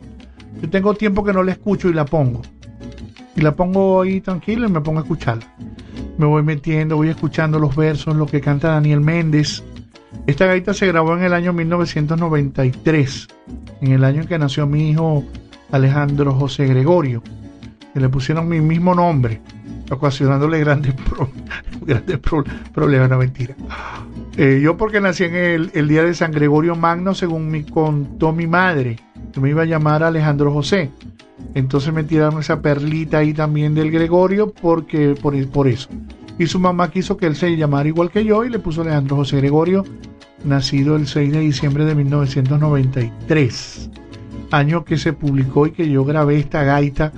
Yo 0.62 0.70
tengo 0.70 0.94
tiempo 0.94 1.24
que 1.24 1.32
no 1.32 1.44
la 1.44 1.54
escucho 1.54 1.88
y 1.88 1.94
la 1.94 2.06
pongo. 2.06 2.42
Y 3.36 3.42
la 3.42 3.56
pongo 3.56 4.02
ahí 4.02 4.20
tranquila 4.20 4.68
y 4.68 4.72
me 4.72 4.82
pongo 4.82 5.00
a 5.00 5.04
escucharla. 5.04 5.46
Me 6.18 6.26
voy 6.26 6.44
metiendo, 6.44 6.98
voy 6.98 7.10
escuchando 7.10 7.60
los 7.60 7.76
versos, 7.76 8.16
lo 8.16 8.26
que 8.26 8.42
canta 8.42 8.70
Daniel 8.70 9.00
Méndez. 9.00 9.64
Esta 10.26 10.48
gaita 10.48 10.74
se 10.74 10.88
grabó 10.88 11.16
en 11.16 11.24
el 11.24 11.34
año 11.34 11.54
1993, 11.54 13.28
en 13.82 13.92
el 13.94 14.04
año 14.04 14.24
en 14.24 14.28
que 14.28 14.38
nació 14.38 14.68
mi 14.68 14.90
hijo 14.90 15.24
Alejandro 15.72 16.34
José 16.34 16.66
Gregorio, 16.66 17.22
que 17.94 18.00
le 18.02 18.10
pusieron 18.10 18.50
mi 18.50 18.60
mismo 18.60 18.94
nombre 18.96 19.40
ocasionándole 19.90 20.60
grandes, 20.60 20.94
grandes 21.86 22.18
pro- 22.20 22.44
problemas, 22.74 23.10
no 23.10 23.18
mentira. 23.18 23.56
Eh, 24.36 24.60
yo 24.62 24.78
porque 24.78 25.02
nací 25.02 25.24
en 25.24 25.36
el, 25.36 25.88
día 25.88 26.04
de 26.04 26.14
San 26.14 26.32
Gregorio 26.32 26.76
Magno, 26.76 27.16
según 27.16 27.50
me 27.50 27.66
contó 27.66 28.34
mi 28.34 28.48
madre, 28.48 28.98
que 29.34 29.40
me 29.40 29.50
iba 29.50 29.64
a 29.64 29.66
llamar 29.66 30.04
Alejandro 30.04 30.52
José. 30.52 30.92
Entonces 31.54 31.94
me 31.94 32.04
tiraron 32.04 32.40
esa 32.40 32.62
perlita 32.62 33.20
ahí 33.20 33.34
también 33.34 33.74
del 33.74 33.92
Gregorio 33.92 34.52
porque 34.54 35.16
por, 35.20 35.34
por 35.50 35.68
eso. 35.68 35.90
Y 36.40 36.46
su 36.48 36.60
mamá 36.60 36.92
quiso 36.92 37.18
que 37.18 37.26
él 37.26 37.36
se 37.36 37.56
llamara 37.58 37.88
igual 37.90 38.12
que 38.12 38.24
yo 38.24 38.46
y 38.46 38.50
le 38.50 38.60
puso 38.60 38.82
Alejandro 38.82 39.16
José 39.16 39.38
Gregorio, 39.38 39.84
nacido 40.44 40.96
el 40.96 41.08
6 41.08 41.32
de 41.32 41.40
diciembre 41.40 41.86
de 41.86 41.96
1993, 41.96 43.90
año 44.52 44.84
que 44.86 44.98
se 44.98 45.14
publicó 45.14 45.66
y 45.68 45.72
que 45.72 45.90
yo 45.90 46.06
grabé 46.06 46.38
esta 46.38 46.64
gaita 46.64 47.12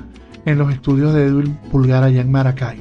en 0.45 0.57
los 0.57 0.71
estudios 0.71 1.13
de 1.13 1.25
Edwin 1.25 1.57
Pulgar 1.71 2.03
allá 2.03 2.21
en 2.21 2.31
Maracay. 2.31 2.79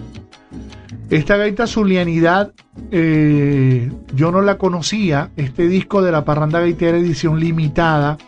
Esta 1.11 1.36
gaita 1.36 1.66
Zulianidad 1.66 2.52
eh, 2.90 3.90
yo 4.14 4.30
no 4.30 4.40
la 4.42 4.59
conocía, 4.59 5.30
este 5.36 5.68
disco 5.68 6.02
de 6.02 6.12
la 6.12 6.24
Parranda 6.24 6.61
Gaitera 6.61 6.98
edición 6.98 7.40
limitada, 7.40 8.18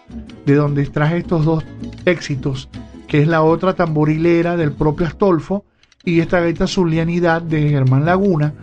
de 0.47 0.55
donde 0.55 0.87
traje 0.87 1.18
estos 1.18 1.45
dos 1.45 1.64
éxitos, 2.05 2.68
que 3.07 3.22
es 3.22 3.28
la 3.28 3.43
otra 3.43 3.74
tamborilera 3.74 4.57
del 4.57 4.72
propio 4.72 5.07
Astolfo 5.07 5.64
y 6.05 6.20
esta 6.20 6.41
gaita 6.41 6.66
Zulianidad 6.66 7.43
de 7.43 7.70
Germán 7.70 8.05
Laguna. 8.05 8.55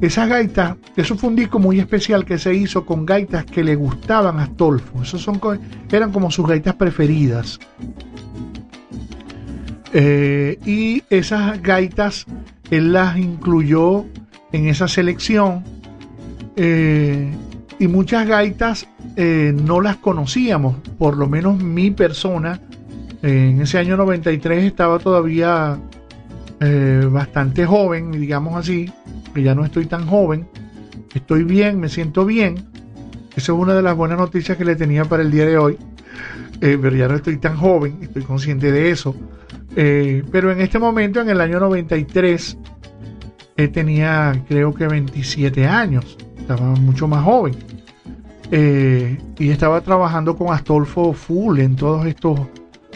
Esas 0.00 0.28
gaitas, 0.28 0.76
eso 0.96 1.16
fue 1.16 1.30
un 1.30 1.36
disco 1.36 1.58
muy 1.58 1.78
especial 1.78 2.24
que 2.24 2.38
se 2.38 2.54
hizo 2.54 2.84
con 2.84 3.06
gaitas 3.06 3.44
que 3.44 3.62
le 3.62 3.76
gustaban 3.76 4.38
a 4.38 4.44
Astolfo. 4.44 5.02
Esos 5.02 5.22
son, 5.22 5.40
eran 5.90 6.12
como 6.12 6.30
sus 6.30 6.46
gaitas 6.46 6.74
preferidas. 6.74 7.60
Eh, 9.96 10.58
y 10.66 11.04
esas 11.08 11.62
gaitas 11.62 12.26
él 12.72 12.92
las 12.92 13.16
incluyó 13.16 14.04
en 14.50 14.66
esa 14.66 14.88
selección 14.88 15.62
eh, 16.56 17.30
y 17.78 17.86
muchas 17.86 18.26
gaitas 18.26 18.88
eh, 19.14 19.54
no 19.54 19.80
las 19.80 19.98
conocíamos, 19.98 20.78
por 20.98 21.16
lo 21.16 21.28
menos 21.28 21.62
mi 21.62 21.92
persona 21.92 22.60
en 23.22 23.60
ese 23.60 23.78
año 23.78 23.96
93 23.96 24.64
estaba 24.64 24.98
todavía 24.98 25.78
bastante 27.10 27.66
joven, 27.66 28.10
digamos 28.12 28.56
así, 28.56 28.90
que 29.34 29.42
ya 29.42 29.54
no 29.54 29.66
estoy 29.66 29.84
tan 29.84 30.06
joven, 30.06 30.48
estoy 31.14 31.44
bien, 31.44 31.78
me 31.78 31.90
siento 31.90 32.24
bien, 32.24 32.56
esa 33.36 33.52
es 33.52 33.58
una 33.58 33.74
de 33.74 33.82
las 33.82 33.94
buenas 33.94 34.18
noticias 34.18 34.56
que 34.56 34.64
le 34.64 34.74
tenía 34.74 35.04
para 35.04 35.22
el 35.22 35.30
día 35.30 35.44
de 35.44 35.58
hoy, 35.58 35.78
pero 36.58 36.90
ya 36.96 37.06
no 37.06 37.16
estoy 37.16 37.36
tan 37.36 37.56
joven, 37.56 37.98
estoy 38.00 38.22
consciente 38.22 38.72
de 38.72 38.90
eso. 38.90 39.14
Eh, 39.76 40.22
pero 40.30 40.52
en 40.52 40.60
este 40.60 40.78
momento, 40.78 41.20
en 41.20 41.28
el 41.28 41.40
año 41.40 41.60
93, 41.60 42.58
eh, 43.56 43.68
tenía 43.68 44.44
creo 44.48 44.72
que 44.72 44.86
27 44.86 45.66
años, 45.66 46.16
estaba 46.38 46.66
mucho 46.76 47.08
más 47.08 47.24
joven. 47.24 47.54
Eh, 48.50 49.18
y 49.38 49.50
estaba 49.50 49.80
trabajando 49.80 50.36
con 50.36 50.52
Astolfo 50.52 51.12
Full 51.12 51.60
en 51.60 51.76
todos 51.76 52.06
estos 52.06 52.38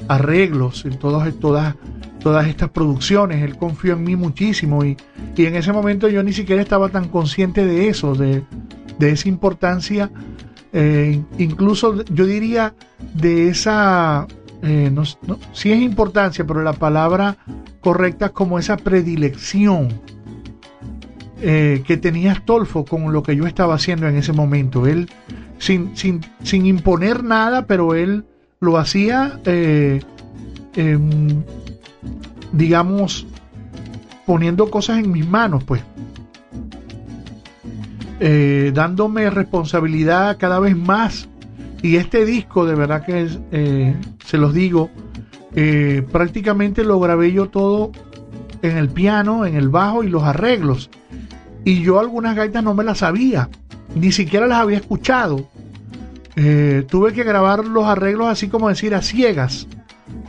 arreglos, 0.06 0.84
en 0.84 0.98
todas, 0.98 1.34
todas, 1.34 1.74
todas 2.20 2.46
estas 2.46 2.70
producciones. 2.70 3.42
Él 3.42 3.56
confió 3.56 3.94
en 3.94 4.04
mí 4.04 4.14
muchísimo 4.14 4.84
y, 4.84 4.96
y 5.36 5.46
en 5.46 5.56
ese 5.56 5.72
momento 5.72 6.08
yo 6.08 6.22
ni 6.22 6.32
siquiera 6.32 6.62
estaba 6.62 6.90
tan 6.90 7.08
consciente 7.08 7.66
de 7.66 7.88
eso, 7.88 8.14
de, 8.14 8.44
de 8.98 9.10
esa 9.10 9.28
importancia, 9.28 10.10
eh, 10.72 11.22
incluso 11.38 12.04
yo 12.04 12.26
diría 12.26 12.74
de 13.14 13.48
esa, 13.48 14.26
eh, 14.62 14.90
no, 14.92 15.04
sí 15.52 15.72
es 15.72 15.80
importancia, 15.80 16.46
pero 16.46 16.62
la 16.62 16.72
palabra 16.72 17.36
correcta 17.80 18.26
es 18.26 18.32
como 18.32 18.58
esa 18.58 18.76
predilección 18.76 20.00
eh, 21.40 21.82
que 21.86 21.96
tenía 21.96 22.32
Astolfo 22.32 22.84
con 22.84 23.12
lo 23.12 23.22
que 23.22 23.36
yo 23.36 23.46
estaba 23.46 23.74
haciendo 23.74 24.08
en 24.08 24.16
ese 24.16 24.32
momento. 24.32 24.86
Él, 24.86 25.08
sin, 25.58 25.96
sin, 25.96 26.20
sin 26.42 26.66
imponer 26.66 27.22
nada, 27.22 27.66
pero 27.66 27.94
él 27.94 28.24
lo 28.60 28.78
hacía, 28.78 29.38
eh, 29.44 30.00
digamos, 32.52 33.26
poniendo 34.26 34.70
cosas 34.70 34.98
en 34.98 35.12
mis 35.12 35.26
manos, 35.26 35.62
pues. 35.64 35.82
Dándome 38.74 39.30
responsabilidad 39.30 40.36
cada 40.38 40.58
vez 40.58 40.76
más. 40.76 41.28
Y 41.82 41.96
este 41.96 42.24
disco, 42.24 42.66
de 42.66 42.74
verdad 42.74 43.04
que 43.04 43.28
eh, 43.52 43.94
se 44.24 44.38
los 44.38 44.52
digo, 44.52 44.90
eh, 45.54 46.04
prácticamente 46.10 46.84
lo 46.84 46.98
grabé 46.98 47.32
yo 47.32 47.48
todo 47.48 47.92
en 48.62 48.76
el 48.76 48.88
piano, 48.88 49.46
en 49.46 49.56
el 49.56 49.68
bajo 49.68 50.02
y 50.02 50.08
los 50.08 50.24
arreglos. 50.24 50.90
Y 51.64 51.82
yo 51.82 52.00
algunas 52.00 52.34
gaitas 52.34 52.64
no 52.64 52.74
me 52.74 52.84
las 52.84 52.98
sabía, 52.98 53.48
ni 53.94 54.12
siquiera 54.12 54.46
las 54.46 54.58
había 54.58 54.78
escuchado. 54.78 55.48
Eh, 56.36 56.84
tuve 56.88 57.12
que 57.12 57.24
grabar 57.24 57.64
los 57.64 57.84
arreglos 57.84 58.28
así 58.28 58.48
como 58.48 58.68
decir 58.68 58.94
a 58.94 59.02
ciegas. 59.02 59.66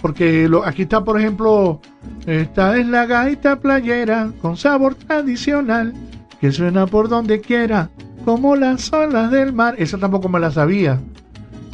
Porque 0.01 0.49
aquí 0.65 0.83
está, 0.83 1.03
por 1.03 1.19
ejemplo, 1.19 1.81
esta 2.25 2.77
es 2.77 2.87
la 2.87 3.05
gaita 3.05 3.59
playera 3.59 4.31
con 4.41 4.55
sabor 4.55 4.95
tradicional 4.95 5.93
que 6.39 6.51
suena 6.51 6.87
por 6.87 7.09
donde 7.09 7.41
quiera, 7.41 7.89
como 8.23 8.55
las 8.55 8.91
olas 8.93 9.29
del 9.29 9.51
mar. 9.51 9.75
Esa 9.77 9.97
tampoco 9.97 10.29
me 10.29 10.39
la 10.39 10.51
sabía. 10.51 10.99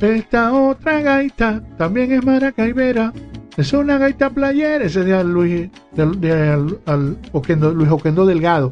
Esta 0.02 0.54
otra 0.54 1.02
gaita 1.02 1.62
también 1.78 2.12
es 2.12 2.26
maracaibera. 2.26 3.14
Es 3.58 3.72
una 3.74 3.98
gaita 3.98 4.30
playera. 4.30 4.86
Ese 4.86 5.02
es 5.02 5.06
de 5.06 5.24
Luis, 5.24 5.70
de, 5.93 6.58
Luis 7.74 7.89
Oquendo 7.91 8.26
Delgado. 8.26 8.72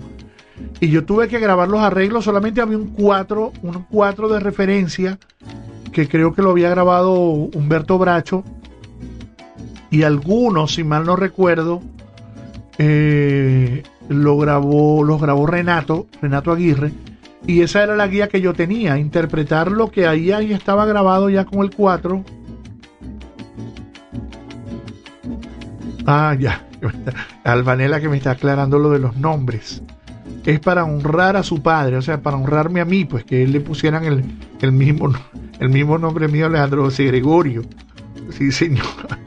Y 0.80 0.90
yo 0.90 1.06
tuve 1.06 1.28
que 1.28 1.40
grabar 1.40 1.70
los 1.70 1.82
arreglos. 1.82 2.26
Solamente 2.26 2.62
había 2.62 2.78
un 2.78 2.88
4, 2.88 3.54
un 3.62 3.86
4 3.90 4.28
de 4.28 4.40
referencia 4.40 5.18
que 5.92 6.08
creo 6.08 6.34
que 6.34 6.42
lo 6.42 6.52
había 6.52 6.70
grabado 6.70 7.14
Humberto 7.14 7.98
Bracho. 7.98 8.44
Y 9.90 10.04
algunos, 10.04 10.74
si 10.74 10.84
mal 10.84 11.06
no 11.06 11.16
recuerdo, 11.16 11.82
eh, 12.80 13.84
lo 14.10 14.38
grabó, 14.38 15.04
los 15.04 15.22
grabó 15.22 15.46
Renato, 15.46 16.08
Renato 16.22 16.52
Aguirre, 16.52 16.92
y 17.46 17.62
esa 17.62 17.84
era 17.84 17.96
la 17.96 18.08
guía 18.08 18.28
que 18.28 18.42
yo 18.42 18.54
tenía, 18.54 18.98
interpretar 18.98 19.72
lo 19.72 19.92
que 19.92 20.08
ahí, 20.08 20.32
ahí 20.32 20.54
estaba 20.54 20.86
grabado 20.86 21.30
ya 21.30 21.46
con 21.46 21.62
el 21.62 21.72
4. 21.72 22.24
Ah, 26.06 26.36
ya, 26.40 26.66
Albanela 27.44 28.00
que 28.00 28.10
me 28.10 28.18
está 28.18 28.32
aclarando 28.32 28.80
lo 28.80 28.92
de 28.92 29.00
los 29.00 29.16
nombres. 29.18 29.82
Es 30.46 30.60
para 30.60 30.84
honrar 30.84 31.38
a 31.38 31.44
su 31.44 31.62
padre, 31.62 31.98
o 31.98 32.02
sea, 32.02 32.22
para 32.22 32.38
honrarme 32.38 32.82
a 32.82 32.86
mí, 32.86 33.06
pues 33.06 33.24
que 33.24 33.44
él 33.44 33.52
le 33.54 33.62
pusieran 33.62 34.04
el, 34.04 34.24
el 34.62 34.72
mismo, 34.72 35.14
el 35.60 35.70
mismo 35.70 35.98
nombre 35.98 36.28
mío, 36.28 36.46
Alejandro 36.46 36.84
José 36.84 37.06
Gregorio. 37.06 37.64
Sí, 38.32 38.52
señor. 38.52 38.86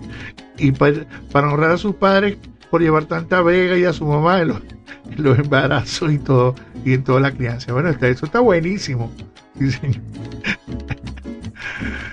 Y 0.59 0.73
para, 0.73 1.05
para 1.33 1.53
honrar 1.53 1.73
a 1.73 1.77
sus 1.77 1.97
padres 1.97 2.39
por 2.71 2.81
llevar 2.81 3.05
tanta 3.05 3.43
vega 3.43 3.77
y 3.77 3.85
a 3.85 3.93
su 3.93 4.07
mamá 4.07 4.39
los, 5.17 5.39
embarazos 5.39 6.13
y 6.13 6.19
todo, 6.19 6.55
y 6.85 6.95
en 6.95 7.05
toda 7.05 7.21
la 7.21 7.33
crianza. 7.33 7.73
Bueno, 7.73 7.91
eso 7.91 8.27
está 8.27 8.41
buenísimo. 8.41 9.11
Sí. 9.59 9.79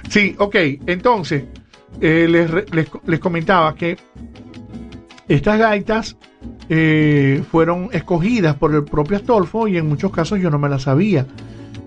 Sí, 0.09 0.35
ok, 0.37 0.55
entonces, 0.85 1.45
eh, 1.99 2.27
les, 2.29 2.51
les, 2.71 2.87
les 3.05 3.19
comentaba 3.19 3.73
que 3.73 3.97
estas 5.27 5.57
gaitas 5.57 6.17
eh, 6.69 7.43
fueron 7.51 7.89
escogidas 7.91 8.55
por 8.55 8.73
el 8.73 8.83
propio 8.83 9.17
Astolfo 9.17 9.67
y 9.67 9.77
en 9.77 9.87
muchos 9.87 10.11
casos 10.11 10.39
yo 10.39 10.49
no 10.49 10.59
me 10.59 10.69
las 10.69 10.83
sabía. 10.83 11.25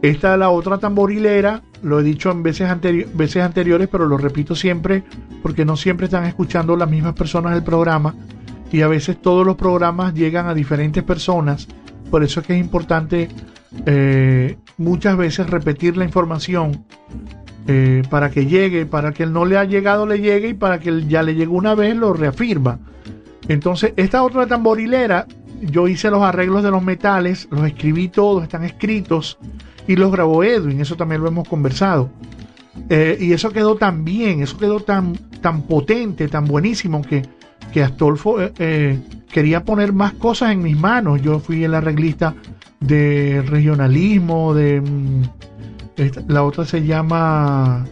Esta 0.03 0.35
es 0.35 0.39
la 0.39 0.51
otra 0.51 0.79
tamborilera, 0.79 1.63
lo 1.83 2.01
he 2.01 2.03
dicho 2.03 2.31
en 2.31 2.43
veces, 2.43 2.69
veces 3.15 3.43
anteriores, 3.43 3.89
pero 3.91 4.07
lo 4.07 4.19
repito 4.19 4.55
siempre 4.55 5.03
porque 5.43 5.65
no 5.65 5.77
siempre 5.77 6.07
están 6.07 6.25
escuchando 6.25 6.77
las 6.77 6.91
mismas 6.91 7.15
personas 7.15 7.55
el 7.55 7.63
programa 7.63 8.15
y 8.73 8.83
a 8.83 8.89
veces 8.89 9.21
todos 9.21 9.47
los 9.47 9.57
programas 9.57 10.15
llegan 10.15 10.47
a 10.47 10.55
diferentes 10.55 11.03
personas. 11.03 11.69
Por 12.11 12.23
eso 12.23 12.41
es 12.41 12.47
que 12.47 12.55
es 12.55 12.61
importante 12.61 13.29
eh, 13.85 14.57
muchas 14.79 15.17
veces 15.17 15.49
repetir 15.51 15.97
la 15.97 16.05
información 16.05 16.85
eh, 17.69 18.03
para 18.09 18.31
que 18.31 18.47
llegue, 18.47 18.87
para 18.87 19.13
que 19.13 19.25
el 19.25 19.33
no 19.33 19.45
le 19.45 19.59
ha 19.59 19.65
llegado 19.65 20.07
le 20.07 20.21
llegue 20.21 20.49
y 20.51 20.55
para 20.55 20.79
que 20.79 20.89
el 20.89 21.09
ya 21.09 21.23
le 21.23 21.35
llegó 21.35 21.57
una 21.57 21.75
vez 21.75 21.97
lo 21.97 22.13
reafirma. 22.13 22.79
Entonces, 23.49 23.93
esta 23.97 24.23
otra 24.23 24.47
tamborilera, 24.47 25.27
yo 25.61 25.89
hice 25.89 26.11
los 26.11 26.23
arreglos 26.23 26.63
de 26.63 26.71
los 26.71 26.83
metales, 26.83 27.49
los 27.51 27.67
escribí 27.67 28.09
todos, 28.09 28.43
están 28.43 28.65
escritos 28.65 29.39
y 29.87 29.97
los 29.97 30.11
grabó 30.13 30.43
Edwin, 30.45 30.81
eso 30.81 30.97
también 30.97 31.23
lo 31.23 31.29
hemos 31.29 31.49
conversado. 31.49 32.11
Eh, 32.89 33.17
y 33.21 33.33
eso 33.33 33.51
quedó 33.51 33.77
tan 33.77 34.05
bien, 34.05 34.43
eso 34.43 34.59
quedó 34.59 34.81
tan, 34.81 35.15
tan 35.41 35.63
potente, 35.63 36.29
tan 36.29 36.45
buenísimo 36.45 37.03
que, 37.03 37.23
que 37.73 37.83
Astolfo 37.83 38.41
eh, 38.41 38.53
eh, 38.59 38.99
quería 39.31 39.65
poner 39.65 39.93
más 39.93 40.13
cosas 40.15 40.53
en 40.53 40.63
mis 40.63 40.77
manos. 40.79 41.23
Yo 41.23 41.39
fui 41.41 41.65
el 41.65 41.75
arreglista 41.75 42.35
de 42.81 43.43
regionalismo, 43.47 44.55
de 44.55 44.81
mm, 44.81 45.23
la 46.29 46.43
otra 46.45 46.65
se 46.65 46.85
llama 46.85 47.87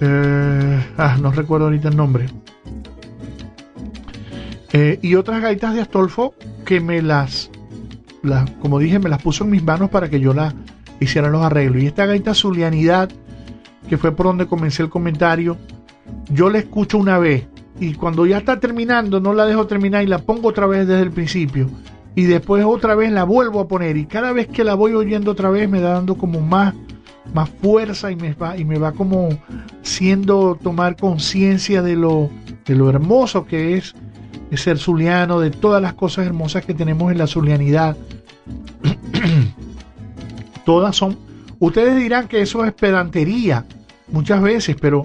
eh, 0.00 0.86
ah, 0.96 1.16
no 1.20 1.32
recuerdo 1.32 1.66
ahorita 1.66 1.88
el 1.88 1.96
nombre 1.96 2.26
y 5.00 5.14
otras 5.14 5.40
gaitas 5.40 5.72
de 5.74 5.80
Astolfo 5.80 6.34
que 6.66 6.80
me 6.80 7.00
las, 7.00 7.50
las, 8.22 8.50
como 8.60 8.78
dije, 8.78 8.98
me 8.98 9.08
las 9.08 9.22
puso 9.22 9.44
en 9.44 9.50
mis 9.50 9.62
manos 9.62 9.88
para 9.88 10.10
que 10.10 10.20
yo 10.20 10.34
las 10.34 10.54
hiciera 11.00 11.30
los 11.30 11.42
arreglos. 11.42 11.82
Y 11.82 11.86
esta 11.86 12.04
gaita 12.04 12.34
Zulianidad, 12.34 13.08
que 13.88 13.96
fue 13.96 14.14
por 14.14 14.26
donde 14.26 14.46
comencé 14.46 14.82
el 14.82 14.90
comentario, 14.90 15.56
yo 16.28 16.50
la 16.50 16.58
escucho 16.58 16.98
una 16.98 17.18
vez 17.18 17.46
y 17.78 17.94
cuando 17.94 18.26
ya 18.26 18.38
está 18.38 18.58
terminando 18.58 19.20
no 19.20 19.34
la 19.34 19.44
dejo 19.44 19.66
terminar 19.66 20.02
y 20.02 20.06
la 20.06 20.18
pongo 20.18 20.48
otra 20.48 20.66
vez 20.66 20.86
desde 20.86 21.02
el 21.02 21.10
principio. 21.10 21.68
Y 22.14 22.24
después 22.24 22.64
otra 22.64 22.94
vez 22.94 23.12
la 23.12 23.24
vuelvo 23.24 23.60
a 23.60 23.68
poner. 23.68 23.98
Y 23.98 24.06
cada 24.06 24.32
vez 24.32 24.48
que 24.48 24.64
la 24.64 24.74
voy 24.74 24.94
oyendo 24.94 25.32
otra 25.32 25.50
vez 25.50 25.68
me 25.68 25.80
da 25.80 25.92
dando 25.92 26.16
como 26.16 26.40
más 26.40 26.74
más 27.34 27.50
fuerza 27.50 28.10
y 28.10 28.16
me 28.16 28.32
va 28.34 28.56
y 28.56 28.64
me 28.64 28.78
va 28.78 28.92
como 28.92 29.28
siendo 29.82 30.58
tomar 30.62 30.96
conciencia 30.96 31.82
de 31.82 31.96
lo 31.96 32.30
de 32.64 32.74
lo 32.74 32.88
hermoso 32.88 33.46
que 33.46 33.76
es, 33.76 33.94
ser 34.52 34.78
zuliano 34.78 35.40
de 35.40 35.50
todas 35.50 35.82
las 35.82 35.94
cosas 35.94 36.26
hermosas 36.26 36.64
que 36.64 36.72
tenemos 36.72 37.12
en 37.12 37.18
la 37.18 37.26
zulianidad. 37.26 37.96
Todas 40.64 40.96
son 40.96 41.18
ustedes 41.58 41.96
dirán 41.96 42.28
que 42.28 42.40
eso 42.40 42.64
es 42.64 42.72
pedantería 42.72 43.64
muchas 44.08 44.40
veces 44.40 44.76
pero 44.80 45.02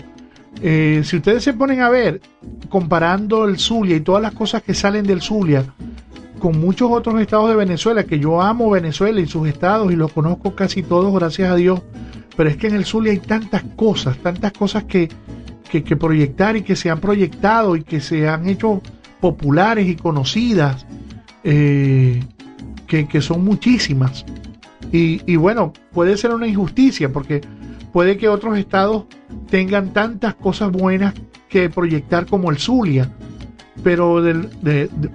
eh, 0.59 1.01
si 1.05 1.17
ustedes 1.17 1.43
se 1.43 1.53
ponen 1.53 1.81
a 1.81 1.89
ver 1.89 2.21
comparando 2.69 3.45
el 3.45 3.57
Zulia 3.57 3.95
y 3.95 4.01
todas 4.01 4.21
las 4.21 4.33
cosas 4.33 4.61
que 4.61 4.73
salen 4.73 5.05
del 5.05 5.21
Zulia 5.21 5.65
con 6.39 6.59
muchos 6.59 6.91
otros 6.91 7.21
estados 7.21 7.49
de 7.49 7.55
Venezuela, 7.55 8.03
que 8.03 8.19
yo 8.19 8.41
amo 8.41 8.71
Venezuela 8.71 9.21
y 9.21 9.27
sus 9.27 9.47
estados 9.47 9.91
y 9.91 9.95
los 9.95 10.11
conozco 10.11 10.55
casi 10.55 10.81
todos, 10.81 11.13
gracias 11.13 11.51
a 11.51 11.55
Dios, 11.55 11.81
pero 12.35 12.49
es 12.49 12.57
que 12.57 12.67
en 12.67 12.75
el 12.75 12.85
Zulia 12.85 13.11
hay 13.11 13.19
tantas 13.19 13.63
cosas, 13.75 14.17
tantas 14.17 14.51
cosas 14.51 14.85
que, 14.85 15.07
que, 15.69 15.83
que 15.83 15.95
proyectar 15.95 16.57
y 16.57 16.63
que 16.63 16.75
se 16.75 16.89
han 16.89 16.99
proyectado 16.99 17.75
y 17.75 17.83
que 17.83 18.01
se 18.01 18.27
han 18.27 18.49
hecho 18.49 18.81
populares 19.19 19.87
y 19.87 19.95
conocidas, 19.95 20.85
eh, 21.43 22.23
que, 22.87 23.07
que, 23.07 23.21
son 23.21 23.45
muchísimas. 23.45 24.25
Y, 24.91 25.21
y 25.31 25.35
bueno, 25.35 25.73
puede 25.93 26.17
ser 26.17 26.31
una 26.31 26.47
injusticia 26.47 27.13
porque 27.13 27.41
puede 27.91 28.17
que 28.17 28.29
otros 28.29 28.57
estados 28.57 29.05
tengan 29.49 29.93
tantas 29.93 30.35
cosas 30.35 30.71
buenas 30.71 31.13
que 31.49 31.69
proyectar 31.69 32.25
como 32.25 32.51
el 32.51 32.57
Zulia 32.57 33.09
pero 33.83 34.21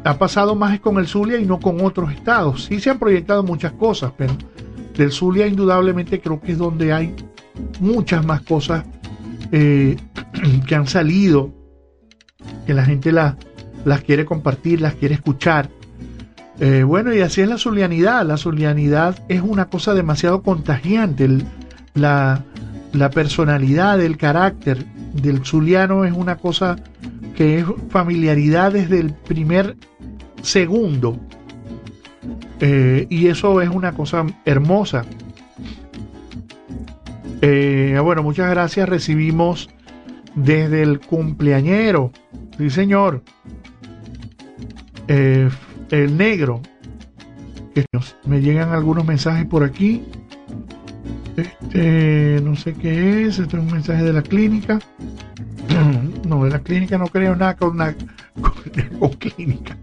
ha 0.05 0.19
pasado 0.19 0.55
más 0.55 0.81
con 0.81 0.99
el 0.99 1.07
Zulia 1.07 1.39
y 1.39 1.47
no 1.47 1.61
con 1.61 1.85
otros 1.85 2.13
estados. 2.13 2.65
Sí 2.65 2.81
se 2.81 2.91
han 2.91 2.99
proyectado 2.99 3.43
muchas 3.43 3.73
cosas, 3.73 4.13
pero 4.17 4.37
del 4.97 5.13
Zulia 5.13 5.47
indudablemente 5.47 6.21
creo 6.21 6.41
que 6.41 6.53
es 6.53 6.59
donde 6.59 6.93
hay 6.93 7.15
muchas 7.81 8.25
más 8.25 8.43
cosas 8.43 8.85
eh, 9.53 9.97
que 10.67 10.75
han 10.75 10.87
salido, 10.87 11.53
que 12.67 12.75
la 12.75 12.85
gente 12.85 13.13
la, 13.13 13.37
las 13.85 14.03
quiere 14.03 14.25
compartir, 14.25 14.81
las 14.81 14.95
quiere 14.95 15.15
escuchar. 15.15 15.69
Eh, 16.59 16.83
bueno, 16.85 17.15
y 17.15 17.21
así 17.21 17.43
es 17.43 17.49
la 17.49 17.59
zulianidad. 17.59 18.27
La 18.27 18.39
zulianidad 18.39 19.23
es 19.29 19.43
una 19.43 19.67
cosa 19.67 19.95
demasiado 19.95 20.43
contagiante. 20.43 21.29
La, 21.95 22.43
la 22.97 23.11
personalidad, 23.11 24.01
el 24.01 24.17
carácter 24.17 24.85
del 25.13 25.45
zuliano 25.45 26.05
es 26.05 26.13
una 26.13 26.37
cosa 26.37 26.77
que 27.37 27.59
es 27.59 27.67
familiaridad 27.91 28.73
desde 28.73 29.01
el 29.01 29.13
primer 29.13 29.77
segundo. 30.43 31.19
Eh, 32.61 33.07
y 33.11 33.27
eso 33.27 33.61
es 33.61 33.69
una 33.69 33.93
cosa 33.93 34.25
hermosa. 34.45 35.05
Eh, 37.43 37.99
bueno, 38.03 38.23
muchas 38.23 38.51
gracias. 38.51 38.89
Recibimos 38.89 39.69
desde 40.35 40.83
el 40.83 41.01
cumpleañero. 41.01 42.13
Sí, 42.57 42.71
señor. 42.71 43.23
Eh, 45.09 45.49
el 45.91 46.17
negro. 46.17 46.63
Me 48.25 48.41
llegan 48.41 48.71
algunos 48.71 49.05
mensajes 49.05 49.45
por 49.45 49.63
aquí. 49.63 50.03
Este, 51.37 52.41
no 52.43 52.57
sé 52.57 52.73
qué 52.75 53.27
es. 53.27 53.39
Este 53.39 53.57
es 53.57 53.63
un 53.63 53.71
mensaje 53.71 54.03
de 54.03 54.13
la 54.13 54.23
clínica. 54.23 54.79
no, 56.27 56.45
de 56.45 56.51
la 56.51 56.59
clínica 56.61 56.99
no 56.99 57.07
creo 57.07 57.37
nada 57.37 57.57
con 57.57 57.71
una 57.73 57.95
clínica. 59.19 59.77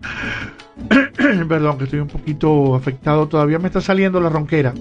Perdón, 1.47 1.77
que 1.77 1.83
estoy 1.85 1.99
un 1.99 2.07
poquito 2.07 2.75
afectado. 2.75 3.27
Todavía 3.27 3.59
me 3.59 3.67
está 3.67 3.81
saliendo 3.81 4.19
la 4.19 4.29
ronquera. 4.29 4.73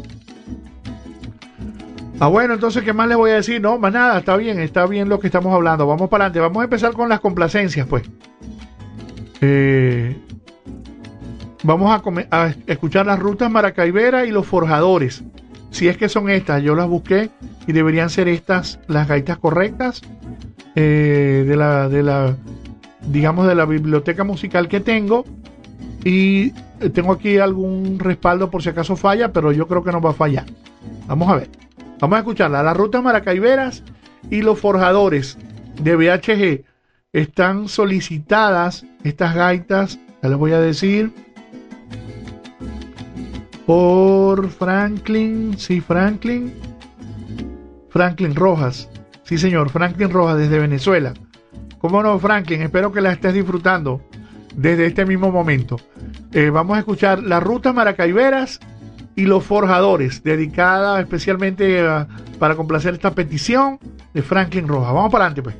Ah, 2.21 2.29
bueno, 2.29 2.55
entonces, 2.55 2.85
¿qué 2.85 2.93
más 2.93 3.09
le 3.09 3.17
voy 3.17 3.33
a 3.33 3.35
decir? 3.35 3.61
No, 3.61 3.79
más 3.79 3.93
nada, 3.93 4.21
está 4.21 4.37
bien, 4.37 4.61
está 4.61 4.87
bien 4.87 5.09
lo 5.09 5.19
que 5.19 5.27
estamos 5.27 5.53
hablando. 5.53 5.87
Vamos 5.87 6.09
para 6.09 6.27
adelante. 6.27 6.41
Vamos 6.41 6.61
a 6.61 6.65
empezar 6.65 6.93
con 6.93 7.09
las 7.09 7.21
complacencias, 7.21 7.87
pues. 7.87 8.05
Eh, 9.41 10.17
vamos 11.65 11.91
a, 11.91 12.01
a, 12.31 12.55
escuchar 12.69 13.07
las 13.07 13.19
rutas 13.19 13.51
Maracaibera 13.51 14.25
y 14.25 14.31
los 14.31 14.47
forjadores. 14.47 15.25
Si 15.73 15.89
es 15.89 15.97
que 15.97 16.09
son 16.09 16.31
estas, 16.31 16.63
yo 16.63 16.75
las 16.75 16.87
busqué 16.87 17.31
y 17.67 17.73
deberían 17.73 18.11
ser 18.11 18.29
estas 18.29 18.79
las 18.87 19.09
gaitas 19.09 19.39
correctas 19.39 20.03
eh, 20.75 21.45
de 21.47 21.57
la, 21.57 21.89
de 21.89 22.03
la, 22.03 22.37
digamos, 23.07 23.47
de 23.49 23.55
la 23.55 23.65
biblioteca 23.65 24.23
musical 24.23 24.69
que 24.69 24.81
tengo. 24.81 25.25
Y 26.05 26.51
tengo 26.95 27.13
aquí 27.13 27.39
algún 27.39 27.99
respaldo 27.99 28.51
por 28.51 28.63
si 28.63 28.69
acaso 28.69 28.97
falla, 28.97 29.33
pero 29.33 29.51
yo 29.51 29.67
creo 29.67 29.83
que 29.83 29.93
no 29.93 30.01
va 30.01 30.11
a 30.11 30.15
fallar. 30.15 30.47
Vamos 31.07 31.29
a 31.31 31.37
ver. 31.37 31.49
Vamos 32.01 32.17
a 32.17 32.21
escucharla. 32.21 32.63
Las 32.63 32.77
rutas 32.77 33.03
Maracaiberas 33.03 33.83
y 34.31 34.43
los 34.43 34.61
forjadores 34.61 35.39
de 35.81 35.97
BHG 35.97 36.65
están 37.13 37.69
solicitadas 37.69 38.85
estas 39.05 39.35
gaitas, 39.35 39.99
ya 40.23 40.29
les 40.29 40.39
voy 40.39 40.53
a 40.53 40.61
decir, 40.61 41.13
por 43.67 44.49
Franklin, 44.51 45.57
sí, 45.59 45.81
Franklin, 45.81 46.53
Franklin 47.91 48.35
Rojas, 48.35 48.89
sí 49.25 49.39
señor, 49.39 49.71
Franklin 49.71 50.11
Rojas 50.11 50.39
desde 50.39 50.59
Venezuela. 50.59 51.15
¿Cómo 51.79 52.03
no, 52.03 52.19
Franklin? 52.19 52.63
Espero 52.63 52.93
que 52.93 53.01
la 53.01 53.13
estés 53.13 53.35
disfrutando 53.35 54.01
desde 54.55 54.87
este 54.87 55.05
mismo 55.05 55.31
momento. 55.31 55.77
Eh, 56.33 56.51
vamos 56.51 56.77
a 56.77 56.81
escuchar 56.81 57.23
las 57.23 57.43
rutas 57.43 57.75
Maracaiberas 57.75 58.61
y 59.17 59.23
los 59.23 59.45
forjadores, 59.45 60.23
dedicada 60.23 61.01
especialmente 61.01 61.85
para 62.39 62.55
complacer 62.55 62.95
esta 62.95 63.15
petición 63.15 63.79
de 64.15 64.23
Franklin 64.23 64.69
Rojas. 64.69 64.95
Vamos 64.95 65.13
para 65.13 65.27
adelante, 65.27 65.43
pues. 65.43 65.57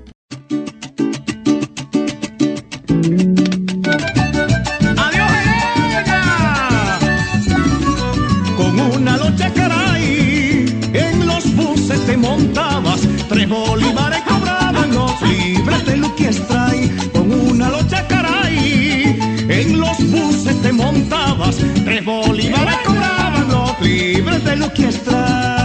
Con 17.13 17.33
una 17.33 17.69
locha 17.69 18.07
caray, 18.07 19.19
en 19.49 19.81
los 19.81 19.99
buses 20.09 20.63
te 20.63 20.73
montabas, 20.73 21.57
tres 21.85 22.05
bolívares 22.05 22.77
cobraban 22.87 23.49
los 23.49 23.81
libres 23.81 24.45
de 24.45 24.57
Luquiestray. 24.57 25.17
A 25.17 25.62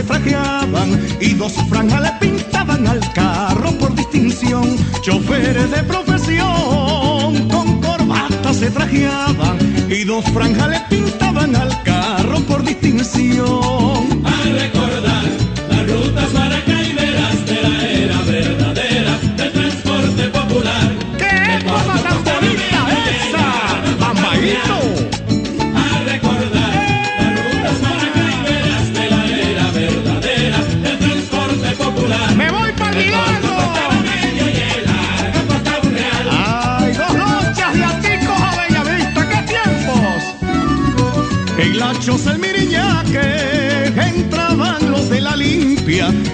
se 0.00 0.06
trajeaban 0.06 0.98
y 1.20 1.34
dos 1.34 1.52
franjas 1.68 2.00
le 2.00 2.12
pintaban 2.20 2.86
al 2.86 3.00
carro 3.12 3.70
por 3.78 3.94
distinción. 3.94 4.76
Choferes 5.02 5.70
de 5.70 5.82
profesión 5.82 7.48
con 7.50 7.82
corbata 7.82 8.54
se 8.54 8.70
trajeaban 8.70 9.58
y 9.90 10.04
dos 10.04 10.24
franjas 10.32 10.68
le 10.70 10.80
pintaban 10.88 11.54
al 11.54 11.82
carro 11.82 12.40
por 12.48 12.64
distinción. 12.64 14.24
A 14.24 14.42
recordar 14.62 15.24
las 15.68 15.86
rutas 15.86 16.34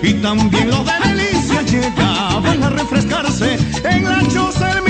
y 0.06 0.14
también 0.14 0.70
los 0.70 0.84
de 0.84 0.92
delicia 1.08 1.62
llegaban 1.62 2.62
a 2.62 2.70
refrescarse 2.70 3.58
en 3.84 4.04
la 4.04 4.22
choza 4.28 4.80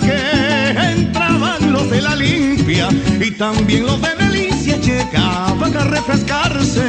que 0.00 0.70
entraban 0.92 1.72
los 1.72 1.88
de 1.88 2.02
la 2.02 2.16
limpia. 2.16 2.88
Y 3.20 3.30
también 3.32 3.86
los 3.86 4.00
de 4.02 4.14
delicia 4.16 4.76
llegaban 4.78 5.76
a 5.76 5.84
refrescarse 5.84 6.87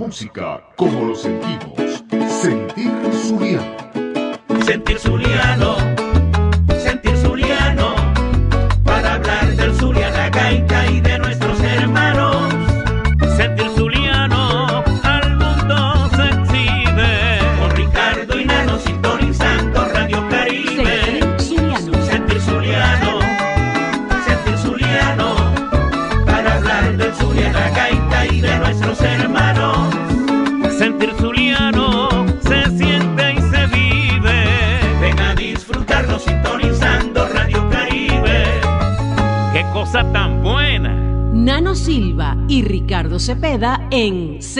música 0.00 0.64
como 0.76 1.04
lo 1.04 1.14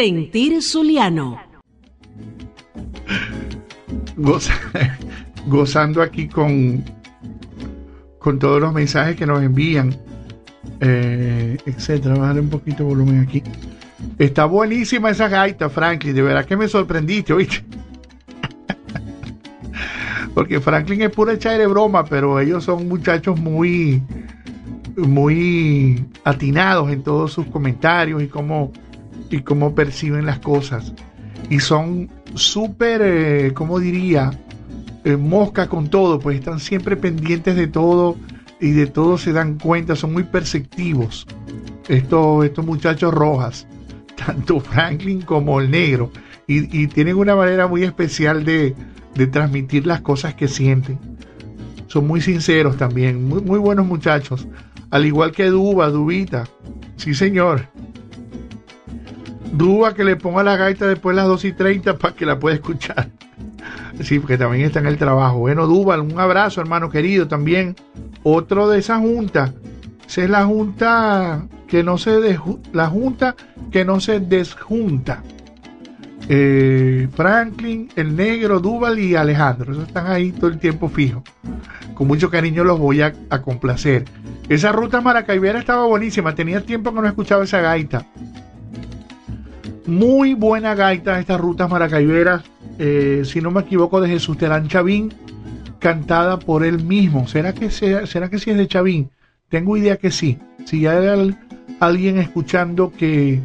Sentir 0.01 0.63
Zuliano. 0.63 1.39
Goza- 4.17 4.55
gozando 5.47 6.01
aquí 6.01 6.27
con, 6.27 6.83
con 8.19 8.39
todos 8.39 8.63
los 8.63 8.73
mensajes 8.73 9.15
que 9.17 9.27
nos 9.27 9.43
envían, 9.43 9.95
eh, 10.81 11.59
etcétera. 11.67 12.15
Voy 12.15 12.25
a 12.25 12.27
darle 12.29 12.41
un 12.41 12.49
poquito 12.49 12.79
de 12.79 12.85
volumen 12.85 13.21
aquí. 13.21 13.43
Está 14.19 14.47
buenísima 14.47 15.11
esa 15.11 15.29
gaita, 15.29 15.69
Franklin. 15.69 16.15
De 16.15 16.23
verdad 16.23 16.47
que 16.47 16.57
me 16.57 16.67
sorprendiste, 16.67 17.35
¿oíste? 17.35 17.63
Porque 20.35 20.61
Franklin 20.61 21.03
es 21.03 21.11
pura 21.11 21.35
echa 21.35 21.51
de 21.53 21.67
broma, 21.67 22.07
pero 22.07 22.41
ellos 22.41 22.65
son 22.65 22.89
muchachos 22.89 23.39
muy, 23.39 24.03
muy 24.97 26.07
atinados 26.25 26.91
en 26.91 27.03
todos 27.03 27.33
sus 27.35 27.45
comentarios 27.47 28.23
y 28.23 28.29
cómo, 28.29 28.73
y 29.31 29.40
cómo 29.40 29.74
perciben 29.74 30.27
las 30.27 30.40
cosas. 30.40 30.93
Y 31.48 31.61
son 31.61 32.11
súper, 32.35 33.01
eh, 33.02 33.52
¿cómo 33.55 33.78
diría? 33.81 34.31
Eh, 35.05 35.16
mosca 35.16 35.69
con 35.69 35.89
todo, 35.89 36.19
pues 36.19 36.39
están 36.39 36.61
siempre 36.61 36.97
pendientes 36.97 37.57
de 37.57 37.66
todo 37.66 38.16
y 38.61 38.73
de 38.73 38.86
todo 38.86 39.16
se 39.16 39.32
dan 39.32 39.59
cuenta, 39.59 39.97
son 39.97 40.12
muy 40.12 40.24
perceptivos. 40.24 41.27
Estos, 41.89 42.44
estos 42.44 42.65
muchachos 42.66 43.12
rojas, 43.12 43.66
tanto 44.27 44.61
Franklin 44.61 45.23
como 45.23 45.61
el 45.61 45.70
negro, 45.70 46.11
y, 46.47 46.82
y 46.82 46.86
tienen 46.89 47.16
una 47.16 47.35
manera 47.35 47.66
muy 47.66 47.85
especial 47.85 48.44
de, 48.44 48.74
de 49.15 49.27
transmitir 49.27 49.86
las 49.86 50.01
cosas 50.01 50.35
que 50.35 50.48
sienten. 50.48 50.98
Son 51.86 52.07
muy 52.07 52.20
sinceros 52.20 52.77
también, 52.77 53.28
muy, 53.28 53.43
muy 53.43 53.59
buenos 53.59 53.86
muchachos. 53.86 54.47
Al 54.90 55.07
igual 55.07 55.32
que 55.32 55.47
Duba, 55.47 55.89
Dubita. 55.89 56.48
Sí, 56.97 57.15
señor. 57.15 57.69
Duba 59.53 59.95
que 59.95 60.05
le 60.05 60.17
ponga 60.17 60.43
la 60.43 60.57
gaita 60.57 60.87
después 60.87 61.15
de 61.15 61.23
las 61.23 61.29
2 61.29 61.45
y 61.47 61.53
30 61.53 61.97
para 61.99 62.15
que 62.15 62.27
la 62.27 62.39
pueda 62.39 62.57
escuchar. 62.57 63.11
Sí, 64.03 64.19
porque 64.19 64.39
también 64.39 64.65
está 64.65 64.79
en 64.79 64.87
el 64.87 64.97
trabajo. 64.97 65.41
Bueno, 65.41 65.67
Duba, 65.67 66.01
un 66.01 66.19
abrazo, 66.19 66.63
hermano 66.63 66.89
querido, 66.89 67.29
también. 67.29 67.77
Otro 68.23 68.69
de 68.71 68.79
esa 68.79 68.99
junta. 68.99 69.53
Esa 70.09 70.25
es 70.25 70.31
la 70.31 70.45
junta 70.47 71.47
que 71.69 71.83
no 71.85 71.99
se 71.99 72.39
la 72.73 72.87
junta 72.87 73.37
que 73.71 73.85
no 73.85 74.01
se 74.01 74.19
desjunta. 74.19 75.23
Eh, 76.29 77.09
Franklin, 77.15 77.91
el 77.97 78.17
negro, 78.17 78.61
Duval 78.61 78.99
y 78.99 79.17
Alejandro. 79.17 79.73
Esos 79.73 79.89
están 79.89 80.07
ahí 80.07 80.33
todo 80.33 80.49
el 80.49 80.59
tiempo 80.59 80.89
fijo. 80.89 81.23
Con 81.95 82.07
mucho 82.07 82.31
cariño 82.31 82.65
los 82.65 82.79
voy 82.79 83.03
a, 83.03 83.13
a 83.29 83.43
complacer. 83.43 84.05
Esa 84.49 84.73
ruta 84.73 85.01
maracaibera 85.01 85.59
estaba 85.59 85.85
buenísima. 85.87 86.35
Tenía 86.35 86.65
tiempo 86.65 86.95
que 86.95 87.01
no 87.01 87.07
escuchaba 87.07 87.45
esa 87.45 87.61
gaita. 87.61 88.07
Muy 89.91 90.35
buena 90.35 90.77
gaita 90.77 91.19
estas 91.19 91.41
rutas 91.41 91.69
maracaiberas. 91.69 92.43
eh, 92.79 93.23
si 93.25 93.41
no 93.41 93.51
me 93.51 93.62
equivoco, 93.62 94.01
de 94.01 94.09
Jesús 94.09 94.39
Terán 94.39 94.69
Chavín, 94.69 95.12
cantada 95.81 96.39
por 96.39 96.65
él 96.65 96.83
mismo. 96.85 97.27
¿Será 97.27 97.53
que, 97.53 97.71
sea, 97.71 98.07
¿Será 98.07 98.31
que 98.31 98.39
sí 98.39 98.51
es 98.51 98.57
de 98.57 98.69
Chavín? 98.69 99.11
Tengo 99.49 99.77
idea 99.77 99.97
que 99.97 100.12
sí. 100.12 100.39
Si 100.65 100.87
hay 100.87 101.07
al- 101.09 101.37
alguien 101.81 102.19
escuchando 102.19 102.93
que, 102.97 103.41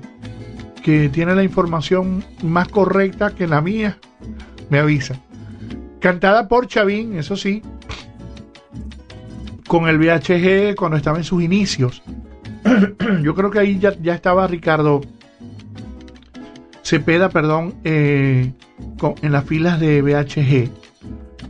que 0.84 1.10
tiene 1.10 1.34
la 1.34 1.42
información 1.44 2.24
más 2.44 2.68
correcta 2.68 3.32
que 3.34 3.48
la 3.48 3.60
mía, 3.62 3.98
me 4.70 4.78
avisa. 4.78 5.16
Cantada 6.00 6.48
por 6.48 6.68
Chavín, 6.68 7.18
eso 7.18 7.36
sí, 7.36 7.64
con 9.68 9.88
el 9.90 9.98
VHG 9.98 10.76
cuando 10.76 10.96
estaba 10.98 11.18
en 11.18 11.24
sus 11.24 11.42
inicios. 11.42 12.04
Yo 13.24 13.34
creo 13.34 13.50
que 13.50 13.60
ahí 13.60 13.80
ya, 13.80 13.96
ya 14.00 14.14
estaba 14.14 14.46
Ricardo 14.48 15.02
Cepeda, 16.86 17.30
perdón, 17.30 17.74
eh, 17.84 18.54
en 19.24 19.32
las 19.32 19.44
filas 19.46 19.80
de 19.80 20.04
VHG. 20.04 20.70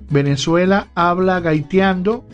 Venezuela 0.09 0.87
habla 0.95 1.41
gaiteando, 1.41 2.25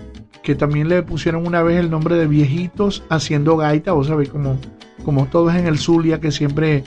que 0.44 0.54
también 0.54 0.88
le 0.88 1.02
pusieron 1.02 1.48
una 1.48 1.64
vez 1.64 1.80
el 1.80 1.90
nombre 1.90 2.16
de 2.16 2.28
viejitos 2.28 3.04
haciendo 3.10 3.58
gaita, 3.58 3.94
vos 3.94 4.06
sabés, 4.06 4.30
como, 4.30 4.60
como 5.04 5.26
todos 5.26 5.56
en 5.56 5.66
el 5.66 5.80
Zulia, 5.80 6.20
que 6.20 6.32
siempre 6.32 6.84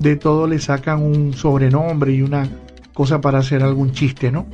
de 0.00 0.16
todo 0.16 0.48
le 0.48 0.58
sacan 0.58 1.00
un 1.00 1.32
sobrenombre 1.32 2.12
y 2.12 2.22
una 2.22 2.48
cosa 2.92 3.20
para 3.20 3.38
hacer 3.38 3.62
algún 3.62 3.92
chiste, 3.92 4.32
¿no? 4.32 4.46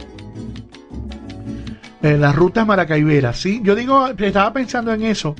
Eh, 2.02 2.18
las 2.18 2.36
rutas 2.36 2.66
maracaiberas, 2.66 3.38
sí, 3.38 3.62
yo 3.64 3.74
digo, 3.74 4.08
estaba 4.08 4.52
pensando 4.52 4.92
en 4.92 5.04
eso, 5.04 5.34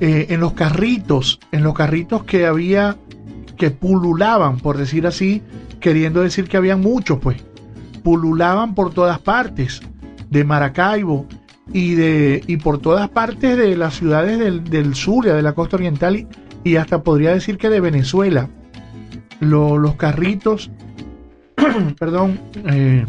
eh, 0.00 0.26
en 0.28 0.40
los 0.40 0.52
carritos, 0.52 1.40
en 1.50 1.62
los 1.62 1.72
carritos 1.72 2.24
que 2.24 2.44
había, 2.44 2.98
que 3.58 3.70
pululaban, 3.70 4.58
por 4.58 4.76
decir 4.78 5.06
así, 5.06 5.42
queriendo 5.80 6.22
decir 6.22 6.48
que 6.48 6.56
habían 6.56 6.80
muchos, 6.80 7.18
pues, 7.18 7.42
pululaban 8.02 8.74
por 8.74 8.94
todas 8.94 9.18
partes, 9.18 9.82
de 10.30 10.44
Maracaibo 10.44 11.26
y, 11.72 11.94
de, 11.94 12.42
y 12.46 12.56
por 12.58 12.78
todas 12.78 13.08
partes 13.08 13.56
de 13.56 13.76
las 13.76 13.94
ciudades 13.94 14.38
del, 14.38 14.64
del 14.64 14.94
Zulia, 14.94 15.34
de 15.34 15.42
la 15.42 15.52
costa 15.54 15.76
oriental 15.76 16.16
y, 16.16 16.26
y 16.64 16.76
hasta 16.76 17.02
podría 17.02 17.32
decir 17.32 17.58
que 17.58 17.68
de 17.70 17.80
Venezuela. 17.80 18.48
Lo- 19.40 19.78
los 19.78 19.94
carritos, 19.96 20.70
perdón, 21.98 22.38
eh, 22.66 23.06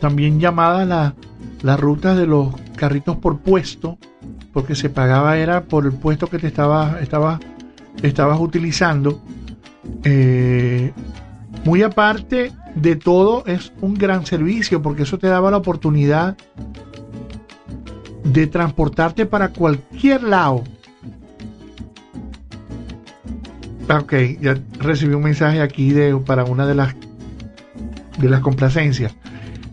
también 0.00 0.40
llamadas 0.40 0.86
la- 0.88 1.14
las 1.62 1.78
rutas 1.78 2.16
de 2.16 2.26
los 2.26 2.54
carritos 2.76 3.16
por 3.16 3.38
puesto, 3.40 3.98
porque 4.52 4.74
se 4.74 4.88
pagaba 4.88 5.36
era 5.38 5.64
por 5.64 5.84
el 5.84 5.92
puesto 5.92 6.26
que 6.28 6.38
te 6.38 6.46
estaba, 6.46 6.98
estaba, 7.00 7.38
estabas 8.02 8.40
utilizando. 8.40 9.20
Eh, 10.04 10.92
muy 11.64 11.82
aparte 11.82 12.52
de 12.74 12.96
todo, 12.96 13.44
es 13.46 13.72
un 13.80 13.94
gran 13.94 14.24
servicio 14.26 14.80
porque 14.82 15.02
eso 15.02 15.18
te 15.18 15.26
daba 15.26 15.50
la 15.50 15.58
oportunidad 15.58 16.36
de 18.24 18.46
transportarte 18.46 19.26
para 19.26 19.48
cualquier 19.48 20.22
lado. 20.22 20.62
Ok, 23.88 24.14
ya 24.40 24.56
recibí 24.78 25.14
un 25.14 25.24
mensaje 25.24 25.60
aquí 25.60 25.90
de, 25.90 26.14
para 26.16 26.44
una 26.44 26.66
de 26.66 26.76
las 26.76 26.94
de 28.20 28.28
las 28.28 28.40
complacencias. 28.40 29.14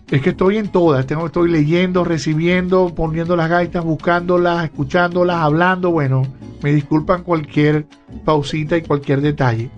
Es 0.09 0.21
que 0.21 0.29
estoy 0.29 0.57
en 0.57 0.69
todas, 0.69 1.05
tengo, 1.05 1.25
estoy 1.25 1.51
leyendo, 1.51 2.05
recibiendo, 2.05 2.95
poniendo 2.95 3.35
las 3.35 3.49
gaitas, 3.49 3.83
buscándolas, 3.83 4.63
escuchándolas, 4.63 5.37
hablando. 5.37 5.91
Bueno, 5.91 6.23
me 6.63 6.71
disculpan 6.71 7.23
cualquier 7.23 7.87
pausita 8.23 8.77
y 8.77 8.83
cualquier 8.83 9.19
detalle. 9.19 9.69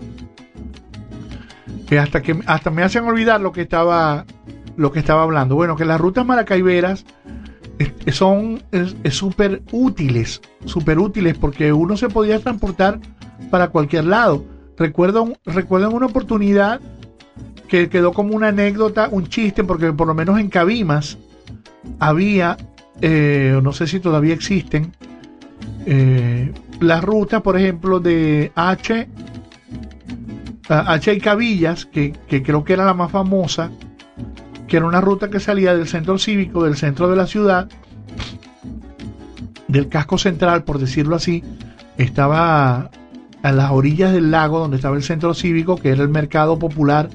Que 1.88 1.98
hasta 1.98 2.22
que 2.22 2.40
hasta 2.46 2.70
me 2.70 2.84
hacen 2.84 3.06
olvidar 3.06 3.42
lo 3.42 3.52
que 3.52 3.62
estaba 3.62 4.26
lo 4.78 4.92
que 4.92 5.00
estaba 5.00 5.24
hablando. 5.24 5.56
Bueno, 5.56 5.76
que 5.76 5.84
las 5.84 6.00
rutas 6.00 6.26
maracaiberas 6.26 7.06
son 8.12 8.62
súper 9.10 9.64
útiles, 9.72 10.42
súper 10.66 11.00
útiles 11.00 11.38
porque 11.38 11.74
uno 11.74 11.98
se 11.98 12.08
podía 12.08 12.40
transportar 12.40 13.00
para 13.50 13.70
cualquier 13.70 14.06
lado. 14.06 14.46
Recuerdo, 14.78 15.34
recuerdo 15.44 15.90
una 15.90 16.06
oportunidad 16.06 16.80
que 17.70 17.88
quedó 17.88 18.12
como 18.12 18.36
una 18.36 18.50
anécdota, 18.50 19.08
un 19.10 19.28
chiste, 19.28 19.64
porque 19.64 19.94
por 19.94 20.08
lo 20.08 20.14
menos 20.14 20.40
en 20.40 20.50
Cabimas 20.50 21.18
había, 22.00 22.58
eh, 23.00 23.58
no 23.64 23.72
sé 23.72 23.88
si 23.88 24.00
todavía 24.00 24.34
existen, 24.34 24.92
eh, 25.86 26.52
las 26.82 27.04
rutas, 27.04 27.42
por 27.42 27.58
ejemplo, 27.58 28.00
de 28.00 28.52
H, 28.56 29.08
H 30.68 31.14
y 31.14 31.20
Cabillas, 31.20 31.86
que, 31.86 32.14
que 32.28 32.44
creo 32.44 32.64
que 32.64 32.74
era 32.74 32.86
la 32.86 32.94
más 32.94 33.12
famosa, 33.12 33.72
que 34.68 34.78
era 34.78 34.86
una 34.86 35.00
ruta 35.00 35.30
que 35.30 35.40
salía 35.40 35.76
del 35.76 35.88
centro 35.88 36.18
cívico, 36.18 36.64
del 36.64 36.76
centro 36.76 37.08
de 37.08 37.16
la 37.16 37.28
ciudad, 37.28 37.70
del 39.68 39.88
casco 39.90 40.18
central, 40.18 40.64
por 40.64 40.80
decirlo 40.80 41.16
así, 41.16 41.44
estaba 41.98 42.90
a 43.42 43.52
las 43.52 43.72
orillas 43.72 44.12
del 44.12 44.32
lago 44.32 44.60
donde 44.60 44.78
estaba 44.78 44.96
el 44.96 45.04
centro 45.04 45.34
cívico, 45.34 45.78
que 45.78 45.90
era 45.90 46.02
el 46.02 46.10
mercado 46.10 46.58
popular 46.58 47.10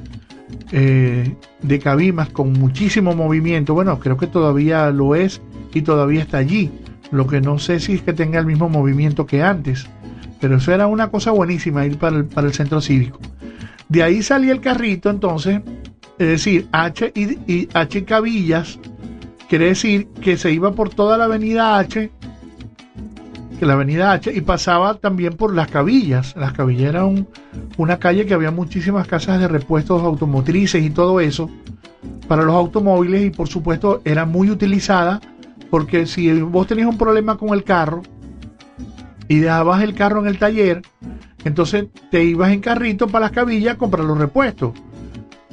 eh, 0.73 1.35
de 1.63 1.79
Cabimas 1.79 2.29
con 2.31 2.53
muchísimo 2.53 3.15
movimiento. 3.15 3.75
Bueno, 3.75 3.99
creo 4.01 4.17
que 4.17 4.27
todavía 4.27 4.91
lo 4.91 5.15
es 5.15 5.41
y 5.73 5.83
todavía 5.83 6.23
está 6.23 6.39
allí. 6.39 6.71
Lo 7.11 7.27
que 7.27 7.41
no 7.41 7.59
sé 7.59 7.81
si 7.81 7.95
es 7.95 8.03
que 8.03 8.13
tenga 8.13 8.39
el 8.39 8.47
mismo 8.47 8.69
movimiento 8.69 9.27
que 9.27 9.43
antes. 9.43 9.87
Pero 10.41 10.57
eso 10.57 10.73
era 10.73 10.87
una 10.87 11.11
cosa 11.11 11.31
buenísima 11.31 11.87
ir 11.87 11.99
para 11.99 12.17
el, 12.17 12.25
para 12.27 12.47
el 12.47 12.53
centro 12.53 12.81
cívico. 12.81 13.21
De 13.89 14.03
ahí 14.03 14.23
salía 14.23 14.53
el 14.53 14.61
carrito 14.61 15.11
entonces, 15.11 15.61
es 16.19 16.29
decir, 16.29 16.67
H 16.73 17.13
y, 17.15 17.53
y 17.53 17.69
H 17.73 18.05
Cabillas, 18.05 18.79
quiere 19.49 19.67
decir 19.67 20.09
que 20.21 20.37
se 20.37 20.53
iba 20.53 20.73
por 20.73 20.91
toda 20.91 21.19
la 21.19 21.25
avenida 21.25 21.79
H 21.79 22.11
la 23.65 23.75
avenida 23.75 24.13
H 24.13 24.33
y 24.35 24.41
pasaba 24.41 24.95
también 24.95 25.35
por 25.35 25.55
las 25.55 25.69
cabillas. 25.69 26.35
Las 26.37 26.53
cabillas 26.53 26.89
era 26.91 27.05
un- 27.05 27.29
una 27.77 27.99
calle 27.99 28.27
que 28.27 28.35
había 28.35 28.51
muchísimas 28.51 29.07
casas 29.07 29.41
de 29.41 29.49
repuestos 29.49 30.03
automotrices 30.03 30.83
y 30.83 30.91
todo 30.91 31.21
eso 31.21 31.51
para 32.29 32.43
los 32.43 32.55
automóviles 32.55 33.25
y 33.25 33.31
por 33.31 33.49
supuesto 33.49 34.01
era 34.05 34.25
muy 34.25 34.51
utilizada 34.51 35.21
porque 35.71 36.07
si 36.07 36.41
vos 36.41 36.67
tenías 36.67 36.89
un 36.89 36.99
problema 36.99 37.37
con 37.37 37.51
el 37.51 37.65
carro 37.65 38.03
y 39.29 39.39
dejabas 39.39 39.83
el 39.83 39.95
carro 39.95 40.21
en 40.21 40.27
el 40.27 40.39
taller, 40.39 40.83
entonces 41.45 41.87
te 42.11 42.25
ibas 42.25 42.53
en 42.53 42.61
carrito 42.61 43.09
para 43.09 43.27
las 43.27 43.33
cabillas 43.33 43.75
a 43.75 43.79
comprar 43.79 44.05
los 44.05 44.19
repuestos. 44.19 44.73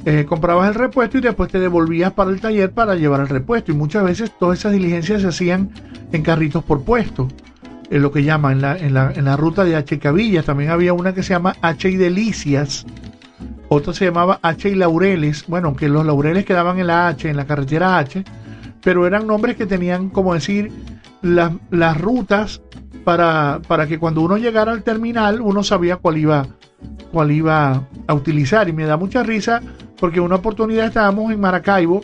Eh, 0.04 0.24
comprabas 0.28 0.68
el 0.68 0.74
repuesto 0.74 1.18
y 1.18 1.20
después 1.20 1.50
te 1.50 1.60
devolvías 1.60 2.12
para 2.12 2.30
el 2.30 2.40
taller 2.40 2.72
para 2.72 2.96
llevar 2.96 3.20
el 3.20 3.28
repuesto. 3.28 3.70
Y 3.70 3.74
muchas 3.76 4.02
veces 4.04 4.32
todas 4.36 4.58
esas 4.58 4.72
diligencias 4.72 5.22
se 5.22 5.28
hacían 5.28 5.70
en 6.10 6.22
carritos 6.22 6.64
por 6.64 6.82
puesto 6.82 7.28
en 7.90 8.02
lo 8.02 8.10
que 8.12 8.24
llaman 8.24 8.52
en 8.52 8.62
la, 8.62 8.76
en 8.76 8.94
la, 8.94 9.12
en 9.14 9.24
la 9.24 9.36
ruta 9.36 9.64
de 9.64 9.76
H 9.76 9.98
Cabillas. 9.98 10.44
También 10.44 10.70
había 10.70 10.92
una 10.92 11.14
que 11.14 11.22
se 11.22 11.34
llama 11.34 11.56
H 11.60 11.88
y 11.88 11.96
Delicias, 11.96 12.86
otra 13.68 13.94
se 13.94 14.04
llamaba 14.04 14.38
H 14.42 14.68
y 14.68 14.74
Laureles. 14.74 15.46
Bueno, 15.46 15.68
aunque 15.68 15.88
los 15.88 16.04
Laureles 16.04 16.44
quedaban 16.44 16.78
en 16.78 16.88
la 16.88 17.08
H, 17.08 17.28
en 17.28 17.36
la 17.36 17.46
carretera 17.46 17.98
H, 17.98 18.22
pero 18.82 19.06
eran 19.06 19.26
nombres 19.26 19.56
que 19.56 19.66
tenían, 19.66 20.10
como 20.10 20.34
decir, 20.34 20.70
las, 21.22 21.52
las 21.70 21.98
rutas 21.98 22.60
para, 23.04 23.60
para 23.66 23.86
que 23.86 23.98
cuando 23.98 24.20
uno 24.20 24.36
llegara 24.36 24.72
al 24.72 24.82
terminal 24.82 25.40
uno 25.40 25.62
sabía 25.62 25.96
cuál 25.96 26.18
iba, 26.18 26.46
cuál 27.10 27.30
iba 27.30 27.88
a 28.06 28.14
utilizar. 28.14 28.68
Y 28.68 28.72
me 28.72 28.84
da 28.84 28.96
mucha 28.96 29.22
risa 29.22 29.62
porque 29.98 30.20
una 30.20 30.36
oportunidad 30.36 30.86
estábamos 30.86 31.32
en 31.32 31.40
Maracaibo, 31.40 32.02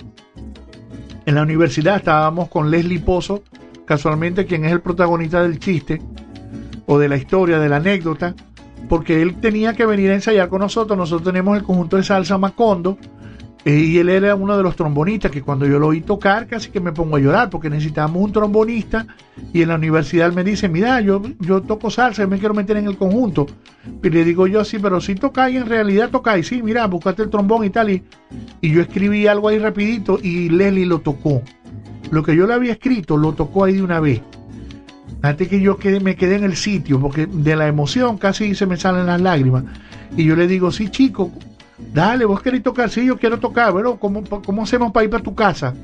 en 1.27 1.35
la 1.35 1.43
universidad, 1.43 1.97
estábamos 1.97 2.49
con 2.49 2.71
Leslie 2.71 3.01
Pozo, 3.01 3.43
casualmente 3.89 4.45
quien 4.45 4.67
es 4.67 4.73
el 4.73 4.83
protagonista 4.83 5.43
del 5.43 5.59
chiste 5.59 6.03
o 6.87 6.99
de 6.99 7.09
la 7.09 7.17
historia, 7.17 7.59
de 7.59 7.71
la 7.71 7.77
anécdota, 7.77 8.35
porque 8.87 9.23
él 9.23 9.41
tenía 9.41 9.73
que 9.73 9.87
venir 9.87 10.11
a 10.11 10.15
ensayar 10.15 10.51
con 10.51 10.61
nosotros. 10.61 10.97
Nosotros 10.97 11.25
tenemos 11.25 11.57
el 11.57 11.65
conjunto 11.65 11.97
de 11.97 12.03
salsa 12.03 12.37
Macondo 12.37 12.99
eh, 13.65 13.75
y 13.75 13.99
él 13.99 14.11
era 14.11 14.35
uno 14.35 14.57
de 14.57 14.63
los 14.63 14.77
trombonistas 14.77 15.31
que 15.31 15.43
cuando 15.43 15.67
yo 15.67 15.79
lo 15.79 15.89
oí 15.89 16.03
tocar 16.03 16.47
casi 16.47 16.71
que 16.71 16.81
me 16.81 16.93
pongo 16.93 17.17
a 17.17 17.19
llorar 17.19 17.51
porque 17.51 17.71
necesitábamos 17.71 18.23
un 18.23 18.33
trombonista 18.33 19.07
y 19.53 19.63
en 19.63 19.69
la 19.69 19.77
universidad 19.77 20.29
él 20.29 20.35
me 20.35 20.45
dice, 20.45 20.69
mira, 20.69 21.01
yo, 21.01 21.23
yo 21.41 21.63
toco 21.63 21.91
salsa, 21.91 22.23
yo 22.23 22.29
me 22.29 22.39
quiero 22.39 22.55
meter 22.55 22.77
en 22.77 22.87
el 22.87 22.99
conjunto. 22.99 23.47
Y 24.03 24.11
le 24.11 24.25
digo 24.25 24.47
yo, 24.47 24.65
sí, 24.65 24.79
pero 24.79 25.01
si 25.01 25.15
tocáis, 25.15 25.57
en 25.57 25.67
realidad 25.67 26.11
tocáis, 26.11 26.47
sí, 26.47 26.63
mira, 26.63 26.87
buscate 26.87 27.23
el 27.23 27.31
trombón 27.31 27.65
y 27.65 27.71
tal. 27.71 27.91
Y, 27.91 28.05
y 28.61 28.71
yo 28.71 28.83
escribí 28.83 29.27
algo 29.27 29.49
ahí 29.49 29.59
rapidito 29.59 30.19
y 30.23 30.51
Leslie 30.51 30.85
lo 30.85 31.01
tocó. 31.01 31.43
Lo 32.11 32.23
que 32.23 32.35
yo 32.37 32.47
le 32.47 32.55
había 32.55 32.73
escrito 32.73 33.17
lo 33.17 33.33
tocó 33.33 33.65
ahí 33.65 33.75
de 33.75 33.83
una 33.83 34.01
vez. 34.01 34.23
Antes 35.23 35.49
que 35.49 35.61
yo 35.61 35.77
quede, 35.77 36.01
me 36.01 36.17
quedé 36.17 36.37
en 36.37 36.45
el 36.45 36.57
sitio, 36.57 37.01
porque 37.01 37.27
de 37.27 37.57
la 37.57 37.67
emoción 37.67 38.19
casi 38.19 38.55
se 38.55 38.67
me 38.67 38.77
salen 38.77 39.07
las 39.07 39.21
lágrimas. 39.21 39.65
Y 40.17 40.25
yo 40.25 40.37
le 40.37 40.47
digo, 40.47 40.71
sí, 40.71 40.89
chico, 40.91 41.33
dale, 41.93 42.25
vos 42.25 42.41
querés 42.41 42.63
tocar, 42.63 42.89
sí, 42.91 43.05
yo 43.05 43.19
quiero 43.19 43.39
tocar, 43.39 43.73
bueno, 43.73 43.99
¿cómo, 43.99 44.23
cómo 44.25 44.63
hacemos 44.63 44.93
para 44.93 45.05
ir 45.05 45.11
para 45.11 45.23
tu 45.23 45.35
casa? 45.35 45.75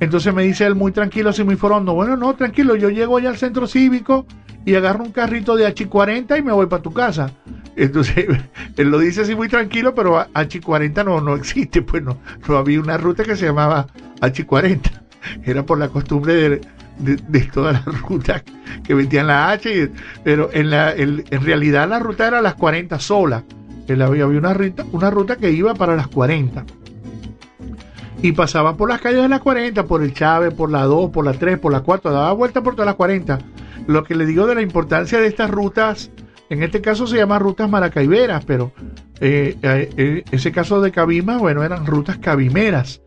Entonces 0.00 0.34
me 0.34 0.42
dice 0.42 0.66
él 0.66 0.74
muy 0.74 0.92
tranquilo, 0.92 1.30
así 1.30 1.44
muy 1.44 1.56
forondo, 1.56 1.94
bueno, 1.94 2.16
no, 2.16 2.34
tranquilo, 2.34 2.74
yo 2.74 2.90
llego 2.90 3.18
allá 3.18 3.28
al 3.28 3.36
centro 3.36 3.66
cívico 3.66 4.26
y 4.64 4.74
agarro 4.74 5.04
un 5.04 5.12
carrito 5.12 5.56
de 5.56 5.66
H40 5.66 6.38
y 6.38 6.42
me 6.42 6.52
voy 6.52 6.66
para 6.66 6.82
tu 6.82 6.92
casa. 6.92 7.30
Entonces, 7.76 8.26
él 8.76 8.88
lo 8.90 8.98
dice 8.98 9.22
así 9.22 9.34
muy 9.34 9.48
tranquilo, 9.48 9.94
pero 9.94 10.16
H40 10.32 11.04
no, 11.04 11.20
no 11.20 11.34
existe, 11.36 11.82
pues 11.82 12.02
no, 12.02 12.18
no 12.48 12.56
había 12.56 12.80
una 12.80 12.96
ruta 12.96 13.24
que 13.24 13.36
se 13.36 13.46
llamaba 13.46 13.86
H40. 14.20 15.00
Era 15.44 15.64
por 15.64 15.78
la 15.78 15.88
costumbre 15.88 16.34
de, 16.34 16.60
de, 17.28 17.40
todas 17.52 17.74
las 17.86 18.00
rutas 18.02 18.42
que 18.84 18.94
metían 18.94 19.26
la 19.26 19.50
H, 19.50 19.70
y- 19.84 19.90
pero 20.24 20.50
en, 20.52 20.70
la, 20.70 20.94
realidad 21.30 21.88
la 21.88 21.98
ruta 21.98 22.26
era 22.26 22.40
las 22.40 22.54
40 22.54 22.98
sola. 22.98 23.44
Había 23.88 24.26
una, 24.26 24.54
ruta, 24.54 24.84
una 24.92 25.10
ruta 25.10 25.36
que 25.36 25.50
iba 25.50 25.74
para 25.74 25.96
las 25.96 26.06
40 26.08 26.64
y 28.22 28.32
pasaba 28.32 28.76
por 28.76 28.88
las 28.88 29.00
calles 29.00 29.22
de 29.22 29.28
las 29.28 29.40
40, 29.40 29.84
por 29.86 30.02
el 30.02 30.12
Chávez, 30.12 30.52
por 30.54 30.70
la 30.70 30.82
2, 30.84 31.10
por 31.10 31.24
la 31.24 31.32
3, 31.32 31.58
por 31.58 31.72
la 31.72 31.80
4, 31.80 32.12
daba 32.12 32.32
vuelta 32.32 32.62
por 32.62 32.74
todas 32.74 32.86
las 32.86 32.94
40. 32.96 33.38
Lo 33.86 34.04
que 34.04 34.14
le 34.14 34.26
digo 34.26 34.46
de 34.46 34.54
la 34.54 34.62
importancia 34.62 35.18
de 35.18 35.26
estas 35.26 35.50
rutas, 35.50 36.10
en 36.50 36.62
este 36.62 36.80
caso 36.80 37.06
se 37.06 37.16
llama 37.16 37.38
rutas 37.38 37.68
maracaiberas, 37.70 38.44
pero 38.44 38.72
eh, 39.20 39.56
eh, 39.62 39.90
eh, 39.96 40.24
ese 40.30 40.52
caso 40.52 40.80
de 40.80 40.92
Cabima, 40.92 41.38
bueno, 41.38 41.62
eran 41.64 41.86
rutas 41.86 42.18
cabimeras. 42.18 43.00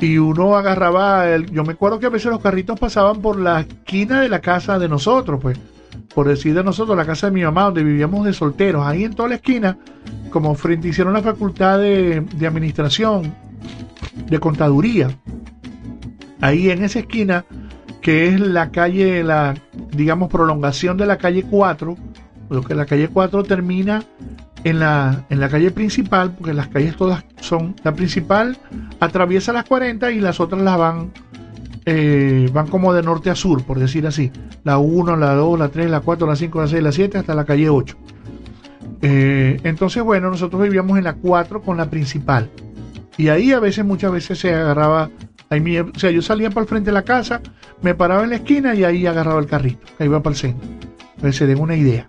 Y 0.00 0.18
uno 0.18 0.56
agarraba, 0.56 1.28
el, 1.28 1.50
yo 1.50 1.64
me 1.64 1.72
acuerdo 1.72 1.98
que 1.98 2.06
a 2.06 2.10
veces 2.10 2.30
los 2.30 2.40
carritos 2.40 2.78
pasaban 2.78 3.20
por 3.20 3.38
la 3.38 3.60
esquina 3.60 4.20
de 4.20 4.28
la 4.28 4.40
casa 4.40 4.78
de 4.78 4.88
nosotros, 4.88 5.40
pues, 5.40 5.58
por 6.14 6.28
decir 6.28 6.54
de 6.54 6.62
nosotros, 6.62 6.96
la 6.96 7.06
casa 7.06 7.26
de 7.28 7.32
mi 7.32 7.42
mamá, 7.42 7.64
donde 7.64 7.82
vivíamos 7.82 8.24
de 8.24 8.32
solteros, 8.32 8.86
ahí 8.86 9.04
en 9.04 9.14
toda 9.14 9.30
la 9.30 9.34
esquina, 9.36 9.78
como 10.30 10.54
frente 10.54 10.88
hicieron 10.88 11.14
la 11.14 11.22
facultad 11.22 11.78
de, 11.78 12.20
de 12.20 12.46
administración, 12.46 13.34
de 14.28 14.38
contaduría. 14.38 15.10
Ahí 16.40 16.70
en 16.70 16.84
esa 16.84 17.00
esquina, 17.00 17.44
que 18.00 18.28
es 18.28 18.40
la 18.40 18.70
calle, 18.70 19.24
la, 19.24 19.54
digamos, 19.90 20.28
prolongación 20.28 20.96
de 20.96 21.06
la 21.06 21.18
calle 21.18 21.42
4, 21.42 21.96
lo 22.50 22.62
que 22.62 22.74
la 22.74 22.86
calle 22.86 23.08
4 23.08 23.42
termina 23.42 24.04
en 24.68 24.80
la, 24.80 25.24
en 25.30 25.40
la 25.40 25.48
calle 25.48 25.70
principal, 25.70 26.32
porque 26.32 26.52
las 26.54 26.68
calles 26.68 26.96
todas 26.96 27.24
son, 27.40 27.74
la 27.84 27.94
principal 27.94 28.56
atraviesa 29.00 29.52
las 29.52 29.64
40 29.64 30.10
y 30.12 30.20
las 30.20 30.40
otras 30.40 30.60
las 30.62 30.76
van, 30.78 31.12
eh, 31.86 32.48
van 32.52 32.66
como 32.66 32.92
de 32.92 33.02
norte 33.02 33.30
a 33.30 33.34
sur, 33.34 33.62
por 33.64 33.78
decir 33.78 34.06
así. 34.06 34.30
La 34.64 34.78
1, 34.78 35.16
la 35.16 35.34
2, 35.34 35.58
la 35.58 35.68
3, 35.68 35.90
la 35.90 36.00
4, 36.00 36.26
la 36.26 36.36
5, 36.36 36.60
la 36.60 36.66
6, 36.68 36.82
la 36.82 36.92
7, 36.92 37.18
hasta 37.18 37.34
la 37.34 37.44
calle 37.44 37.68
8. 37.70 37.96
Eh, 39.02 39.60
entonces, 39.64 40.02
bueno, 40.02 40.30
nosotros 40.30 40.62
vivíamos 40.62 40.98
en 40.98 41.04
la 41.04 41.14
4 41.14 41.62
con 41.62 41.76
la 41.76 41.88
principal. 41.88 42.50
Y 43.16 43.28
ahí 43.28 43.52
a 43.52 43.60
veces, 43.60 43.84
muchas 43.84 44.12
veces 44.12 44.38
se 44.38 44.54
agarraba, 44.54 45.10
ahí 45.50 45.60
mi- 45.60 45.78
o 45.78 45.90
sea, 45.96 46.10
yo 46.10 46.22
salía 46.22 46.50
para 46.50 46.62
el 46.62 46.68
frente 46.68 46.90
de 46.90 46.94
la 46.94 47.02
casa, 47.02 47.40
me 47.82 47.94
paraba 47.94 48.24
en 48.24 48.30
la 48.30 48.36
esquina 48.36 48.74
y 48.74 48.84
ahí 48.84 49.06
agarraba 49.06 49.40
el 49.40 49.46
carrito, 49.46 49.86
que 49.96 50.04
iba 50.04 50.22
para 50.22 50.34
el 50.34 50.38
centro. 50.38 50.68
Que 51.20 51.32
se 51.32 51.46
den 51.46 51.58
una 51.58 51.74
idea. 51.74 52.08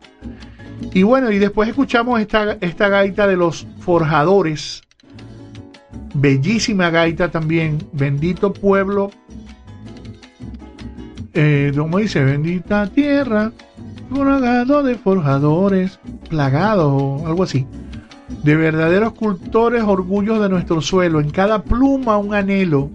Y 0.94 1.04
bueno, 1.04 1.32
y 1.32 1.40
después 1.40 1.70
escuchamos 1.70 2.20
esta, 2.20 2.58
esta 2.62 2.90
gaita 2.90 3.28
de 3.28 3.38
los 3.38 3.68
forjadores. 3.80 4.82
Bellísima 6.14 6.90
gaita 6.90 7.30
también. 7.30 7.78
Bendito 7.94 8.54
pueblo. 8.54 9.12
Eh, 11.34 11.72
¿Cómo 11.76 12.00
dice? 12.00 12.24
Bendita 12.24 12.88
tierra. 12.88 13.52
Plagado 14.14 14.84
de 14.84 14.96
forjadores. 14.96 16.00
Plagado 16.30 16.96
o 16.96 17.28
algo 17.28 17.44
así. 17.44 17.68
De 18.44 18.56
verdaderos 18.56 19.14
cultores, 19.14 19.84
orgullos 19.84 20.42
de 20.42 20.50
nuestro 20.50 20.82
suelo. 20.82 21.20
En 21.20 21.30
cada 21.30 21.64
pluma 21.64 22.18
un 22.18 22.34
anhelo. 22.34 22.90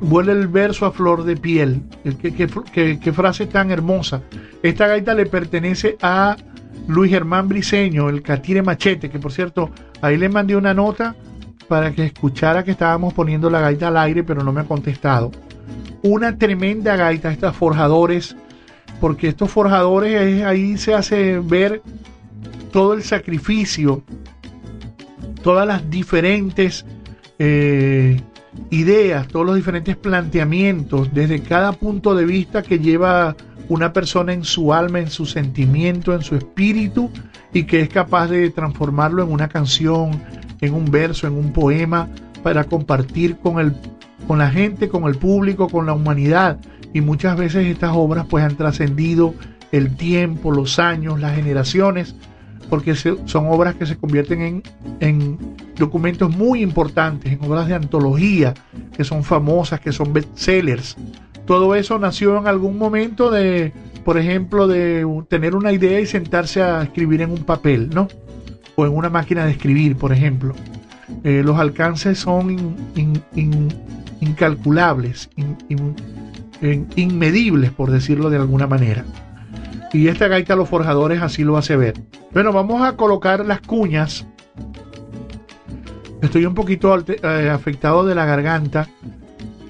Vuela 0.00 0.32
el 0.32 0.46
verso 0.48 0.86
a 0.86 0.92
flor 0.92 1.24
de 1.24 1.36
piel. 1.36 1.82
Qué, 2.22 2.32
qué- 2.32 3.12
frase 3.12 3.46
tan 3.46 3.70
hermosa. 3.70 4.22
Esta 4.62 4.86
gaita 4.86 5.14
le 5.14 5.26
pertenece 5.26 5.96
a 6.00 6.36
Luis 6.86 7.10
Germán 7.10 7.48
Briseño, 7.48 8.08
el 8.08 8.22
Catire 8.22 8.62
Machete, 8.62 9.10
que 9.10 9.18
por 9.18 9.32
cierto, 9.32 9.70
ahí 10.00 10.16
le 10.16 10.28
mandé 10.28 10.56
una 10.56 10.72
nota 10.72 11.16
para 11.66 11.92
que 11.92 12.04
escuchara 12.04 12.64
que 12.64 12.70
estábamos 12.70 13.12
poniendo 13.12 13.50
la 13.50 13.60
gaita 13.60 13.88
al 13.88 13.96
aire, 13.96 14.22
pero 14.24 14.42
no 14.42 14.52
me 14.52 14.60
ha 14.60 14.64
contestado. 14.64 15.32
Una 16.02 16.38
tremenda 16.38 16.96
gaita, 16.96 17.30
estos 17.32 17.56
forjadores, 17.56 18.36
porque 19.00 19.28
estos 19.28 19.50
forjadores 19.50 20.14
eh, 20.14 20.44
ahí 20.44 20.78
se 20.78 20.94
hace 20.94 21.40
ver 21.40 21.82
todo 22.72 22.94
el 22.94 23.02
sacrificio, 23.02 24.02
todas 25.42 25.66
las 25.66 25.90
diferentes 25.90 26.86
eh, 27.38 28.20
ideas, 28.70 29.28
todos 29.28 29.46
los 29.46 29.56
diferentes 29.56 29.96
planteamientos, 29.96 31.12
desde 31.12 31.40
cada 31.40 31.72
punto 31.72 32.14
de 32.14 32.24
vista 32.24 32.62
que 32.62 32.78
lleva 32.78 33.36
una 33.68 33.92
persona 33.92 34.32
en 34.32 34.44
su 34.44 34.72
alma, 34.72 34.98
en 34.98 35.10
su 35.10 35.26
sentimiento, 35.26 36.14
en 36.14 36.22
su 36.22 36.36
espíritu, 36.36 37.10
y 37.52 37.64
que 37.64 37.80
es 37.80 37.88
capaz 37.88 38.28
de 38.28 38.50
transformarlo 38.50 39.22
en 39.22 39.32
una 39.32 39.48
canción, 39.48 40.22
en 40.60 40.74
un 40.74 40.90
verso, 40.90 41.26
en 41.26 41.34
un 41.34 41.52
poema, 41.52 42.08
para 42.42 42.64
compartir 42.64 43.36
con, 43.38 43.58
el, 43.58 43.74
con 44.26 44.38
la 44.38 44.50
gente, 44.50 44.88
con 44.88 45.04
el 45.04 45.16
público, 45.16 45.68
con 45.68 45.86
la 45.86 45.92
humanidad. 45.92 46.58
Y 46.92 47.00
muchas 47.00 47.36
veces 47.36 47.66
estas 47.66 47.92
obras 47.94 48.26
pues 48.28 48.44
han 48.44 48.56
trascendido 48.56 49.34
el 49.72 49.96
tiempo, 49.96 50.50
los 50.50 50.78
años, 50.78 51.20
las 51.20 51.34
generaciones, 51.34 52.14
porque 52.68 52.94
son 52.94 53.46
obras 53.48 53.74
que 53.76 53.86
se 53.86 53.96
convierten 53.96 54.42
en, 54.42 54.62
en 55.00 55.38
documentos 55.76 56.34
muy 56.36 56.62
importantes, 56.62 57.32
en 57.32 57.42
obras 57.44 57.68
de 57.68 57.74
antología, 57.74 58.54
que 58.96 59.04
son 59.04 59.24
famosas, 59.24 59.80
que 59.80 59.92
son 59.92 60.12
bestsellers. 60.12 60.96
Todo 61.46 61.74
eso 61.74 61.98
nació 61.98 62.36
en 62.38 62.46
algún 62.46 62.76
momento 62.76 63.30
de, 63.30 63.72
por 64.04 64.18
ejemplo, 64.18 64.66
de 64.68 65.06
tener 65.28 65.54
una 65.54 65.72
idea 65.72 65.98
y 66.00 66.06
sentarse 66.06 66.62
a 66.62 66.82
escribir 66.82 67.22
en 67.22 67.30
un 67.30 67.44
papel, 67.44 67.88
¿no? 67.90 68.08
O 68.76 68.84
en 68.86 68.94
una 68.94 69.08
máquina 69.08 69.44
de 69.46 69.52
escribir, 69.52 69.96
por 69.96 70.12
ejemplo. 70.12 70.54
Eh, 71.24 71.42
los 71.44 71.58
alcances 71.58 72.18
son 72.18 72.50
in- 72.50 72.76
in- 72.96 73.22
in- 73.34 73.68
incalculables, 74.20 75.30
in- 75.36 75.56
in- 75.70 75.96
in- 76.60 76.86
inmedibles, 76.96 77.70
por 77.70 77.90
decirlo 77.90 78.28
de 78.30 78.36
alguna 78.36 78.66
manera. 78.66 79.04
Y 79.92 80.08
esta 80.08 80.28
gaita 80.28 80.54
Los 80.54 80.68
Forjadores 80.68 81.22
así 81.22 81.44
lo 81.44 81.56
hace 81.56 81.76
ver. 81.76 81.94
Bueno, 82.32 82.52
vamos 82.52 82.82
a 82.82 82.96
colocar 82.96 83.44
las 83.44 83.60
cuñas. 83.60 84.26
Estoy 86.20 86.44
un 86.46 86.54
poquito 86.54 86.96
eh, 86.98 87.50
afectado 87.50 88.04
de 88.04 88.14
la 88.14 88.26
garganta. 88.26 88.88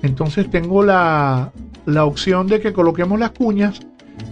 Entonces 0.02 0.50
tengo 0.50 0.82
la, 0.82 1.52
la 1.86 2.04
opción 2.04 2.46
de 2.46 2.60
que 2.60 2.72
coloquemos 2.72 3.18
las 3.18 3.30
cuñas 3.30 3.80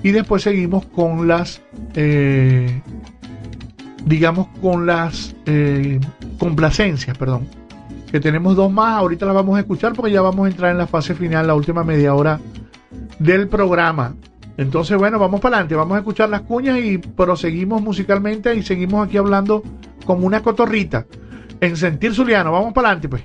y 0.03 0.11
después 0.11 0.43
seguimos 0.43 0.85
con 0.87 1.27
las, 1.27 1.63
eh, 1.95 2.83
digamos, 4.05 4.49
con 4.61 4.87
las 4.87 5.35
eh, 5.47 6.01
complacencias, 6.39 7.17
perdón. 7.17 7.49
Que 8.11 8.21
tenemos 8.21 8.57
dos 8.57 8.71
más, 8.71 8.99
ahorita 8.99 9.27
las 9.27 9.35
vamos 9.35 9.57
a 9.57 9.61
escuchar 9.61 9.95
porque 9.95 10.13
ya 10.13 10.21
vamos 10.21 10.47
a 10.47 10.51
entrar 10.51 10.71
en 10.71 10.79
la 10.79 10.87
fase 10.87 11.15
final, 11.15 11.47
la 11.47 11.55
última 11.55 11.83
media 11.83 12.15
hora 12.15 12.41
del 13.19 13.49
programa. 13.49 14.15
Entonces, 14.59 14.97
bueno, 14.97 15.19
vamos 15.19 15.41
para 15.41 15.57
adelante, 15.57 15.74
vamos 15.74 15.97
a 15.97 15.99
escuchar 15.99 16.31
las 16.31 16.43
cuñas 16.43 16.78
y 16.78 16.99
proseguimos 16.99 17.83
musicalmente 17.83 18.55
y 18.55 18.62
seguimos 18.62 19.07
aquí 19.07 19.19
hablando 19.19 19.62
como 20.07 20.27
una 20.27 20.43
cotorrita. 20.43 21.07
En 21.61 21.77
sentir 21.77 22.15
Zuliano, 22.15 22.53
vamos 22.53 22.73
para 22.73 22.89
adelante, 22.89 23.09
pues. 23.09 23.24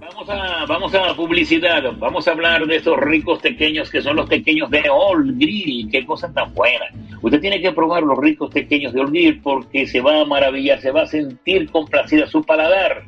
Vamos 0.00 0.28
a, 0.28 0.64
vamos 0.66 0.94
a 0.94 1.14
publicidad, 1.14 1.82
vamos 1.98 2.26
a 2.26 2.32
hablar 2.32 2.66
de 2.66 2.76
estos 2.76 2.98
ricos 2.98 3.40
pequeños 3.40 3.90
que 3.90 4.00
son 4.00 4.16
los 4.16 4.28
pequeños 4.28 4.70
de 4.70 4.84
All 4.90 5.34
Grill, 5.36 5.88
qué 5.90 6.04
cosa 6.06 6.32
tan 6.32 6.54
buena. 6.54 6.86
Usted 7.20 7.40
tiene 7.40 7.60
que 7.60 7.72
probar 7.72 8.02
los 8.02 8.18
ricos 8.18 8.50
pequeños 8.52 8.92
de 8.92 9.00
All 9.00 9.10
Grill 9.10 9.40
porque 9.42 9.86
se 9.86 10.00
va 10.00 10.20
a 10.20 10.24
maravillar, 10.24 10.80
se 10.80 10.90
va 10.90 11.02
a 11.02 11.06
sentir 11.06 11.70
complacida 11.70 12.26
su 12.26 12.42
paladar. 12.42 13.04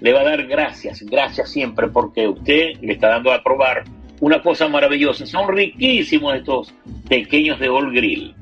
Le 0.00 0.12
va 0.12 0.20
a 0.20 0.24
dar 0.24 0.46
gracias, 0.46 1.02
gracias 1.02 1.50
siempre 1.50 1.88
porque 1.88 2.28
usted 2.28 2.74
le 2.80 2.92
está 2.92 3.08
dando 3.08 3.32
a 3.32 3.42
probar 3.42 3.84
una 4.20 4.40
cosa 4.42 4.68
maravillosa. 4.68 5.26
Son 5.26 5.48
riquísimos 5.48 6.36
estos 6.36 6.72
pequeños 7.08 7.58
de 7.58 7.68
All 7.68 7.92
Grill. 7.92 8.32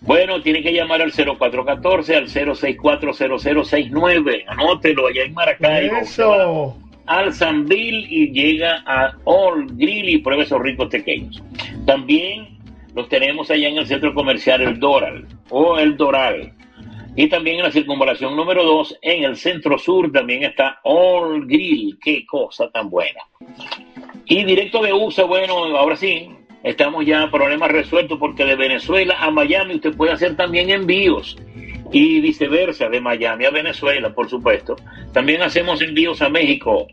Bueno, 0.00 0.40
tiene 0.40 0.62
que 0.62 0.72
llamar 0.72 1.02
al 1.02 1.12
0414 1.12 2.16
al 2.16 2.28
0640069. 2.28 4.44
Anótelo 4.46 5.08
allá 5.08 5.24
en 5.24 5.34
Maracaibo. 5.34 5.96
Eso. 5.96 6.78
Al 7.06 7.34
Sambil 7.34 8.06
y 8.10 8.30
llega 8.30 8.82
a 8.86 9.16
All 9.24 9.66
Grill 9.72 10.08
y 10.08 10.18
prueba 10.18 10.44
esos 10.44 10.62
ricos 10.62 10.88
pequeños. 10.88 11.42
También 11.84 12.56
los 12.94 13.08
tenemos 13.08 13.50
allá 13.50 13.68
en 13.68 13.78
el 13.78 13.86
centro 13.86 14.14
comercial 14.14 14.62
El 14.62 14.78
Doral 14.78 15.26
o 15.50 15.76
El 15.78 15.96
Doral. 15.96 16.52
Y 17.16 17.28
también 17.28 17.56
en 17.56 17.64
la 17.64 17.72
circunvalación 17.72 18.36
número 18.36 18.62
2, 18.64 19.00
en 19.02 19.24
el 19.24 19.36
centro 19.36 19.76
sur, 19.76 20.12
también 20.12 20.44
está 20.44 20.78
All 20.84 21.44
Grill. 21.46 21.98
Qué 22.00 22.24
cosa 22.24 22.70
tan 22.70 22.88
buena. 22.88 23.20
Y 24.30 24.44
directo 24.44 24.80
de 24.80 24.92
USA, 24.92 25.24
bueno, 25.24 25.54
ahora 25.76 25.96
sí, 25.96 26.30
estamos 26.62 27.04
ya 27.04 27.28
problemas 27.32 27.72
resueltos 27.72 28.16
porque 28.20 28.44
de 28.44 28.54
Venezuela 28.54 29.16
a 29.18 29.28
Miami 29.32 29.74
usted 29.74 29.96
puede 29.96 30.12
hacer 30.12 30.36
también 30.36 30.70
envíos 30.70 31.36
y 31.92 32.20
viceversa, 32.20 32.88
de 32.88 33.00
Miami 33.00 33.44
a 33.46 33.50
Venezuela, 33.50 34.14
por 34.14 34.28
supuesto. 34.30 34.76
También 35.12 35.42
hacemos 35.42 35.82
envíos 35.82 36.22
a 36.22 36.28
México 36.28 36.86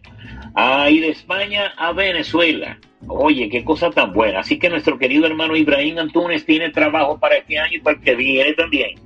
ah, 0.56 0.90
y 0.90 1.00
de 1.00 1.10
España 1.10 1.74
a 1.78 1.94
Venezuela. 1.94 2.80
Oye, 3.08 3.50
qué 3.50 3.64
cosa 3.64 3.92
tan 3.92 4.14
buena. 4.14 4.40
Así 4.40 4.58
que 4.58 4.72
nuestro 4.72 4.98
querido 4.98 5.28
hermano 5.28 5.56
Ibrahim 5.56 6.00
Antunes 6.00 6.44
tiene 6.44 6.72
trabajo 6.72 7.20
para 7.20 7.36
este 7.38 7.60
año 7.60 7.76
y 7.76 7.80
para 7.82 7.98
el 7.98 8.04
que 8.04 8.16
viene 8.16 8.54
también. 8.54 9.00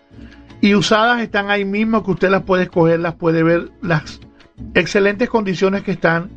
Y 0.61 0.77
usadas 0.77 1.21
están 1.23 1.51
ahí 1.51 1.65
mismo 1.65 2.05
que 2.05 2.13
usted 2.13 2.31
las 2.31 2.45
puede 2.45 2.63
escoger, 2.63 3.01
las 3.01 3.17
puede 3.17 3.43
ver, 3.43 3.73
las 3.83 4.21
excelentes 4.75 5.29
condiciones 5.29 5.83
que 5.83 5.91
están 5.91 6.31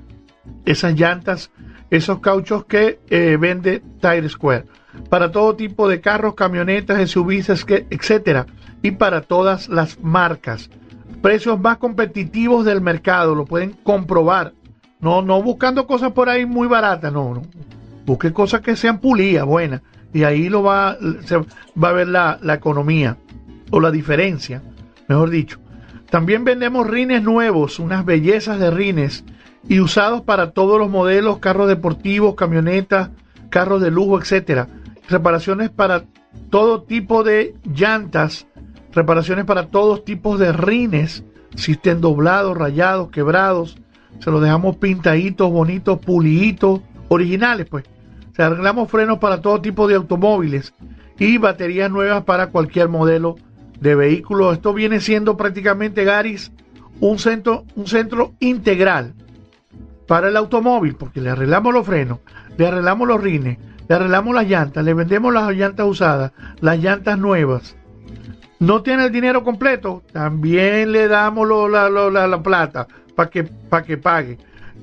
esas 0.66 1.00
llantas, 1.00 1.52
esos 1.92 2.20
cauchos 2.20 2.66
que 2.66 3.00
eh, 3.10 3.38
vende 3.40 3.84
Tire 4.02 4.30
Square. 4.30 4.66
Para 5.10 5.32
todo 5.32 5.56
tipo 5.56 5.88
de 5.88 6.02
carros, 6.02 6.36
camionetas, 6.36 7.12
SUVs, 7.12 7.50
etcétera. 7.90 8.48
Y 8.82 8.92
para 8.92 9.22
todas 9.22 9.70
las 9.70 10.00
marcas. 10.00 10.70
Precios 11.22 11.60
más 11.60 11.78
competitivos 11.78 12.66
del 12.66 12.82
mercado, 12.82 13.36
lo 13.36 13.46
pueden 13.46 13.72
comprobar. 13.84 14.54
No, 15.02 15.22
no 15.22 15.42
buscando 15.44 15.86
cosas 15.86 16.14
por 16.14 16.30
ahí 16.30 16.46
muy 16.46 16.68
baratas, 16.68 17.12
no, 17.12 17.34
no. 17.34 17.42
Busque 18.06 18.34
cosas 18.34 18.62
que 18.62 18.76
sean 18.76 19.00
pulidas, 19.00 19.46
buenas. 19.46 19.82
Y 20.14 20.24
ahí 20.24 20.50
lo 20.50 20.64
va, 20.64 20.98
va 21.82 21.90
a 21.90 21.94
ver 21.94 22.08
la, 22.08 22.40
la 22.42 22.54
economía 22.56 23.18
o 23.70 23.80
la 23.80 23.92
diferencia, 23.92 24.62
mejor 25.08 25.30
dicho. 25.30 25.60
También 26.10 26.44
vendemos 26.44 26.88
rines 26.88 27.24
nuevos, 27.24 27.80
unas 27.80 28.04
bellezas 28.04 28.60
de 28.60 28.72
rines 28.72 29.24
y 29.68 29.80
usados 29.80 30.22
para 30.22 30.52
todos 30.52 30.80
los 30.80 30.90
modelos, 30.90 31.38
carros 31.38 31.68
deportivos, 31.68 32.36
camionetas, 32.36 33.10
carros 33.50 33.82
de 33.82 33.92
lujo, 33.92 34.20
etcétera. 34.20 34.68
Reparaciones 35.08 35.70
para 35.70 36.06
todo 36.50 36.84
tipo 36.84 37.24
de 37.24 37.56
llantas, 37.66 38.48
reparaciones 38.94 39.46
para 39.46 39.68
todos 39.68 40.06
tipos 40.06 40.40
de 40.40 40.52
rines, 40.52 41.24
si 41.56 41.74
estén 41.74 42.02
doblados, 42.02 42.58
rayados, 42.58 43.10
quebrados, 43.10 43.78
se 44.20 44.32
los 44.32 44.42
dejamos 44.42 44.78
pintaditos, 44.78 45.52
bonitos, 45.52 46.00
puliditos, 46.00 46.82
originales, 47.10 47.68
pues. 47.70 47.86
Se 48.36 48.44
arreglamos 48.44 48.90
frenos 48.90 49.20
para 49.20 49.42
todo 49.42 49.62
tipo 49.62 49.88
de 49.88 49.96
automóviles 49.96 50.74
y 51.20 51.38
baterías 51.38 51.92
nuevas 51.92 52.24
para 52.24 52.48
cualquier 52.48 52.88
modelo 52.88 53.36
de 53.80 53.96
vehículo. 53.96 54.54
Esto 54.54 54.74
viene 54.74 55.02
siendo 55.02 55.36
prácticamente, 55.36 56.06
Garis, 56.06 56.52
un 57.02 57.20
centro, 57.20 57.66
un 57.76 57.88
centro 57.88 58.34
integral 58.40 59.14
para 60.12 60.28
el 60.28 60.36
automóvil, 60.36 60.96
porque 60.96 61.22
le 61.22 61.30
arreglamos 61.30 61.74
los 61.74 61.86
frenos, 61.86 62.20
le 62.58 62.68
arreglamos 62.68 63.08
los 63.08 63.22
rines, 63.24 63.58
le 63.88 63.96
arreglamos 63.96 64.36
las 64.36 64.46
llantas, 64.46 64.84
le 64.84 64.94
vendemos 64.94 65.34
las 65.34 65.50
llantas 65.54 65.88
usadas, 65.88 66.34
las 66.60 66.80
llantas 66.80 67.18
nuevas. 67.18 67.78
No 68.60 68.82
tiene 68.82 69.06
el 69.06 69.14
dinero 69.14 69.42
completo, 69.46 70.04
también 70.12 70.92
le 70.92 71.08
damos 71.08 71.48
la, 71.72 71.90
la- 71.90 72.28
la 72.28 72.44
plata 72.44 72.88
para 73.16 73.30
que, 73.30 73.46
pa' 73.46 73.84
que 73.84 73.98
pague. 73.98 74.38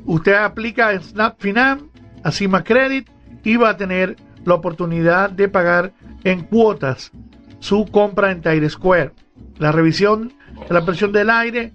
Usted 0.06 0.32
aplica 0.34 0.98
Snap 0.98 1.34
Finan, 1.38 1.90
a 2.24 2.32
Cima 2.32 2.64
Credit 2.64 3.06
y 3.44 3.56
va 3.56 3.68
a 3.68 3.76
tener 3.76 4.16
la 4.46 4.54
oportunidad 4.54 5.28
de 5.28 5.46
pagar 5.50 5.92
en 6.24 6.40
cuotas 6.44 7.12
su 7.60 7.84
compra 7.84 8.30
en 8.30 8.40
Tire 8.40 8.70
Square. 8.70 9.12
La 9.58 9.72
revisión 9.72 10.32
de 10.66 10.72
la 10.74 10.86
presión 10.86 11.12
del 11.12 11.28
aire 11.28 11.74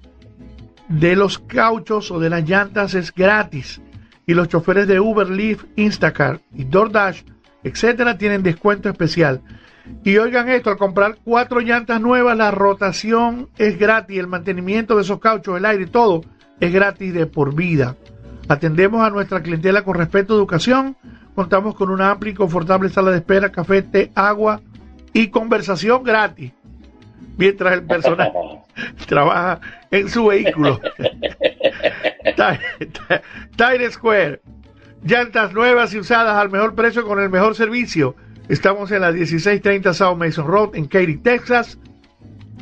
de 0.87 1.15
los 1.15 1.39
cauchos 1.39 2.11
o 2.11 2.19
de 2.19 2.29
las 2.29 2.47
llantas 2.47 2.93
es 2.93 3.13
gratis 3.13 3.81
y 4.25 4.33
los 4.33 4.47
choferes 4.47 4.87
de 4.87 4.99
Uber, 4.99 5.29
Lyft, 5.29 5.65
Instacart 5.75 6.41
y 6.53 6.63
DoorDash, 6.63 7.23
etcétera, 7.63 8.17
tienen 8.17 8.43
descuento 8.43 8.89
especial. 8.89 9.41
Y 10.03 10.17
oigan 10.17 10.49
esto, 10.49 10.69
al 10.69 10.77
comprar 10.77 11.17
cuatro 11.23 11.59
llantas 11.59 11.99
nuevas, 11.99 12.37
la 12.37 12.51
rotación 12.51 13.49
es 13.57 13.77
gratis, 13.77 14.17
el 14.17 14.27
mantenimiento 14.27 14.95
de 14.95 15.01
esos 15.01 15.19
cauchos, 15.19 15.57
el 15.57 15.65
aire, 15.65 15.87
todo 15.87 16.21
es 16.59 16.71
gratis 16.71 17.13
de 17.13 17.25
por 17.25 17.53
vida. 17.53 17.97
Atendemos 18.47 19.01
a 19.03 19.09
nuestra 19.09 19.41
clientela 19.41 19.83
con 19.83 19.95
respeto, 19.95 20.35
educación, 20.35 20.95
contamos 21.35 21.75
con 21.75 21.89
una 21.89 22.11
amplia 22.11 22.31
y 22.31 22.35
confortable 22.35 22.89
sala 22.89 23.11
de 23.11 23.17
espera, 23.17 23.51
café, 23.51 23.81
té, 23.81 24.11
agua 24.15 24.61
y 25.11 25.27
conversación 25.27 26.03
gratis. 26.03 26.53
Mientras 27.37 27.73
el 27.73 27.83
personal 27.83 28.31
trabaja 29.07 29.59
en 29.91 30.09
su 30.09 30.25
vehículo. 30.27 30.79
Ti- 30.99 32.85
Ti- 32.85 33.21
Tire 33.55 33.91
Square. 33.91 34.41
Llantas 35.03 35.53
nuevas 35.53 35.93
y 35.93 35.99
usadas 35.99 36.35
al 36.37 36.49
mejor 36.49 36.73
precio 36.75 37.05
con 37.05 37.19
el 37.19 37.29
mejor 37.29 37.55
servicio. 37.55 38.15
Estamos 38.47 38.89
en 38.91 39.01
la 39.01 39.11
1630 39.11 39.93
South 39.93 40.17
Mason 40.17 40.47
Road 40.47 40.75
en 40.75 40.85
Katy, 40.87 41.17
Texas. 41.17 41.77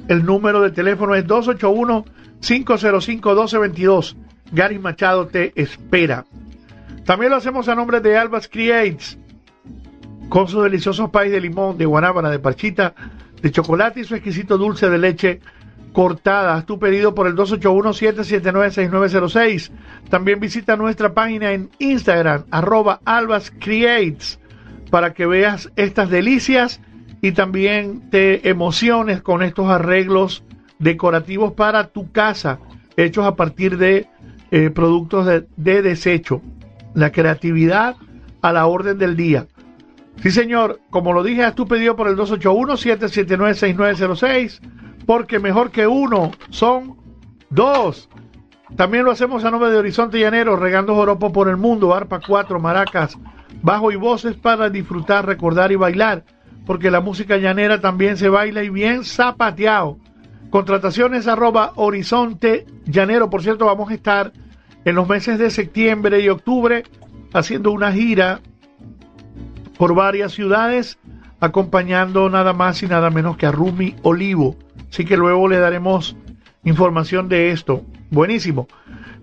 El 0.07 0.26
número 0.26 0.61
de 0.61 0.72
teléfono 0.72 1.14
es 1.15 1.26
281-505-1222. 1.27 4.15
Gary 4.52 4.80
Machado 4.80 5.27
te 5.27 5.53
espera. 5.61 6.26
También 7.06 7.31
lo 7.31 7.38
hacemos 7.38 7.68
a 7.68 7.76
nombre 7.76 7.99
de 7.99 8.18
Albas 8.18 8.48
Creates 8.48 9.18
con 10.30 10.48
sus 10.48 10.64
deliciosos 10.64 11.10
país 11.10 11.31
de 11.31 11.41
limón, 11.41 11.77
de 11.77 11.85
guanábana, 11.85 12.30
de 12.30 12.39
parchita, 12.39 12.93
de 13.41 13.51
chocolate 13.51 14.01
y 14.01 14.03
su 14.03 14.15
exquisito 14.15 14.57
dulce 14.57 14.89
de 14.89 14.97
leche 14.97 15.39
cortada. 15.93 16.55
Haz 16.55 16.65
tu 16.65 16.80
pedido 16.80 17.15
por 17.15 17.27
el 17.27 17.35
281-779-6906. 17.35 19.72
También 20.09 20.39
visita 20.39 20.76
nuestra 20.76 21.13
página 21.13 21.51
en 21.51 21.69
Instagram, 21.80 22.45
arroba 22.51 22.99
Albas 23.05 23.51
Creates, 23.51 24.39
para 24.89 25.13
que 25.13 25.26
veas 25.26 25.72
estas 25.76 26.09
delicias 26.09 26.81
y 27.22 27.34
también 27.34 28.09
te 28.09 28.49
emociones 28.49 29.22
con 29.22 29.43
estos 29.43 29.68
arreglos 29.68 30.43
decorativos 30.80 31.53
para 31.53 31.89
tu 31.89 32.11
casa, 32.11 32.59
hechos 32.97 33.26
a 33.26 33.35
partir 33.35 33.77
de 33.77 34.07
eh, 34.49 34.72
productos 34.72 35.27
de 35.55 35.81
desecho. 35.81 36.41
La 36.93 37.11
creatividad 37.11 37.95
a 38.41 38.51
la 38.51 38.65
orden 38.65 38.97
del 38.97 39.15
día. 39.15 39.47
Sí, 40.17 40.31
señor, 40.31 40.81
como 40.89 41.13
lo 41.13 41.23
dije, 41.23 41.43
haz 41.43 41.55
tu 41.55 41.67
pedido 41.67 41.95
por 41.95 42.07
el 42.07 42.17
281-779-6906, 42.17 44.59
porque 45.05 45.39
mejor 45.39 45.71
que 45.71 45.88
uno 45.88 46.31
son 46.49 46.97
dos. 47.49 48.09
También 48.75 49.03
lo 49.03 49.11
hacemos 49.11 49.43
a 49.43 49.51
nombre 49.51 49.71
de 49.71 49.77
Horizonte 49.77 50.19
Llanero, 50.19 50.55
regando 50.55 50.95
joropo 50.95 51.31
por 51.31 51.49
el 51.49 51.57
mundo, 51.57 51.93
arpa 51.93 52.21
4, 52.25 52.59
maracas, 52.59 53.17
bajo 53.61 53.91
y 53.91 53.95
voces 53.95 54.35
para 54.35 54.69
disfrutar, 54.69 55.25
recordar 55.25 55.71
y 55.71 55.75
bailar, 55.75 56.23
porque 56.65 56.91
la 56.91 57.01
música 57.01 57.38
llanera 57.38 57.81
también 57.81 58.17
se 58.17 58.29
baila 58.29 58.63
y 58.63 58.69
bien 58.69 59.03
zapateado. 59.03 59.97
Contrataciones 60.49 61.27
arroba 61.27 61.71
Horizonte 61.75 62.65
Llanero, 62.85 63.29
por 63.29 63.41
cierto, 63.41 63.65
vamos 63.65 63.89
a 63.89 63.93
estar 63.93 64.31
en 64.85 64.95
los 64.95 65.07
meses 65.07 65.39
de 65.39 65.49
septiembre 65.49 66.19
y 66.19 66.29
octubre 66.29 66.83
haciendo 67.33 67.71
una 67.71 67.91
gira 67.91 68.41
por 69.81 69.95
varias 69.95 70.33
ciudades, 70.33 70.99
acompañando 71.39 72.29
nada 72.29 72.53
más 72.53 72.83
y 72.83 72.85
nada 72.85 73.09
menos 73.09 73.35
que 73.35 73.47
a 73.47 73.51
Rumi 73.51 73.95
Olivo. 74.03 74.55
Así 74.91 75.05
que 75.05 75.17
luego 75.17 75.47
le 75.47 75.57
daremos 75.57 76.15
información 76.63 77.27
de 77.27 77.49
esto. 77.49 77.83
Buenísimo. 78.11 78.67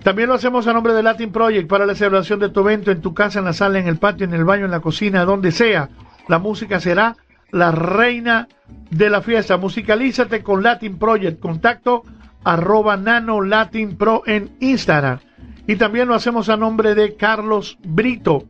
También 0.02 0.28
lo 0.28 0.34
hacemos 0.34 0.66
a 0.66 0.72
nombre 0.72 0.94
de 0.94 1.04
Latin 1.04 1.30
Project 1.30 1.68
para 1.68 1.86
la 1.86 1.94
celebración 1.94 2.40
de 2.40 2.48
tu 2.48 2.58
evento 2.58 2.90
en 2.90 3.00
tu 3.00 3.14
casa, 3.14 3.38
en 3.38 3.44
la 3.44 3.52
sala, 3.52 3.78
en 3.78 3.86
el 3.86 3.98
patio, 3.98 4.26
en 4.26 4.34
el 4.34 4.44
baño, 4.44 4.64
en 4.64 4.72
la 4.72 4.80
cocina, 4.80 5.24
donde 5.24 5.52
sea. 5.52 5.90
La 6.26 6.40
música 6.40 6.80
será 6.80 7.14
la 7.52 7.70
reina 7.70 8.48
de 8.90 9.10
la 9.10 9.22
fiesta. 9.22 9.58
Musicalízate 9.58 10.42
con 10.42 10.64
Latin 10.64 10.98
Project. 10.98 11.38
Contacto 11.38 12.02
arroba 12.42 12.96
nano 12.96 13.42
Latin 13.42 13.96
Pro 13.96 14.24
en 14.26 14.50
Instagram. 14.58 15.20
Y 15.68 15.76
también 15.76 16.08
lo 16.08 16.16
hacemos 16.16 16.48
a 16.48 16.56
nombre 16.56 16.96
de 16.96 17.14
Carlos 17.14 17.78
Brito, 17.84 18.48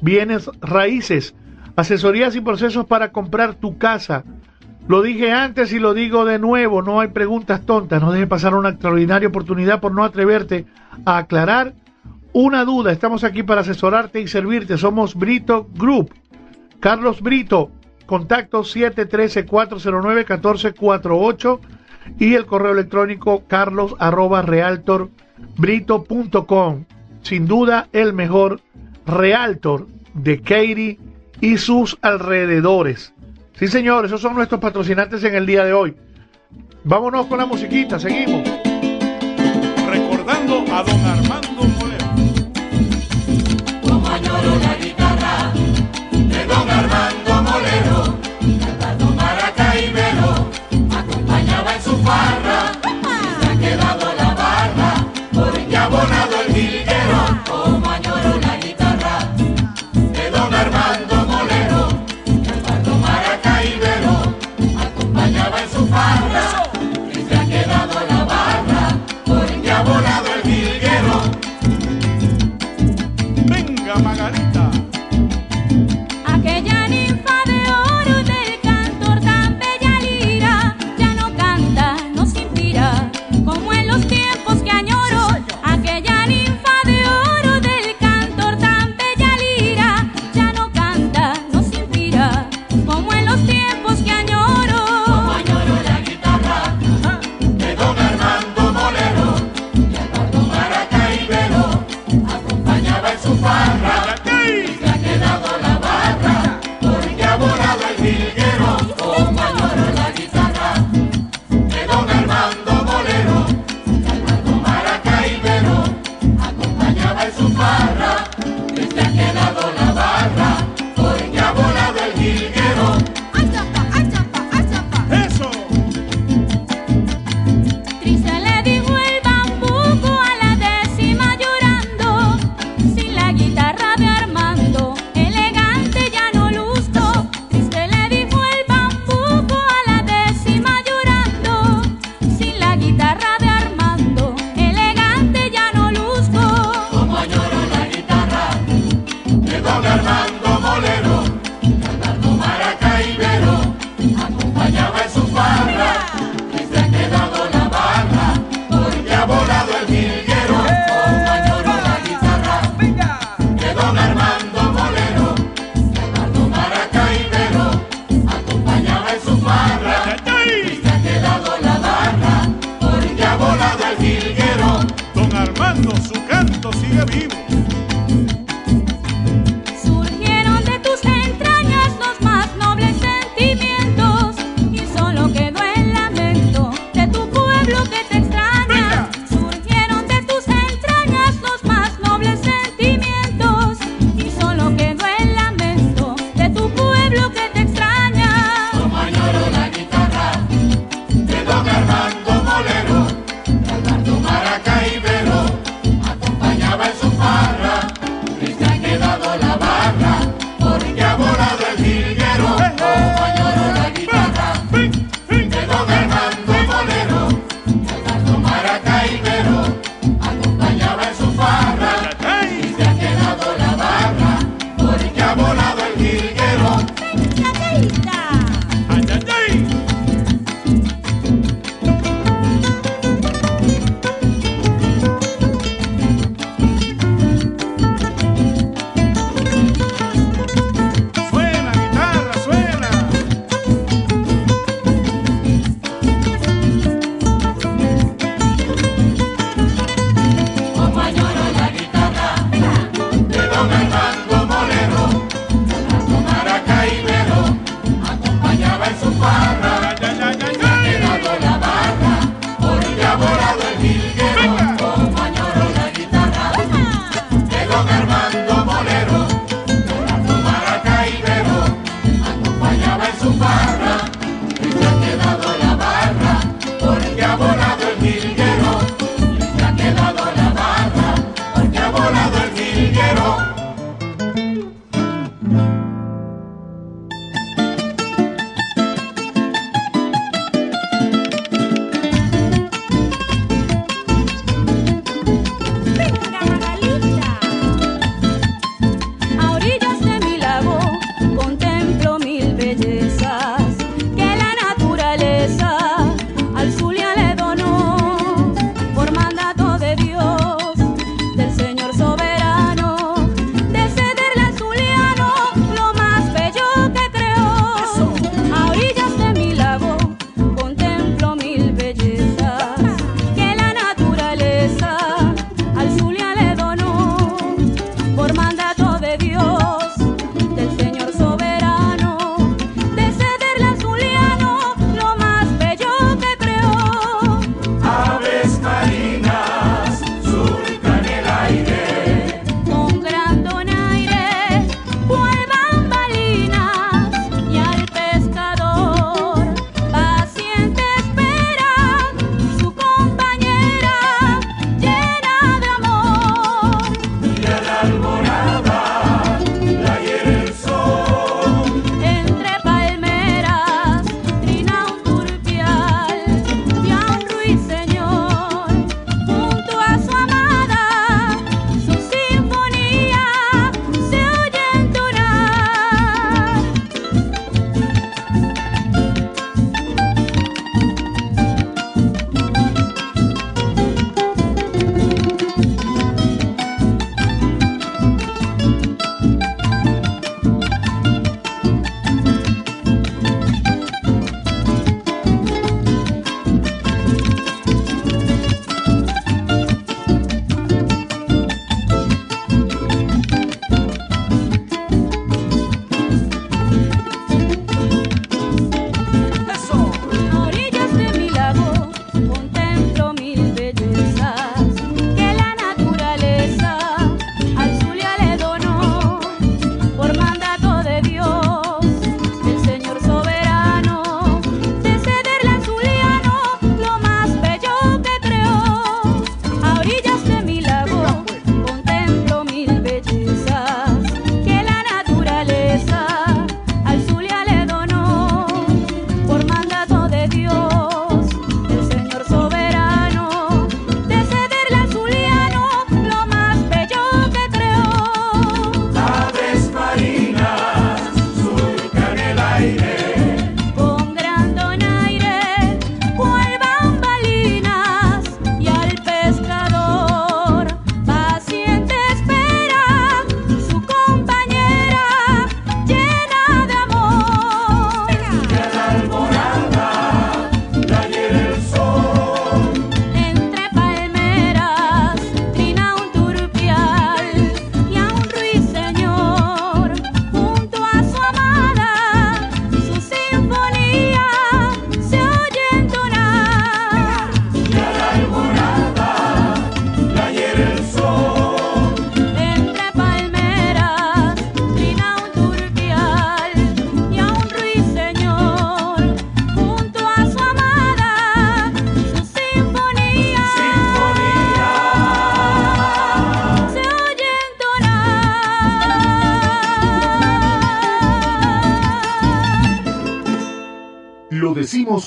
Bienes 0.00 0.50
Raíces, 0.62 1.34
asesorías 1.76 2.34
y 2.36 2.40
procesos 2.40 2.86
para 2.86 3.12
comprar 3.12 3.54
tu 3.54 3.78
casa. 3.78 4.24
Lo 4.88 5.02
dije 5.02 5.30
antes 5.30 5.72
y 5.72 5.78
lo 5.78 5.94
digo 5.94 6.24
de 6.24 6.38
nuevo, 6.38 6.82
no 6.82 7.00
hay 7.00 7.08
preguntas 7.08 7.64
tontas, 7.64 8.02
no 8.02 8.12
dejes 8.12 8.28
pasar 8.28 8.54
una 8.54 8.70
extraordinaria 8.70 9.28
oportunidad 9.28 9.80
por 9.80 9.92
no 9.92 10.04
atreverte 10.04 10.66
a 11.04 11.18
aclarar 11.18 11.74
una 12.32 12.64
duda. 12.64 12.92
Estamos 12.92 13.24
aquí 13.24 13.42
para 13.42 13.60
asesorarte 13.60 14.20
y 14.20 14.28
servirte. 14.28 14.78
Somos 14.78 15.14
Brito 15.14 15.68
Group. 15.74 16.14
Carlos 16.80 17.20
Brito, 17.20 17.70
contacto 18.06 18.62
713-409-1448 18.62 21.60
y 22.18 22.34
el 22.34 22.46
correo 22.46 22.72
electrónico 22.72 23.44
carlos 23.46 23.94
arroba 23.98 24.40
realtorbrito.com. 24.42 26.84
Sin 27.22 27.46
duda 27.46 27.88
el 27.92 28.14
mejor 28.14 28.60
realtor 29.06 29.86
de 30.14 30.40
Katy 30.40 30.98
y 31.40 31.56
sus 31.58 31.98
alrededores. 32.02 33.12
Sí, 33.58 33.68
señor, 33.68 34.06
esos 34.06 34.20
son 34.20 34.34
nuestros 34.34 34.60
patrocinantes 34.60 35.22
en 35.24 35.34
el 35.34 35.46
día 35.46 35.64
de 35.64 35.72
hoy. 35.72 35.96
Vámonos 36.84 37.26
con 37.26 37.38
la 37.38 37.46
musiquita, 37.46 37.98
seguimos. 37.98 38.42
Recordando 39.88 40.64
a 40.72 40.82
don 40.82 41.04
Armando 41.04 41.64
Molero. 41.78 42.06
Como 43.82 44.08
añoro 44.08 44.58
la 44.60 44.74
guitarra 44.76 45.52
de 46.12 46.46
don 46.46 46.70
Armando 46.70 47.42
Molero, 47.42 48.18
Maracaibero, 49.16 50.50
acompañaba 50.96 51.74
en 51.74 51.82
su 51.82 51.96
farra, 51.98 52.72
y 52.82 53.44
se 53.44 53.50
ha 53.50 53.58
quedado 53.58 54.14
la 54.16 54.34
barra, 54.34 55.06
ha 55.76 55.84
abonado 55.84 56.40
el 56.46 56.54
jilguero. 56.54 56.79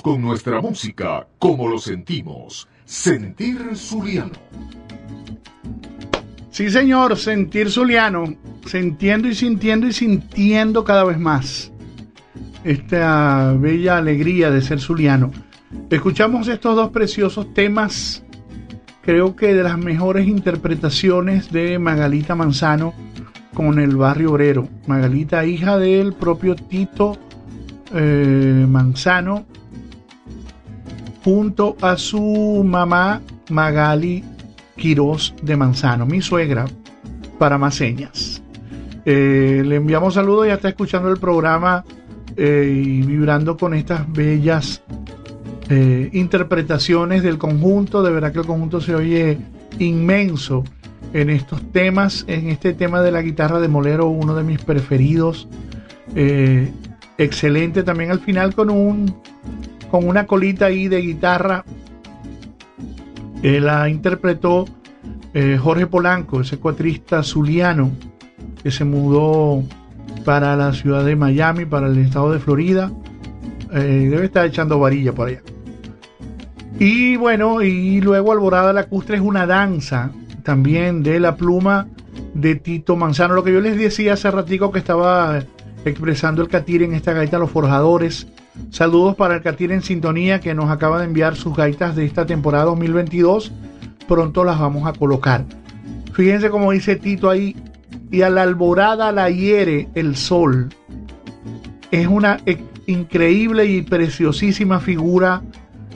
Con 0.02 0.22
nuestra 0.22 0.60
música, 0.60 1.26
como 1.40 1.69
lo 1.69 1.80
sentimos. 1.80 2.68
Sentir 2.84 3.76
Zuliano. 3.76 4.34
Sí, 6.52 6.69
señor, 6.69 7.18
sentir 7.18 7.72
Zuliano, 7.72 8.26
sintiendo 8.65 9.30
y 9.30 9.35
sintiendo 9.35 9.88
y 9.88 9.94
sintiendo 9.94 10.84
cada 10.84 11.06
vez 11.06 11.18
más 11.18 11.72
esta 12.65 13.53
bella 13.53 13.98
alegría 13.98 14.52
de 14.52 14.61
ser 14.61 14.81
Zuliano. 14.81 15.31
Escuchamos 15.90 16.49
estos 16.49 16.76
dos 16.76 16.91
preciosos 16.91 17.53
temas, 17.53 18.22
creo 19.02 19.35
que 19.38 19.53
de 19.53 19.64
las 19.64 19.77
mejores 19.77 20.27
interpretaciones 20.27 21.52
de 21.53 21.80
Magalita 21.80 22.35
Manzano 22.35 22.94
con 23.53 23.80
el 23.80 23.95
barrio 23.95 24.31
obrero. 24.31 24.68
Magalita, 24.88 25.45
hija 25.45 25.77
del 25.77 26.14
propio 26.14 26.56
Tito 26.56 27.18
eh, 27.94 28.65
Manzano, 28.68 29.45
junto 31.24 31.78
a 31.82 31.98
su 31.98 32.64
mamá 32.66 33.22
Magali 33.50 34.24
Quirós 34.76 35.34
de 35.41 35.56
Manzano, 35.56 36.06
mi 36.06 36.22
suegra, 36.22 36.66
para 37.38 37.58
más 37.58 37.76
señas. 37.76 38.41
Eh, 39.06 39.64
le 39.66 39.76
enviamos 39.78 40.16
saludos, 40.16 40.48
ya 40.48 40.56
está 40.56 40.70
escuchando 40.70 41.10
el 41.10 41.20
programa 41.20 41.84
eh, 42.36 42.72
y 42.74 43.02
vibrando 43.02 43.58
con 43.58 43.74
estas 43.74 44.12
bellas 44.12 44.82
eh, 45.70 46.10
interpretaciones 46.14 47.24
del 47.24 47.38
conjunto. 47.38 48.02
De 48.02 48.12
verdad 48.12 48.32
que 48.32 48.40
el 48.40 48.45
conjunto 48.45 48.82
se 48.82 48.95
oye 48.95 49.38
inmenso 49.80 50.64
en 51.14 51.30
estos 51.30 51.62
temas, 51.72 52.26
en 52.28 52.50
este 52.50 52.74
tema 52.74 53.02
de 53.02 53.12
la 53.12 53.22
guitarra 53.22 53.60
de 53.60 53.68
Molero, 53.68 54.08
uno 54.08 54.36
de 54.36 54.44
mis 54.44 54.62
preferidos. 54.64 55.48
Excelente 57.18 57.84
también 57.84 58.12
al 58.12 58.20
final 58.20 58.56
con 58.56 58.70
un 58.70 59.16
con 59.94 60.07
una 60.07 60.26
colita 60.26 60.65
ahí 60.65 60.88
de 60.88 61.02
guitarra. 61.02 61.64
Eh, 63.44 63.60
la 63.60 63.88
interpretó 63.88 64.65
eh, 65.36 65.60
Jorge 65.61 65.86
Polanco, 65.86 66.41
ese 66.41 66.57
cuatrista 66.57 67.22
zuliano 67.22 67.91
que 68.64 68.72
se 68.72 68.86
mudó 68.86 69.64
para 70.26 70.56
la 70.56 70.74
ciudad 70.74 71.06
de 71.06 71.15
Miami, 71.15 71.65
para 71.65 71.86
el 71.86 71.99
estado 71.99 72.32
de 72.32 72.40
Florida. 72.40 72.91
Eh, 73.72 74.07
debe 74.10 74.26
estar 74.26 74.48
echando 74.48 74.80
varilla 74.80 75.14
por 75.14 75.28
allá. 75.28 75.44
Y 76.80 77.15
bueno, 77.18 77.61
y 77.61 78.02
luego 78.02 78.32
Alborada 78.32 78.74
Lacustre 78.74 79.18
es 79.18 79.22
una 79.22 79.45
danza 79.45 80.10
también 80.41 81.03
de 81.03 81.20
la 81.20 81.36
pluma 81.36 81.86
de 82.34 82.56
Tito 82.56 82.95
Manzano. 82.95 83.36
Lo 83.36 83.44
que 83.44 83.53
yo 83.53 83.61
les 83.61 83.78
decía 83.78 84.14
hace 84.14 84.32
ratico 84.32 84.72
que 84.72 84.80
estaba 84.80 85.44
expresando 85.86 86.41
el 86.41 86.48
Catir 86.48 86.82
en 86.82 86.95
esta 86.95 87.14
gaita 87.14 87.38
Los 87.38 87.52
Forjadores. 87.52 88.26
Saludos 88.69 89.15
para 89.15 89.35
el 89.35 89.41
Catir 89.41 89.71
en 89.71 89.81
sintonía 89.81 90.39
que 90.39 90.53
nos 90.53 90.69
acaba 90.69 90.99
de 90.99 91.05
enviar 91.05 91.35
sus 91.35 91.55
gaitas 91.55 91.95
de 91.95 92.05
esta 92.05 92.25
temporada 92.25 92.65
2022. 92.65 93.51
Pronto 94.07 94.43
las 94.43 94.59
vamos 94.59 94.88
a 94.88 94.93
colocar. 94.93 95.45
Fíjense 96.13 96.49
como 96.49 96.71
dice 96.71 96.95
Tito 96.95 97.30
ahí, 97.30 97.55
y 98.11 98.21
a 98.21 98.30
la 98.30 98.43
alborada 98.43 99.11
la 99.11 99.30
hiere 99.30 99.89
el 99.95 100.15
sol. 100.15 100.69
Es 101.89 102.07
una 102.07 102.39
e- 102.45 102.63
increíble 102.85 103.65
y 103.65 103.81
preciosísima 103.81 104.80
figura 104.80 105.41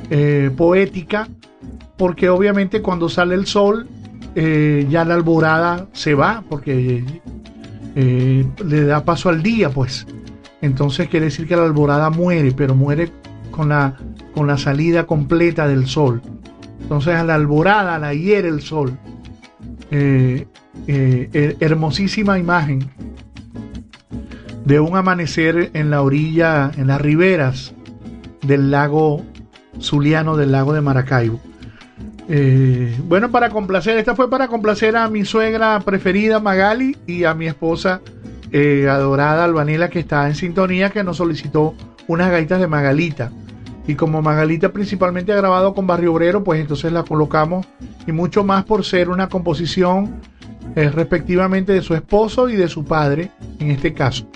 eh, 0.09 0.49
poética, 0.55 1.27
porque 1.97 2.29
obviamente 2.29 2.81
cuando 2.81 3.09
sale 3.09 3.35
el 3.35 3.45
sol, 3.45 3.87
eh, 4.33 4.87
ya 4.89 5.05
la 5.05 5.13
alborada 5.13 5.87
se 5.93 6.15
va, 6.15 6.43
porque 6.49 7.03
eh, 7.95 8.45
le 8.65 8.83
da 8.85 9.03
paso 9.03 9.29
al 9.29 9.43
día, 9.43 9.69
pues. 9.69 10.07
Entonces 10.61 11.07
quiere 11.09 11.25
decir 11.27 11.47
que 11.47 11.55
la 11.55 11.63
alborada 11.63 12.09
muere, 12.09 12.51
pero 12.51 12.75
muere 12.75 13.11
con 13.51 13.69
la, 13.69 13.95
con 14.33 14.47
la 14.47 14.57
salida 14.57 15.05
completa 15.05 15.67
del 15.67 15.87
sol. 15.87 16.21
Entonces 16.81 17.15
a 17.15 17.23
la 17.23 17.35
alborada 17.35 17.99
la 17.99 18.13
hiere 18.13 18.47
el 18.49 18.61
sol. 18.61 18.97
Eh, 19.91 20.47
eh, 20.87 21.29
her- 21.33 21.57
hermosísima 21.59 22.37
imagen 22.39 22.89
de 24.65 24.79
un 24.79 24.95
amanecer 24.97 25.69
en 25.73 25.89
la 25.89 26.01
orilla, 26.01 26.71
en 26.77 26.87
las 26.87 26.99
riberas 26.99 27.73
del 28.41 28.69
lago 28.71 29.23
Zuliano, 29.81 30.35
del 30.37 30.51
lago 30.51 30.73
de 30.73 30.81
Maracaibo. 30.81 31.39
Eh, 32.29 32.93
bueno, 33.07 33.31
para 33.31 33.49
complacer, 33.49 33.97
esta 33.97 34.13
fue 34.15 34.29
para 34.29 34.49
complacer 34.49 34.97
a 34.97 35.07
mi 35.09 35.23
suegra 35.23 35.79
preferida 35.79 36.39
Magali 36.41 36.97
y 37.07 37.23
a 37.23 37.33
mi 37.33 37.47
esposa 37.47 38.01
eh, 38.51 38.87
adorada 38.89 39.43
Albanela 39.43 39.89
que 39.89 39.99
está 39.99 40.27
en 40.27 40.35
sintonía, 40.35 40.89
que 40.89 41.03
nos 41.03 41.17
solicitó 41.17 41.73
unas 42.07 42.31
gaitas 42.31 42.59
de 42.59 42.67
Magalita. 42.67 43.31
Y 43.87 43.95
como 43.95 44.21
Magalita 44.21 44.69
principalmente 44.69 45.31
ha 45.31 45.37
grabado 45.37 45.73
con 45.73 45.87
Barrio 45.87 46.13
Obrero, 46.13 46.43
pues 46.43 46.59
entonces 46.59 46.91
la 46.91 47.03
colocamos 47.03 47.65
y 48.05 48.11
mucho 48.11 48.43
más 48.43 48.65
por 48.65 48.83
ser 48.83 49.09
una 49.09 49.29
composición 49.29 50.19
eh, 50.75 50.89
respectivamente 50.89 51.71
de 51.71 51.81
su 51.81 51.95
esposo 51.95 52.49
y 52.49 52.55
de 52.55 52.67
su 52.67 52.83
padre, 52.83 53.31
en 53.59 53.71
este 53.71 53.93
caso. 53.93 54.27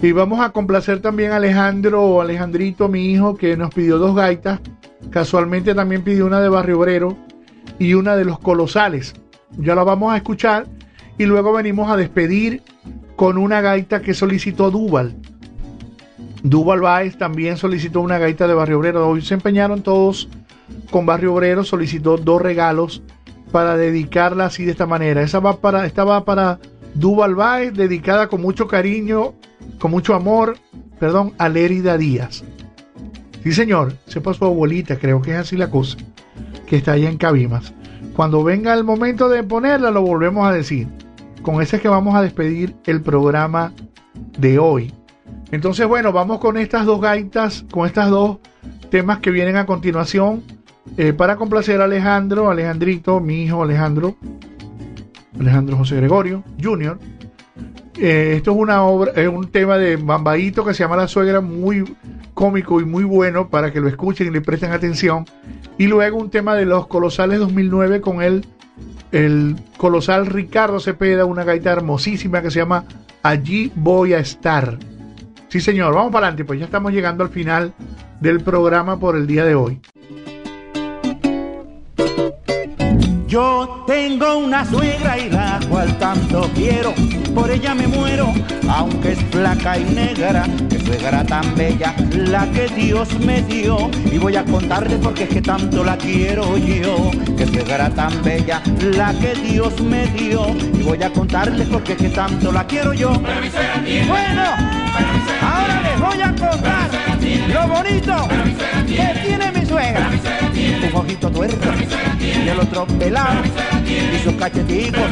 Y 0.00 0.12
vamos 0.12 0.40
a 0.40 0.50
complacer 0.50 1.00
también 1.00 1.32
a 1.32 1.36
Alejandro 1.36 2.04
o 2.04 2.20
Alejandrito, 2.20 2.88
mi 2.88 3.06
hijo, 3.06 3.36
que 3.36 3.56
nos 3.56 3.74
pidió 3.74 3.98
dos 3.98 4.14
gaitas. 4.14 4.60
Casualmente 5.10 5.74
también 5.74 6.02
pidió 6.02 6.26
una 6.26 6.40
de 6.40 6.48
Barrio 6.48 6.78
Obrero 6.78 7.16
y 7.80 7.94
una 7.94 8.14
de 8.14 8.24
los 8.24 8.38
Colosales. 8.38 9.14
Ya 9.56 9.74
la 9.74 9.82
vamos 9.82 10.12
a 10.12 10.16
escuchar 10.16 10.66
y 11.18 11.24
luego 11.24 11.52
venimos 11.52 11.90
a 11.90 11.96
despedir 11.96 12.62
con 13.18 13.36
una 13.36 13.60
gaita 13.60 14.00
que 14.00 14.14
solicitó 14.14 14.70
Duval. 14.70 15.16
Duval 16.44 16.80
Baez 16.82 17.18
también 17.18 17.56
solicitó 17.56 18.00
una 18.00 18.16
gaita 18.16 18.46
de 18.46 18.54
Barrio 18.54 18.78
Obrero. 18.78 19.08
Hoy 19.08 19.22
se 19.22 19.34
empeñaron 19.34 19.82
todos 19.82 20.28
con 20.92 21.04
Barrio 21.04 21.34
Obrero, 21.34 21.64
solicitó 21.64 22.16
dos 22.16 22.40
regalos 22.40 23.02
para 23.50 23.76
dedicarla 23.76 24.44
así 24.44 24.64
de 24.64 24.70
esta 24.70 24.86
manera. 24.86 25.20
Esa 25.20 25.40
va 25.40 25.60
para, 25.60 25.84
esta 25.84 26.04
va 26.04 26.24
para 26.24 26.60
Duval 26.94 27.34
dedicada 27.72 28.28
con 28.28 28.40
mucho 28.40 28.68
cariño, 28.68 29.34
con 29.80 29.90
mucho 29.90 30.14
amor, 30.14 30.56
perdón, 31.00 31.32
a 31.38 31.48
Lérida 31.48 31.98
Díaz. 31.98 32.44
Sí, 33.42 33.50
señor, 33.50 33.94
sepa 34.06 34.32
su 34.32 34.44
abuelita, 34.44 34.96
creo 34.96 35.20
que 35.20 35.32
es 35.32 35.38
así 35.38 35.56
la 35.56 35.70
cosa, 35.70 35.98
que 36.68 36.76
está 36.76 36.92
allá 36.92 37.10
en 37.10 37.18
Cabimas. 37.18 37.74
Cuando 38.14 38.44
venga 38.44 38.72
el 38.74 38.84
momento 38.84 39.28
de 39.28 39.42
ponerla, 39.42 39.90
lo 39.90 40.02
volvemos 40.02 40.46
a 40.46 40.52
decir. 40.52 40.86
Con 41.48 41.62
ese 41.62 41.76
es 41.76 41.82
que 41.82 41.88
vamos 41.88 42.14
a 42.14 42.20
despedir 42.20 42.76
el 42.84 43.00
programa 43.00 43.72
de 44.38 44.58
hoy. 44.58 44.92
Entonces, 45.50 45.86
bueno, 45.86 46.12
vamos 46.12 46.40
con 46.40 46.58
estas 46.58 46.84
dos 46.84 47.00
gaitas, 47.00 47.64
con 47.70 47.86
estas 47.86 48.10
dos 48.10 48.36
temas 48.90 49.20
que 49.20 49.30
vienen 49.30 49.56
a 49.56 49.64
continuación, 49.64 50.42
eh, 50.98 51.14
para 51.14 51.36
complacer 51.36 51.80
a 51.80 51.84
Alejandro, 51.84 52.50
Alejandrito, 52.50 53.18
mi 53.20 53.44
hijo 53.44 53.62
Alejandro, 53.62 54.14
Alejandro 55.40 55.78
José 55.78 55.96
Gregorio 55.96 56.44
Jr. 56.62 56.98
Eh, 57.96 58.34
esto 58.36 58.50
es 58.50 58.56
una 58.58 58.82
obra, 58.82 59.12
es 59.12 59.28
un 59.28 59.50
tema 59.50 59.78
de 59.78 59.96
Bambaito 59.96 60.66
que 60.66 60.74
se 60.74 60.82
llama 60.84 60.96
La 60.96 61.08
Suegra, 61.08 61.40
muy 61.40 61.96
cómico 62.34 62.78
y 62.78 62.84
muy 62.84 63.04
bueno 63.04 63.48
para 63.48 63.72
que 63.72 63.80
lo 63.80 63.88
escuchen 63.88 64.26
y 64.26 64.30
le 64.32 64.42
presten 64.42 64.72
atención. 64.72 65.24
Y 65.78 65.86
luego 65.86 66.18
un 66.18 66.28
tema 66.28 66.54
de 66.56 66.66
los 66.66 66.88
Colosales 66.88 67.38
2009 67.38 68.02
con 68.02 68.20
el, 68.20 68.44
el 69.12 69.56
colosal 69.76 70.26
Ricardo 70.26 70.80
Cepeda, 70.80 71.24
una 71.24 71.44
gaita 71.44 71.72
hermosísima 71.72 72.42
que 72.42 72.50
se 72.50 72.60
llama 72.60 72.84
Allí 73.22 73.72
voy 73.74 74.14
a 74.14 74.18
estar. 74.18 74.78
Sí, 75.48 75.60
señor, 75.60 75.94
vamos 75.94 76.12
para 76.12 76.26
adelante, 76.26 76.44
pues 76.44 76.58
ya 76.58 76.66
estamos 76.66 76.92
llegando 76.92 77.24
al 77.24 77.30
final 77.30 77.72
del 78.20 78.40
programa 78.40 78.98
por 78.98 79.16
el 79.16 79.26
día 79.26 79.44
de 79.44 79.54
hoy. 79.54 79.80
Yo 83.28 83.84
tengo 83.86 84.38
una 84.38 84.64
suegra 84.64 85.18
y 85.18 85.28
la 85.28 85.60
cual 85.68 85.98
tanto 85.98 86.50
quiero, 86.54 86.94
por 87.34 87.50
ella 87.50 87.74
me 87.74 87.86
muero, 87.86 88.32
aunque 88.70 89.12
es 89.12 89.18
flaca 89.30 89.78
y 89.78 89.84
negra, 89.84 90.44
que 90.70 90.80
suegra 90.80 91.22
tan 91.24 91.54
bella, 91.54 91.94
la 92.10 92.50
que 92.50 92.68
Dios 92.68 93.12
me 93.20 93.42
dio. 93.42 93.90
Y 94.10 94.16
voy 94.16 94.36
a 94.36 94.44
contarle 94.46 94.96
porque 94.96 95.24
es 95.24 95.28
que 95.28 95.42
tanto 95.42 95.84
la 95.84 95.98
quiero 95.98 96.56
yo, 96.56 97.10
que 97.36 97.46
suegra 97.46 97.90
tan 97.90 98.22
bella, 98.22 98.62
la 98.80 99.12
que 99.12 99.34
Dios 99.34 99.78
me 99.82 100.06
dio. 100.06 100.46
Y 100.72 100.82
voy 100.82 101.02
a 101.02 101.12
contarle 101.12 101.66
porque 101.66 101.92
es 101.92 101.98
que 101.98 102.08
tanto 102.08 102.50
la 102.50 102.66
quiero 102.66 102.94
yo. 102.94 103.10
Bueno, 103.10 104.42
ahora 105.42 105.82
les 105.82 106.00
voy 106.00 106.22
a 106.22 106.34
contar 106.34 107.08
lo 107.52 107.68
bonito 107.68 108.28
tiene 108.86 109.22
mi. 109.22 109.27
Un 110.58 110.90
ojito 110.92 111.30
tuerto 111.30 111.68
y 112.20 112.48
el 112.48 112.58
otro 112.58 112.84
pelado 112.86 113.42
y 113.86 114.18
sus 114.24 114.34
cacheticos 114.34 115.08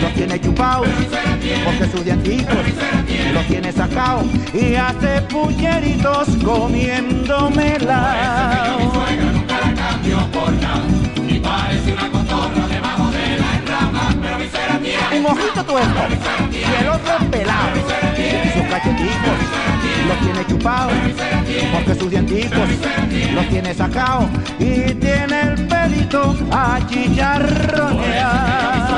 los 0.00 0.14
tiene 0.14 0.40
chupados 0.40 0.88
porque 1.64 1.86
sus 1.92 2.02
dienticos 2.02 2.56
los 3.34 3.46
tiene 3.46 3.70
sacados 3.72 4.24
y 4.54 4.76
hace 4.76 5.20
puñeritos 5.22 6.28
comiéndomela. 6.42 8.78
Un 15.14 15.26
ojito 15.26 15.62
tuerto 15.64 16.00
y 16.50 16.62
el 16.82 16.88
otro 16.88 17.18
pelado 17.30 17.76
y 18.16 18.48
sus 18.58 18.66
cacheticos 18.70 19.38
los 20.08 20.18
tiene 20.20 20.46
chupados 20.48 21.19
porque 21.72 21.94
sus 21.94 22.10
dienticos 22.10 22.68
los 23.34 23.48
tiene 23.48 23.74
sacado 23.74 24.28
y 24.58 24.94
tiene 24.94 25.42
el 25.42 25.66
pelito 25.66 26.36
a 26.50 26.78
chicharronear. 26.88 28.90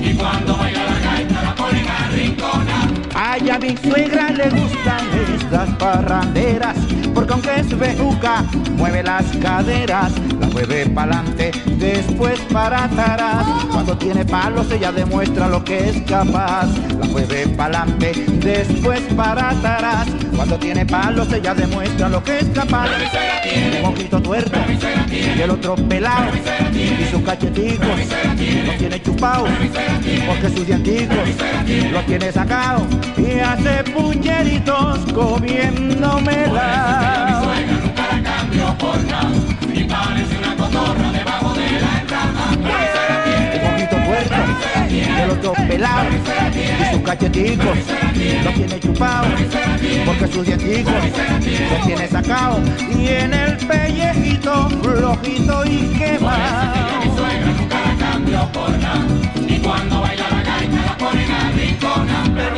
Y 0.00 0.14
cuando 0.14 0.56
baila 0.56 0.84
la 0.84 0.98
gaita 0.98 1.42
la 1.42 1.54
ponen 1.54 1.86
a 1.88 2.08
rincona. 2.08 2.88
Ay, 3.14 3.50
a 3.50 3.58
mi 3.58 3.76
suegra 3.76 4.30
le 4.30 4.50
gustan 4.50 5.00
estas 5.36 5.70
parranderas, 5.76 6.76
porque 7.14 7.32
aunque 7.32 7.60
es 7.60 7.78
bejuca, 7.78 8.44
mueve 8.76 9.02
las 9.02 9.24
caderas, 9.36 10.12
la 10.40 10.48
mueve 10.48 10.86
pa'lante, 10.86 11.52
después 11.78 12.40
para 12.52 12.84
atrás. 12.84 13.46
Cuando 13.70 13.96
tiene 13.96 14.24
palos 14.24 14.70
ella 14.70 14.92
demuestra 14.92 15.48
lo 15.48 15.64
que 15.64 15.90
es 15.90 16.02
capaz, 16.02 16.66
la 16.98 17.06
mueve 17.06 17.46
pa'lante, 17.48 18.12
después 18.40 19.00
para 19.16 19.50
atrás. 19.50 20.06
Cuando 20.34 20.58
tiene 20.58 20.86
palos 20.86 21.30
ella 21.32 21.54
demuestra 21.54 22.08
lo 22.08 22.22
que 22.22 22.38
es 22.38 22.46
capaz. 22.54 22.88
Un 23.80 23.84
ojito 23.84 24.20
tuerto 24.20 24.58
y 25.10 25.40
el 25.40 25.50
otro 25.50 25.74
pelado, 25.76 26.32
y 26.72 27.04
sus 27.10 27.22
cacheticos 27.22 27.86
los 28.66 28.78
tiene 28.78 29.02
chupados, 29.02 29.50
porque 30.26 30.48
sus 30.48 30.66
dienticos 30.66 31.16
los 31.92 32.06
tiene 32.06 32.32
sacados 32.32 32.82
y 33.16 33.38
hace 33.40 33.84
puñeritos 33.92 35.00
comiéndomela. 35.12 37.42
Nunca 37.82 38.64
la 38.64 38.78
por 38.78 39.04
nada. 39.04 39.30
Y 39.72 39.84
parece 39.84 40.36
una 40.38 40.56
cotorra 40.56 41.12
debajo 41.12 41.54
de 41.54 41.80
la 41.80 42.00
entrama. 42.00 43.01
Un 44.92 44.98
ojito 44.98 45.12
tuerto 45.12 45.12
y 45.16 45.22
el 45.22 45.30
otro 45.30 45.52
pelado, 45.68 46.08
y 46.10 46.92
sus 46.92 47.02
cacheticos 47.02 47.78
los 48.44 48.54
tiene 48.54 48.80
chupados, 48.80 49.40
porque 50.04 50.26
sus 50.28 50.46
dienticos 50.46 50.94
los 51.70 51.86
tiene 51.86 52.08
sacados 52.08 52.60
y 52.94 53.08
en 53.08 53.34
el 53.34 53.56
pellejito 53.56 54.68
flojito 54.82 55.64
y 55.64 55.78
quemado. 55.98 56.74
Nunca 57.56 57.80
la 57.80 57.96
cambio 57.98 58.52
por 58.52 58.70
nada. 58.70 59.06
Y 59.48 59.58
cuando 59.58 60.00
baila 60.00 60.30
la 60.30 60.42
gaita 60.42 60.82
la 60.86 60.96
ponen 60.98 61.30
a 61.30 61.50
rincona. 61.52 62.51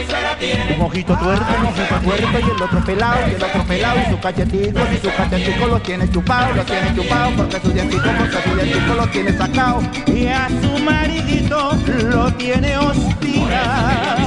Un 0.76 0.82
ojito 0.82 1.16
tuerto, 1.16 1.46
un 1.58 1.66
ojito 1.66 1.94
tuerto 2.02 2.38
y 2.38 2.50
el 2.50 2.62
otro 2.62 2.84
pelado, 2.84 3.16
y 3.28 3.34
el 3.34 3.42
otro 3.42 3.64
pelado 3.64 4.00
y 4.00 4.10
sus 4.10 4.20
cacheticos 4.20 4.82
y 4.92 4.96
sus 4.98 5.12
cacheticos 5.12 5.68
los 5.70 5.82
tiene 5.82 6.10
chupados, 6.10 6.56
los 6.56 6.66
tiene 6.66 6.94
chupados 6.94 7.32
porque 7.34 7.60
sus 7.60 7.74
dienticos, 7.74 8.10
porque 8.18 8.42
sus 8.42 8.62
dienticos 8.62 8.96
los 8.96 9.10
tiene 9.10 9.32
sacados 9.32 9.84
y 10.06 10.26
a 10.26 10.48
su 10.48 10.84
maridito 10.84 11.72
lo 12.10 12.32
tiene 12.34 12.76
hostigado. 12.76 14.24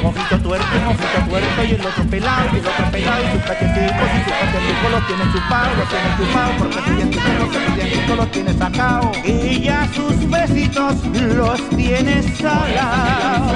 Un 0.00 0.06
ojito 0.06 0.38
tuerto, 0.40 0.66
un 0.76 0.86
ojito 0.88 1.28
tuerto 1.28 1.64
y 1.64 1.70
el 1.72 1.86
otro 1.86 2.04
pelado, 2.04 2.44
y 2.52 2.58
el 2.58 2.66
otro 2.66 2.90
pelado 2.90 3.24
y 3.24 3.32
sus 3.32 3.42
cacheticos 3.42 4.08
y 4.14 4.24
sus 4.24 4.32
cacheticos 4.32 4.90
los 4.90 5.06
tiene 5.06 5.24
chupados, 5.32 5.78
los 5.78 5.88
tiene 5.88 6.08
chupados 6.16 6.54
porque 6.58 6.78
dienticos, 6.96 7.32
porque 7.40 7.66
sus 7.66 7.76
dienticos 7.76 8.16
los 8.16 8.30
tiene 8.30 8.52
sacados 8.54 9.18
y 9.24 9.60
ya 9.60 9.88
sus 9.94 10.30
besitos 10.30 11.06
los 11.36 11.68
tiene 11.70 12.22
salados. 12.22 13.52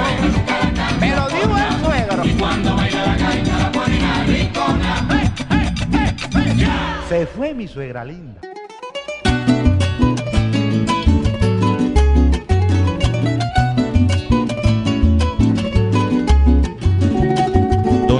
Me 0.99 1.15
lo 1.15 1.27
digo 1.29 1.57
el 1.57 1.79
suegro. 1.83 2.23
cuando 2.39 2.75
baila 2.75 3.05
la 3.05 3.15
gaita 3.15 3.57
la 3.57 3.71
ponen 3.71 4.03
a 4.03 4.23
rincona. 4.23 5.07
Se 7.09 7.25
fue 7.25 7.53
mi 7.53 7.67
suegra 7.67 8.03
linda. 8.03 8.41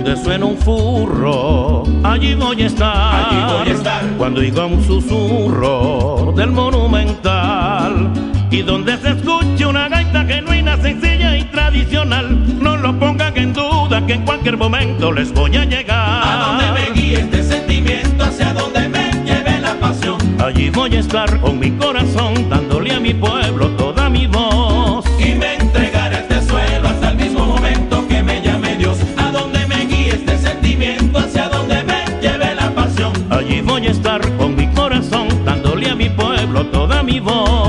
Donde 0.05 0.23
suena 0.23 0.45
un 0.45 0.57
furro, 0.59 1.81
allí 2.03 2.35
voy 2.35 2.61
a 2.61 2.67
estar. 2.67 3.25
Allí 3.25 3.37
voy 3.51 3.69
a 3.69 3.75
estar. 3.75 4.03
Cuando 4.19 4.39
diga 4.39 4.63
un 4.67 4.83
susurro 4.83 6.31
del 6.37 6.51
monumental. 6.51 8.11
Y 8.51 8.61
donde 8.61 8.97
se 8.97 9.09
escuche 9.09 9.65
una 9.65 9.89
gaita 9.89 10.23
genuina, 10.25 10.77
sencilla 10.77 11.35
y 11.35 11.45
tradicional. 11.45 12.61
No 12.61 12.77
lo 12.77 12.99
pongan 12.99 13.35
en 13.35 13.53
duda 13.53 14.05
que 14.05 14.13
en 14.13 14.25
cualquier 14.25 14.57
momento 14.57 15.11
les 15.11 15.33
voy 15.33 15.57
a 15.57 15.65
llegar. 15.65 16.21
A 16.23 16.45
donde 16.49 16.71
me 16.71 16.91
guíe 16.91 17.21
este 17.21 17.41
sentimiento, 17.41 18.25
hacia 18.25 18.53
donde 18.53 18.87
me 18.87 19.11
lleve 19.25 19.59
la 19.59 19.73
pasión. 19.79 20.17
Allí 20.39 20.69
voy 20.69 20.97
a 20.97 20.99
estar 20.99 21.41
con 21.41 21.57
mi 21.57 21.71
corazón, 21.71 22.47
dándole 22.47 22.93
a 22.93 22.99
mi 22.99 23.15
pueblo 23.15 23.64
toda 37.25 37.64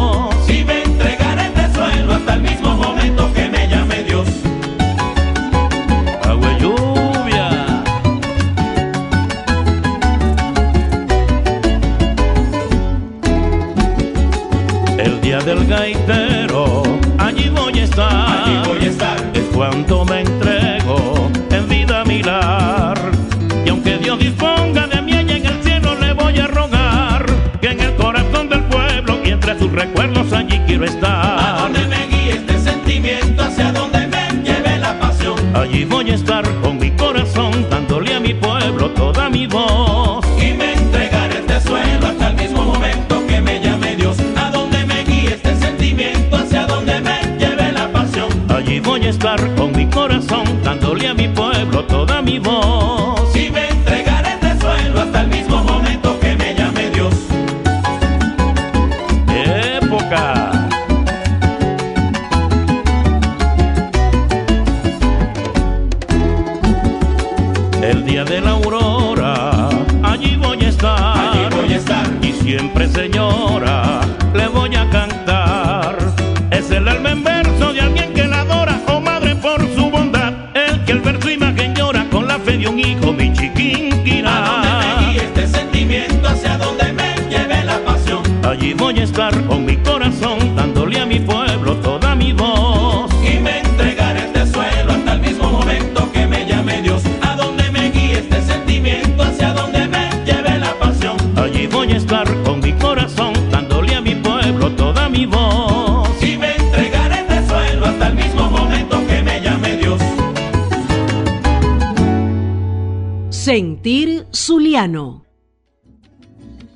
quiero 30.87 31.16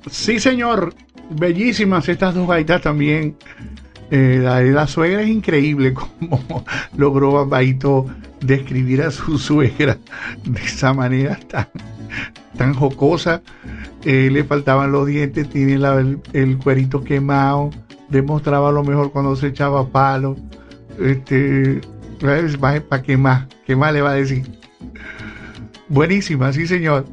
Sí, 0.09 0.39
señor. 0.39 0.93
Bellísimas 1.29 2.09
estas 2.09 2.35
dos 2.35 2.47
gaitas 2.47 2.81
también. 2.81 3.37
Eh, 4.09 4.39
la 4.43 4.87
suegra 4.87 5.21
es 5.21 5.29
increíble 5.29 5.93
cómo 6.19 6.65
logró 6.97 7.45
Baito 7.45 8.07
describir 8.41 9.03
a 9.03 9.11
su 9.11 9.37
suegra 9.37 9.97
de 10.43 10.59
esa 10.59 10.93
manera 10.93 11.39
tan, 11.47 11.67
tan 12.57 12.73
jocosa. 12.73 13.41
Eh, 14.03 14.29
le 14.31 14.43
faltaban 14.43 14.91
los 14.91 15.07
dientes, 15.07 15.49
tiene 15.49 15.79
el 16.33 16.57
cuerito 16.57 17.03
quemado, 17.03 17.69
demostraba 18.09 18.71
lo 18.71 18.83
mejor 18.83 19.11
cuando 19.11 19.35
se 19.35 19.47
echaba 19.47 19.87
palo. 19.87 20.35
Este, 20.99 21.81
¿para 22.89 23.01
qué 23.01 23.15
más? 23.15 23.47
¿Qué 23.65 23.75
más 23.75 23.93
le 23.93 24.01
va 24.01 24.11
a 24.11 24.15
decir? 24.15 24.43
Buenísima, 25.87 26.51
sí 26.51 26.67
señor. 26.67 27.05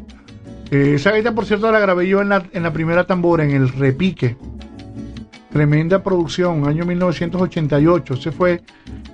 Eh, 0.70 0.94
esa 0.94 1.10
gaita, 1.12 1.34
por 1.34 1.46
cierto, 1.46 1.70
la 1.72 1.78
grabé 1.80 2.08
yo 2.08 2.20
en 2.20 2.28
la, 2.28 2.44
en 2.52 2.62
la 2.62 2.72
primera 2.72 3.04
tambora, 3.06 3.44
en 3.44 3.50
el 3.52 3.68
repique. 3.70 4.36
Tremenda 5.50 6.02
producción, 6.02 6.68
año 6.68 6.84
1988. 6.84 8.14
Ese 8.14 8.32
fue 8.32 8.62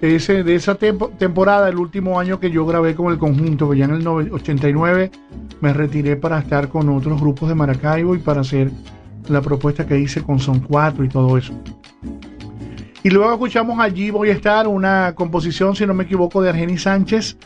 ese, 0.01 0.43
de 0.43 0.55
esa 0.57 0.75
tempo- 0.75 1.11
temporada, 1.17 1.69
el 1.69 1.77
último 1.79 2.19
año 2.19 2.41
que 2.41 2.51
yo 2.51 2.67
grabé 2.67 2.95
con 2.97 3.13
el 3.13 3.19
conjunto, 3.19 3.71
que 3.71 3.79
ya 3.79 3.85
en 3.85 3.93
el 3.93 4.05
nove- 4.05 4.33
89 4.33 5.11
me 5.61 5.73
retiré 5.73 6.17
para 6.17 6.39
estar 6.41 6.69
con 6.69 6.89
otros 6.89 7.21
grupos 7.21 7.49
de 7.49 7.55
Maracaibo 7.55 8.15
y 8.17 8.19
para 8.19 8.41
hacer 8.41 8.71
la 9.29 9.41
propuesta 9.41 9.87
que 9.87 9.99
hice 9.99 10.23
con 10.23 10.41
Son 10.41 10.59
4 10.59 11.05
y 11.05 11.09
todo 11.09 11.39
eso. 11.39 11.55
Y 13.05 13.11
luego 13.11 13.33
escuchamos 13.33 13.79
Allí 13.81 14.11
Voy 14.11 14.31
a 14.31 14.33
estar, 14.33 14.67
una 14.67 15.13
composición, 15.15 15.77
si 15.77 15.87
no 15.87 15.95
me 15.95 16.05
equivoco, 16.05 16.43
de 16.43 16.49
Argenis 16.51 16.83
Sánchez, 16.83 17.37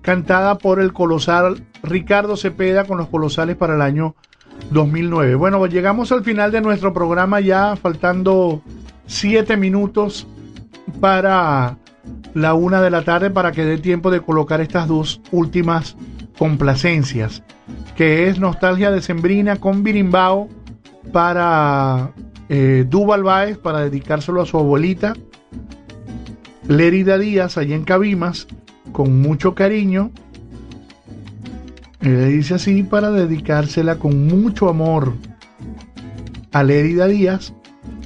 cantada 0.00 0.58
por 0.58 0.80
el 0.80 0.92
colosal 0.92 1.64
Ricardo 1.82 2.36
Cepeda 2.36 2.84
con 2.84 2.98
los 2.98 3.08
colosales 3.08 3.56
para 3.56 3.74
el 3.74 3.82
año 3.82 4.14
2009. 4.70 5.34
Bueno, 5.34 5.66
llegamos 5.66 6.12
al 6.12 6.24
final 6.24 6.52
de 6.52 6.60
nuestro 6.60 6.92
programa 6.92 7.40
ya, 7.40 7.76
faltando 7.76 8.62
siete 9.06 9.56
minutos 9.56 10.26
para 11.00 11.78
la 12.34 12.54
una 12.54 12.80
de 12.80 12.90
la 12.90 13.02
tarde 13.02 13.30
para 13.30 13.52
que 13.52 13.64
dé 13.64 13.78
tiempo 13.78 14.10
de 14.10 14.20
colocar 14.20 14.60
estas 14.60 14.88
dos 14.88 15.20
últimas 15.30 15.96
complacencias, 16.38 17.42
que 17.96 18.28
es 18.28 18.38
Nostalgia 18.38 18.90
Decembrina 18.90 19.56
con 19.56 19.82
Birimbao 19.82 20.48
para 21.12 22.12
eh, 22.48 22.86
Baez, 22.90 23.58
para 23.58 23.80
dedicárselo 23.80 24.42
a 24.42 24.46
su 24.46 24.58
abuelita, 24.58 25.14
Lérida 26.68 27.18
Díaz, 27.18 27.58
allá 27.58 27.74
en 27.74 27.84
Cabimas, 27.84 28.46
con 28.92 29.20
mucho 29.20 29.54
cariño. 29.54 30.10
Le 32.02 32.26
dice 32.26 32.54
así 32.54 32.82
para 32.82 33.10
dedicársela 33.10 33.96
con 33.96 34.26
mucho 34.26 34.68
amor 34.68 35.12
a 36.50 36.64
Lérida 36.64 37.06
Díaz. 37.06 37.54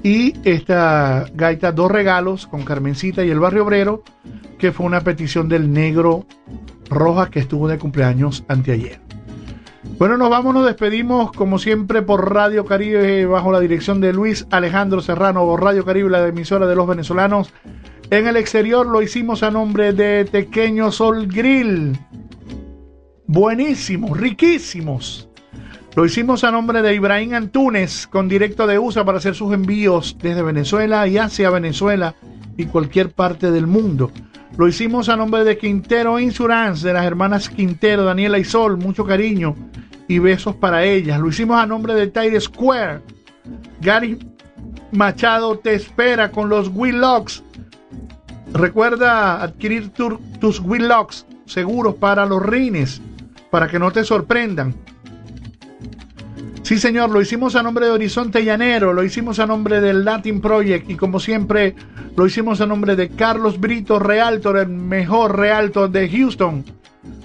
Y 0.03 0.35
esta 0.45 1.27
gaita 1.35 1.73
Dos 1.73 1.91
Regalos 1.91 2.47
con 2.47 2.63
Carmencita 2.63 3.25
y 3.25 3.31
el 3.31 3.41
Barrio 3.41 3.65
Obrero, 3.65 4.05
que 4.59 4.71
fue 4.71 4.87
una 4.87 5.01
petición 5.01 5.49
del 5.49 5.73
negro 5.73 6.27
Rojas 6.91 7.31
que 7.31 7.41
estuvo 7.41 7.67
de 7.69 7.79
cumpleaños 7.79 8.45
anteayer. 8.49 9.01
Bueno, 9.99 10.19
nos 10.19 10.29
vamos, 10.29 10.55
nos 10.55 10.67
despedimos 10.67 11.33
como 11.33 11.59
siempre 11.59 12.03
por 12.03 12.33
Radio 12.33 12.67
Caribe 12.67 13.25
bajo 13.25 13.51
la 13.51 13.61
dirección 13.61 14.01
de 14.01 14.13
Luis 14.13 14.47
Alejandro 14.51 15.01
Serrano, 15.01 15.41
por 15.47 15.63
Radio 15.63 15.85
Caribe, 15.87 16.11
la 16.11 16.27
emisora 16.27 16.67
de 16.67 16.77
los 16.77 16.87
venezolanos. 16.87 17.53
En 18.11 18.27
el 18.27 18.37
exterior 18.37 18.87
lo 18.87 19.01
hicimos 19.01 19.43
a 19.43 19.51
nombre 19.51 19.93
de 19.95 20.27
Tequeño 20.27 20.93
Sol 20.93 21.27
Grill. 21.27 21.99
Buenísimos, 23.27 24.17
riquísimos. 24.19 25.29
Lo 25.95 26.05
hicimos 26.05 26.45
a 26.45 26.51
nombre 26.51 26.83
de 26.83 26.95
Ibrahim 26.95 27.35
Antunes 27.35 28.07
con 28.07 28.29
directo 28.29 28.67
de 28.67 28.79
USA 28.79 29.05
para 29.05 29.19
hacer 29.19 29.35
sus 29.35 29.53
envíos 29.55 30.17
desde 30.21 30.43
Venezuela 30.43 31.07
y 31.09 31.17
hacia 31.19 31.51
Venezuela 31.51 32.15
y 32.57 32.67
cualquier 32.67 33.11
parte 33.11 33.51
del 33.51 33.67
mundo. 33.67 34.11
Lo 34.59 34.69
hicimos 34.69 35.09
a 35.09 35.17
nombre 35.17 35.45
de 35.45 35.59
Quintero 35.59 36.19
Insurance, 36.21 36.87
de 36.87 36.93
las 36.93 37.05
hermanas 37.05 37.49
Quintero, 37.49 38.05
Daniela 38.05 38.39
y 38.39 38.45
Sol, 38.45 38.77
mucho 38.77 39.05
cariño 39.05 39.55
y 40.07 40.19
besos 40.19 40.55
para 40.57 40.85
ellas. 40.85 41.19
Lo 41.19 41.29
hicimos 41.29 41.59
a 41.59 41.67
nombre 41.67 41.95
de 41.95 42.07
Tire 42.09 42.41
Square. 42.41 43.01
Gary 43.81 44.19
Machado 44.93 45.59
te 45.59 45.75
espera 45.75 46.31
con 46.31 46.49
los 46.49 46.71
Locks. 46.75 47.43
Recuerda 48.53 49.43
adquirir 49.43 49.91
tu- 49.91 50.21
tus 50.41 50.61
Locks 50.61 51.27
seguros 51.47 51.95
para 51.97 52.25
los 52.27 52.43
rines, 52.43 53.01
para 53.57 53.69
que 53.69 53.79
no 53.79 53.91
te 53.91 54.05
sorprendan. 54.05 54.75
Sí, 56.61 56.77
señor, 56.77 57.09
lo 57.09 57.23
hicimos 57.23 57.57
a 57.57 57.63
nombre 57.63 57.87
de 57.87 57.93
Horizonte 57.93 58.45
Llanero, 58.45 58.93
lo 58.93 59.03
hicimos 59.03 59.39
a 59.39 59.47
nombre 59.47 59.81
del 59.81 60.05
Latin 60.05 60.43
Project 60.43 60.91
y 60.91 60.95
como 60.95 61.19
siempre 61.19 61.75
lo 62.19 62.27
hicimos 62.27 62.61
a 62.61 62.67
nombre 62.67 62.97
de 62.97 63.09
Carlos 63.09 63.59
Brito 63.59 63.99
Realtor, 63.99 64.59
el 64.59 64.69
mejor 64.69 65.39
Realtor 65.39 65.89
de 65.89 66.07
Houston. 66.07 66.67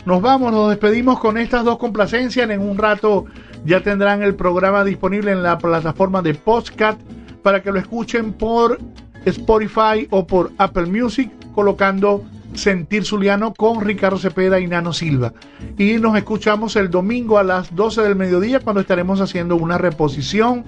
Nos 0.05 0.21
vamos, 0.21 0.53
nos 0.53 0.69
despedimos 0.69 1.19
con 1.19 1.37
estas 1.37 1.65
dos 1.65 1.77
complacencias. 1.77 2.49
En 2.49 2.61
un 2.61 2.77
rato 2.77 3.25
ya 3.65 3.83
tendrán 3.83 4.23
el 4.23 4.33
programa 4.33 4.85
disponible 4.85 5.33
en 5.33 5.43
la 5.43 5.57
plataforma 5.57 6.21
de 6.21 6.33
Postcat 6.33 6.97
para 7.43 7.61
que 7.61 7.73
lo 7.73 7.79
escuchen 7.79 8.31
por 8.31 8.79
Spotify 9.25 10.07
o 10.11 10.25
por 10.25 10.53
Apple 10.59 10.85
Music 10.85 11.29
colocando 11.53 12.23
Sentir 12.53 13.05
Zuliano 13.05 13.53
con 13.53 13.81
Ricardo 13.81 14.17
Cepeda 14.17 14.59
y 14.59 14.67
Nano 14.67 14.93
Silva. 14.93 15.33
Y 15.77 15.93
nos 15.93 16.15
escuchamos 16.17 16.75
el 16.75 16.89
domingo 16.89 17.37
a 17.37 17.43
las 17.43 17.75
12 17.75 18.01
del 18.01 18.15
mediodía 18.15 18.59
cuando 18.59 18.81
estaremos 18.81 19.21
haciendo 19.21 19.55
una 19.55 19.77
reposición 19.77 20.63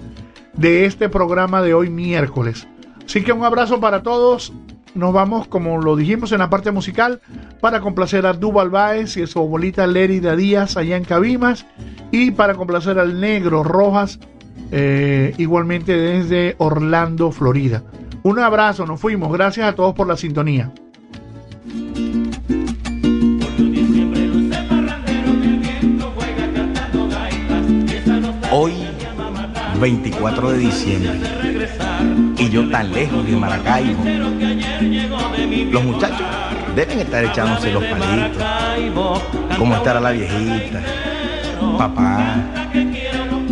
de 0.54 0.86
este 0.86 1.08
programa 1.08 1.62
de 1.62 1.74
hoy 1.74 1.90
miércoles. 1.90 2.66
Así 3.04 3.22
que 3.22 3.32
un 3.32 3.44
abrazo 3.44 3.80
para 3.80 4.02
todos. 4.02 4.52
Nos 4.94 5.12
vamos, 5.12 5.48
como 5.48 5.80
lo 5.80 5.96
dijimos 5.96 6.30
en 6.30 6.38
la 6.38 6.50
parte 6.50 6.70
musical, 6.70 7.20
para 7.60 7.80
complacer 7.80 8.26
a 8.26 8.32
Duval 8.32 8.70
y 9.16 9.22
a 9.22 9.26
su 9.26 9.40
abuelita 9.40 9.86
Lérida 9.88 10.36
Díaz 10.36 10.76
allá 10.76 10.96
en 10.96 11.04
Cabimas. 11.04 11.66
Y 12.12 12.30
para 12.30 12.54
complacer 12.54 12.98
al 13.00 13.20
negro 13.20 13.64
Rojas, 13.64 14.20
eh, 14.70 15.34
igualmente 15.36 15.96
desde 15.96 16.54
Orlando, 16.58 17.32
Florida. 17.32 17.82
Un 18.22 18.38
abrazo, 18.38 18.86
nos 18.86 19.00
fuimos. 19.00 19.32
Gracias 19.32 19.66
a 19.66 19.74
todos 19.74 19.94
por 19.94 20.06
la 20.06 20.16
sintonía. 20.16 20.72
Hoy, 28.56 28.72
24 29.80 30.52
de 30.52 30.58
diciembre, 30.58 31.10
y 32.38 32.48
yo 32.50 32.68
tan 32.70 32.92
lejos 32.92 33.26
de 33.26 33.36
Maracaibo. 33.36 34.04
Los 35.72 35.84
muchachos 35.84 36.26
deben 36.76 37.00
estar 37.00 37.24
echándose 37.24 37.72
los 37.72 37.82
palitos. 37.84 38.42
¿Cómo 39.58 39.74
estará 39.74 40.00
la 40.00 40.12
viejita? 40.12 40.82
Papá. 41.78 42.36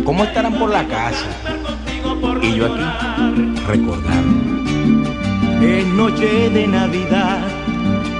¿Cómo 0.05 0.23
estarán 0.23 0.53
por 0.53 0.69
la 0.69 0.85
casa? 0.85 1.25
Y 2.41 2.55
yo 2.55 2.67
aquí, 2.67 3.61
recordando. 3.67 4.63
Es 5.61 5.85
noche 5.87 6.49
de 6.49 6.67
Navidad 6.67 7.39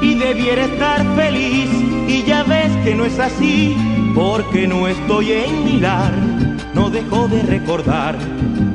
y 0.03 0.15
debiera 0.15 0.65
estar 0.65 1.01
feliz 1.15 1.69
y 2.07 2.23
ya 2.23 2.43
ves 2.43 2.71
que 2.83 2.93
no 2.93 3.05
es 3.05 3.17
así 3.19 3.75
porque 4.13 4.67
no 4.67 4.87
estoy 4.87 5.31
en 5.31 5.63
Milar. 5.63 6.11
No 6.73 6.89
dejo 6.89 7.27
de 7.27 7.41
recordar 7.43 8.17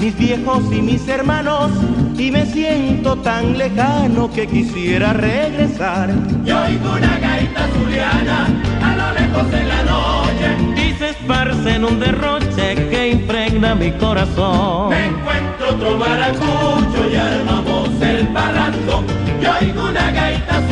mis 0.01 0.17
viejos 0.17 0.63
y 0.73 0.81
mis 0.81 1.07
hermanos 1.07 1.71
y 2.17 2.31
me 2.31 2.47
siento 2.47 3.17
tan 3.17 3.59
lejano 3.59 4.31
que 4.31 4.47
quisiera 4.47 5.13
regresar. 5.13 6.11
Yo 6.45 6.57
oigo 6.65 6.93
una 6.93 7.19
gaita 7.19 7.69
zuliana 7.75 8.47
a 8.83 8.97
lo 8.97 9.21
lejos 9.21 9.53
en 9.53 9.69
la 9.69 9.83
noche. 9.83 10.89
Y 10.89 10.95
se 10.95 11.11
esparce 11.11 11.75
en 11.75 11.85
un 11.85 12.01
derroche 12.01 12.89
que 12.89 13.11
impregna 13.11 13.75
mi 13.75 13.93
corazón. 13.93 14.91
Me 14.91 15.07
encuentro 15.07 15.69
otro 15.71 15.99
maracucho 15.99 17.11
y 17.13 17.17
armamos 17.17 17.91
el 18.01 18.29
parrando. 18.29 19.05
Yo 19.43 19.51
oigo 19.61 19.89
una 19.89 20.11
gaita 20.11 20.68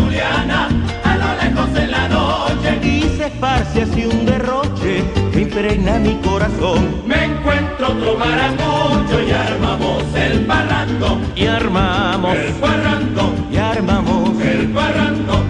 en 1.76 1.90
la 1.90 2.08
noche. 2.08 2.78
Y 2.82 3.02
se 3.16 3.26
esparce 3.26 3.82
así 3.82 4.04
un 4.04 4.26
derroche 4.26 5.04
que 5.32 5.40
impregna 5.40 5.98
mi 5.98 6.14
corazón. 6.16 7.02
Me 7.06 7.24
encuentro 7.24 7.88
otro 7.88 8.16
maracucho 8.16 9.22
y 9.26 9.32
armamos 9.32 10.02
el 10.14 10.46
parrando. 10.46 11.20
Y 11.34 11.46
armamos 11.46 12.36
el 12.36 12.52
parrando. 12.54 13.34
Y 13.50 13.56
armamos 13.56 14.40
el 14.40 14.68
parrando. 14.68 15.44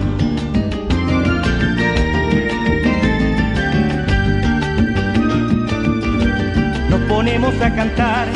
Nos 6.89 6.99
ponemos 7.01 7.61
a 7.61 7.75
cantar 7.75 8.27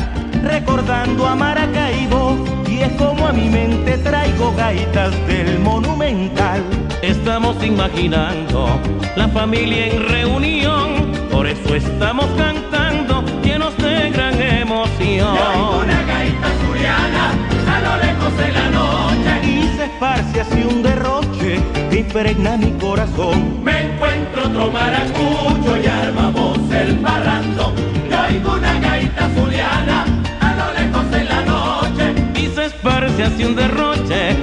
recordando 0.43 1.27
a 1.27 1.35
Maracaibo 1.35 2.38
y 2.68 2.80
es 2.80 2.91
como 2.93 3.27
a 3.27 3.31
mi 3.31 3.49
mente 3.49 3.97
traigo 3.99 4.53
gaitas 4.55 5.11
del 5.27 5.59
monumental. 5.59 6.63
Estamos 7.02 7.56
imaginando 7.64 8.80
la 9.15 9.28
familia 9.28 9.88
en 9.88 10.07
reunión, 10.07 11.11
por 11.32 11.48
eso 11.48 11.73
estamos 11.73 12.28
cantando 12.38 13.23
llenos 13.44 13.76
de 13.78 14.11
gran 14.11 14.40
emoción. 14.40 15.36
Yo 15.36 15.82
una 15.84 16.03
gaita 16.03 16.48
zuliana 16.61 17.32
a 17.68 17.80
lo 17.82 17.98
lejos 18.06 18.34
en 18.45 18.53
la 18.53 18.69
noche. 18.69 19.48
Y 19.48 19.78
se 19.78 19.86
esparce 19.86 20.41
así 20.41 20.64
un 20.64 20.84
derroche 20.84 21.60
que 21.90 21.99
impregna 22.02 22.57
mi 22.57 22.72
corazón. 22.73 23.64
Me 23.64 23.94
encuentro 23.94 24.45
otro 24.45 24.72
maracucho 24.72 25.78
y 25.84 25.88
armamos 25.88 26.60
el 26.72 26.98
parrando. 26.98 27.73
Yo 28.11 28.18
oigo 28.30 28.53
una 28.53 28.80
gaita 28.80 29.28
zuliana 29.36 30.06
a 30.40 30.56
lo 30.56 30.80
lejos 30.80 31.06
en 31.14 31.28
la 31.28 31.41
noche. 31.41 32.14
Y 32.40 32.45
se 32.53 32.65
esparce 32.65 33.23
así 33.23 33.44
un 33.44 33.56
derroche 33.56 34.36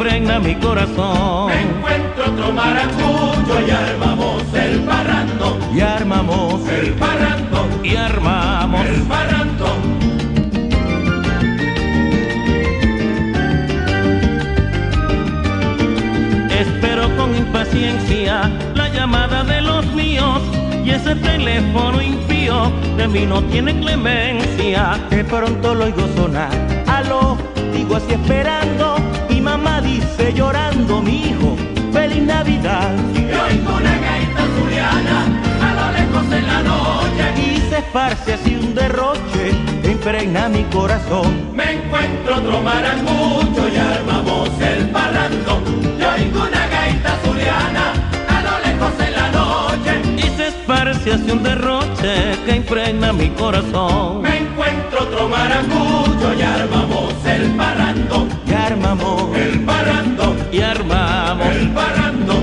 impregna 0.00 0.40
mi 0.40 0.54
corazón. 0.54 1.52
Encuentro 1.52 2.24
otro 2.32 2.52
maracuyo 2.52 3.66
y 3.66 3.70
armamos 3.70 4.42
el 4.54 4.80
parrando. 4.80 5.58
Y 5.74 5.80
armamos 5.80 6.68
el 6.70 6.92
parrando. 6.94 7.68
Y 7.82 7.96
armamos 7.96 8.86
el 8.86 9.02
parrando. 9.02 9.66
Espero 16.58 17.14
con 17.18 17.36
impaciencia 17.36 18.50
la 18.74 18.88
llamada 18.88 19.44
de 19.44 19.60
los 19.60 19.84
míos 19.92 20.40
y 20.82 20.92
ese 20.92 21.14
teléfono 21.16 22.00
impío 22.00 22.72
de 22.96 23.06
mí 23.06 23.26
no 23.26 23.42
tiene 23.44 23.78
clemencia. 23.78 24.98
Que 25.10 25.24
pronto 25.24 25.74
lo 25.74 25.84
oigo 25.84 26.08
sonar, 26.16 26.50
aló, 26.86 27.36
digo 27.74 27.96
así 27.96 28.14
esperando 28.14 28.96
Mamá 29.42 29.80
dice 29.80 30.32
llorando, 30.34 31.00
mi 31.00 31.28
hijo, 31.28 31.56
feliz 31.92 32.22
Navidad. 32.22 32.94
Y 33.14 33.18
oigo 33.18 33.76
una 33.76 33.96
gaita 33.98 34.42
zuliana 34.54 35.18
a 35.66 35.74
lo 35.78 35.86
lejos 35.98 36.32
en 36.32 36.46
la 36.46 36.62
noche. 36.62 37.24
Y 37.36 37.60
se 37.70 37.78
esparce 37.78 38.34
así 38.34 38.54
un 38.54 38.74
derroche, 38.74 39.52
impregna 39.84 40.48
mi 40.48 40.62
corazón. 40.64 41.54
Me 41.54 41.72
encuentro 41.72 42.36
otro 42.36 42.60
maracucho 42.60 43.68
y 43.74 43.76
armamos 43.78 44.50
el 44.60 44.88
parrandón. 44.90 45.62
Y 45.98 46.02
oigo 46.02 46.42
una 46.42 46.66
gaita 46.68 47.16
zuliana 47.24 47.92
a 48.28 48.42
lo 48.42 48.54
lejos 48.66 48.92
en 49.06 49.12
la 49.14 49.30
noche. 49.30 50.02
Y 50.18 50.36
se 50.36 50.48
esparce 50.48 51.14
así 51.14 51.30
un 51.30 51.42
derroche 51.42 52.36
que 52.44 52.56
impregna 52.56 53.12
mi 53.12 53.30
corazón. 53.30 54.22
Me 54.22 54.36
encuentro 54.38 55.02
otro 55.02 55.28
maracucho 55.28 56.34
y 56.38 56.42
armamos 56.42 57.14
el 57.24 57.50
parrandón 57.56 57.79
el 58.90 59.60
parrando 59.60 60.36
y 60.50 60.60
armamos 60.60 61.46
el 61.54 61.68
parrando 61.68 62.42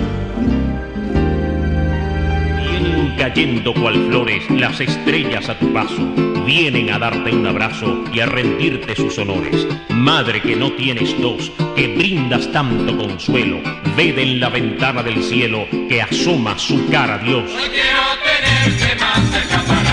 Vienen 2.57 3.15
cayendo 3.17 3.73
cual 3.73 3.95
flores 4.07 4.49
las 4.51 4.79
estrellas 4.79 5.49
a 5.49 5.59
tu 5.59 5.73
paso, 5.73 6.07
vienen 6.45 6.89
a 6.93 6.99
darte 6.99 7.33
un 7.35 7.45
abrazo 7.45 8.01
y 8.13 8.21
a 8.21 8.27
rendirte 8.27 8.95
sus 8.95 9.17
honores. 9.17 9.67
Madre 9.89 10.41
que 10.41 10.55
no 10.55 10.71
tienes 10.71 11.19
dos, 11.19 11.51
que 11.75 11.93
brindas 11.97 12.49
tanto 12.53 12.95
consuelo, 12.97 13.59
ved 13.97 14.17
en 14.17 14.39
la 14.39 14.47
ventana 14.47 15.03
del 15.03 15.21
cielo 15.21 15.67
que 15.89 16.01
asoma 16.01 16.57
su 16.57 16.87
cara 16.89 17.15
a 17.15 17.17
Dios. 17.17 17.43
No 17.43 17.59
quiero 17.59 18.03
tenerte 18.23 19.03
más 19.03 19.31
cerca 19.31 19.86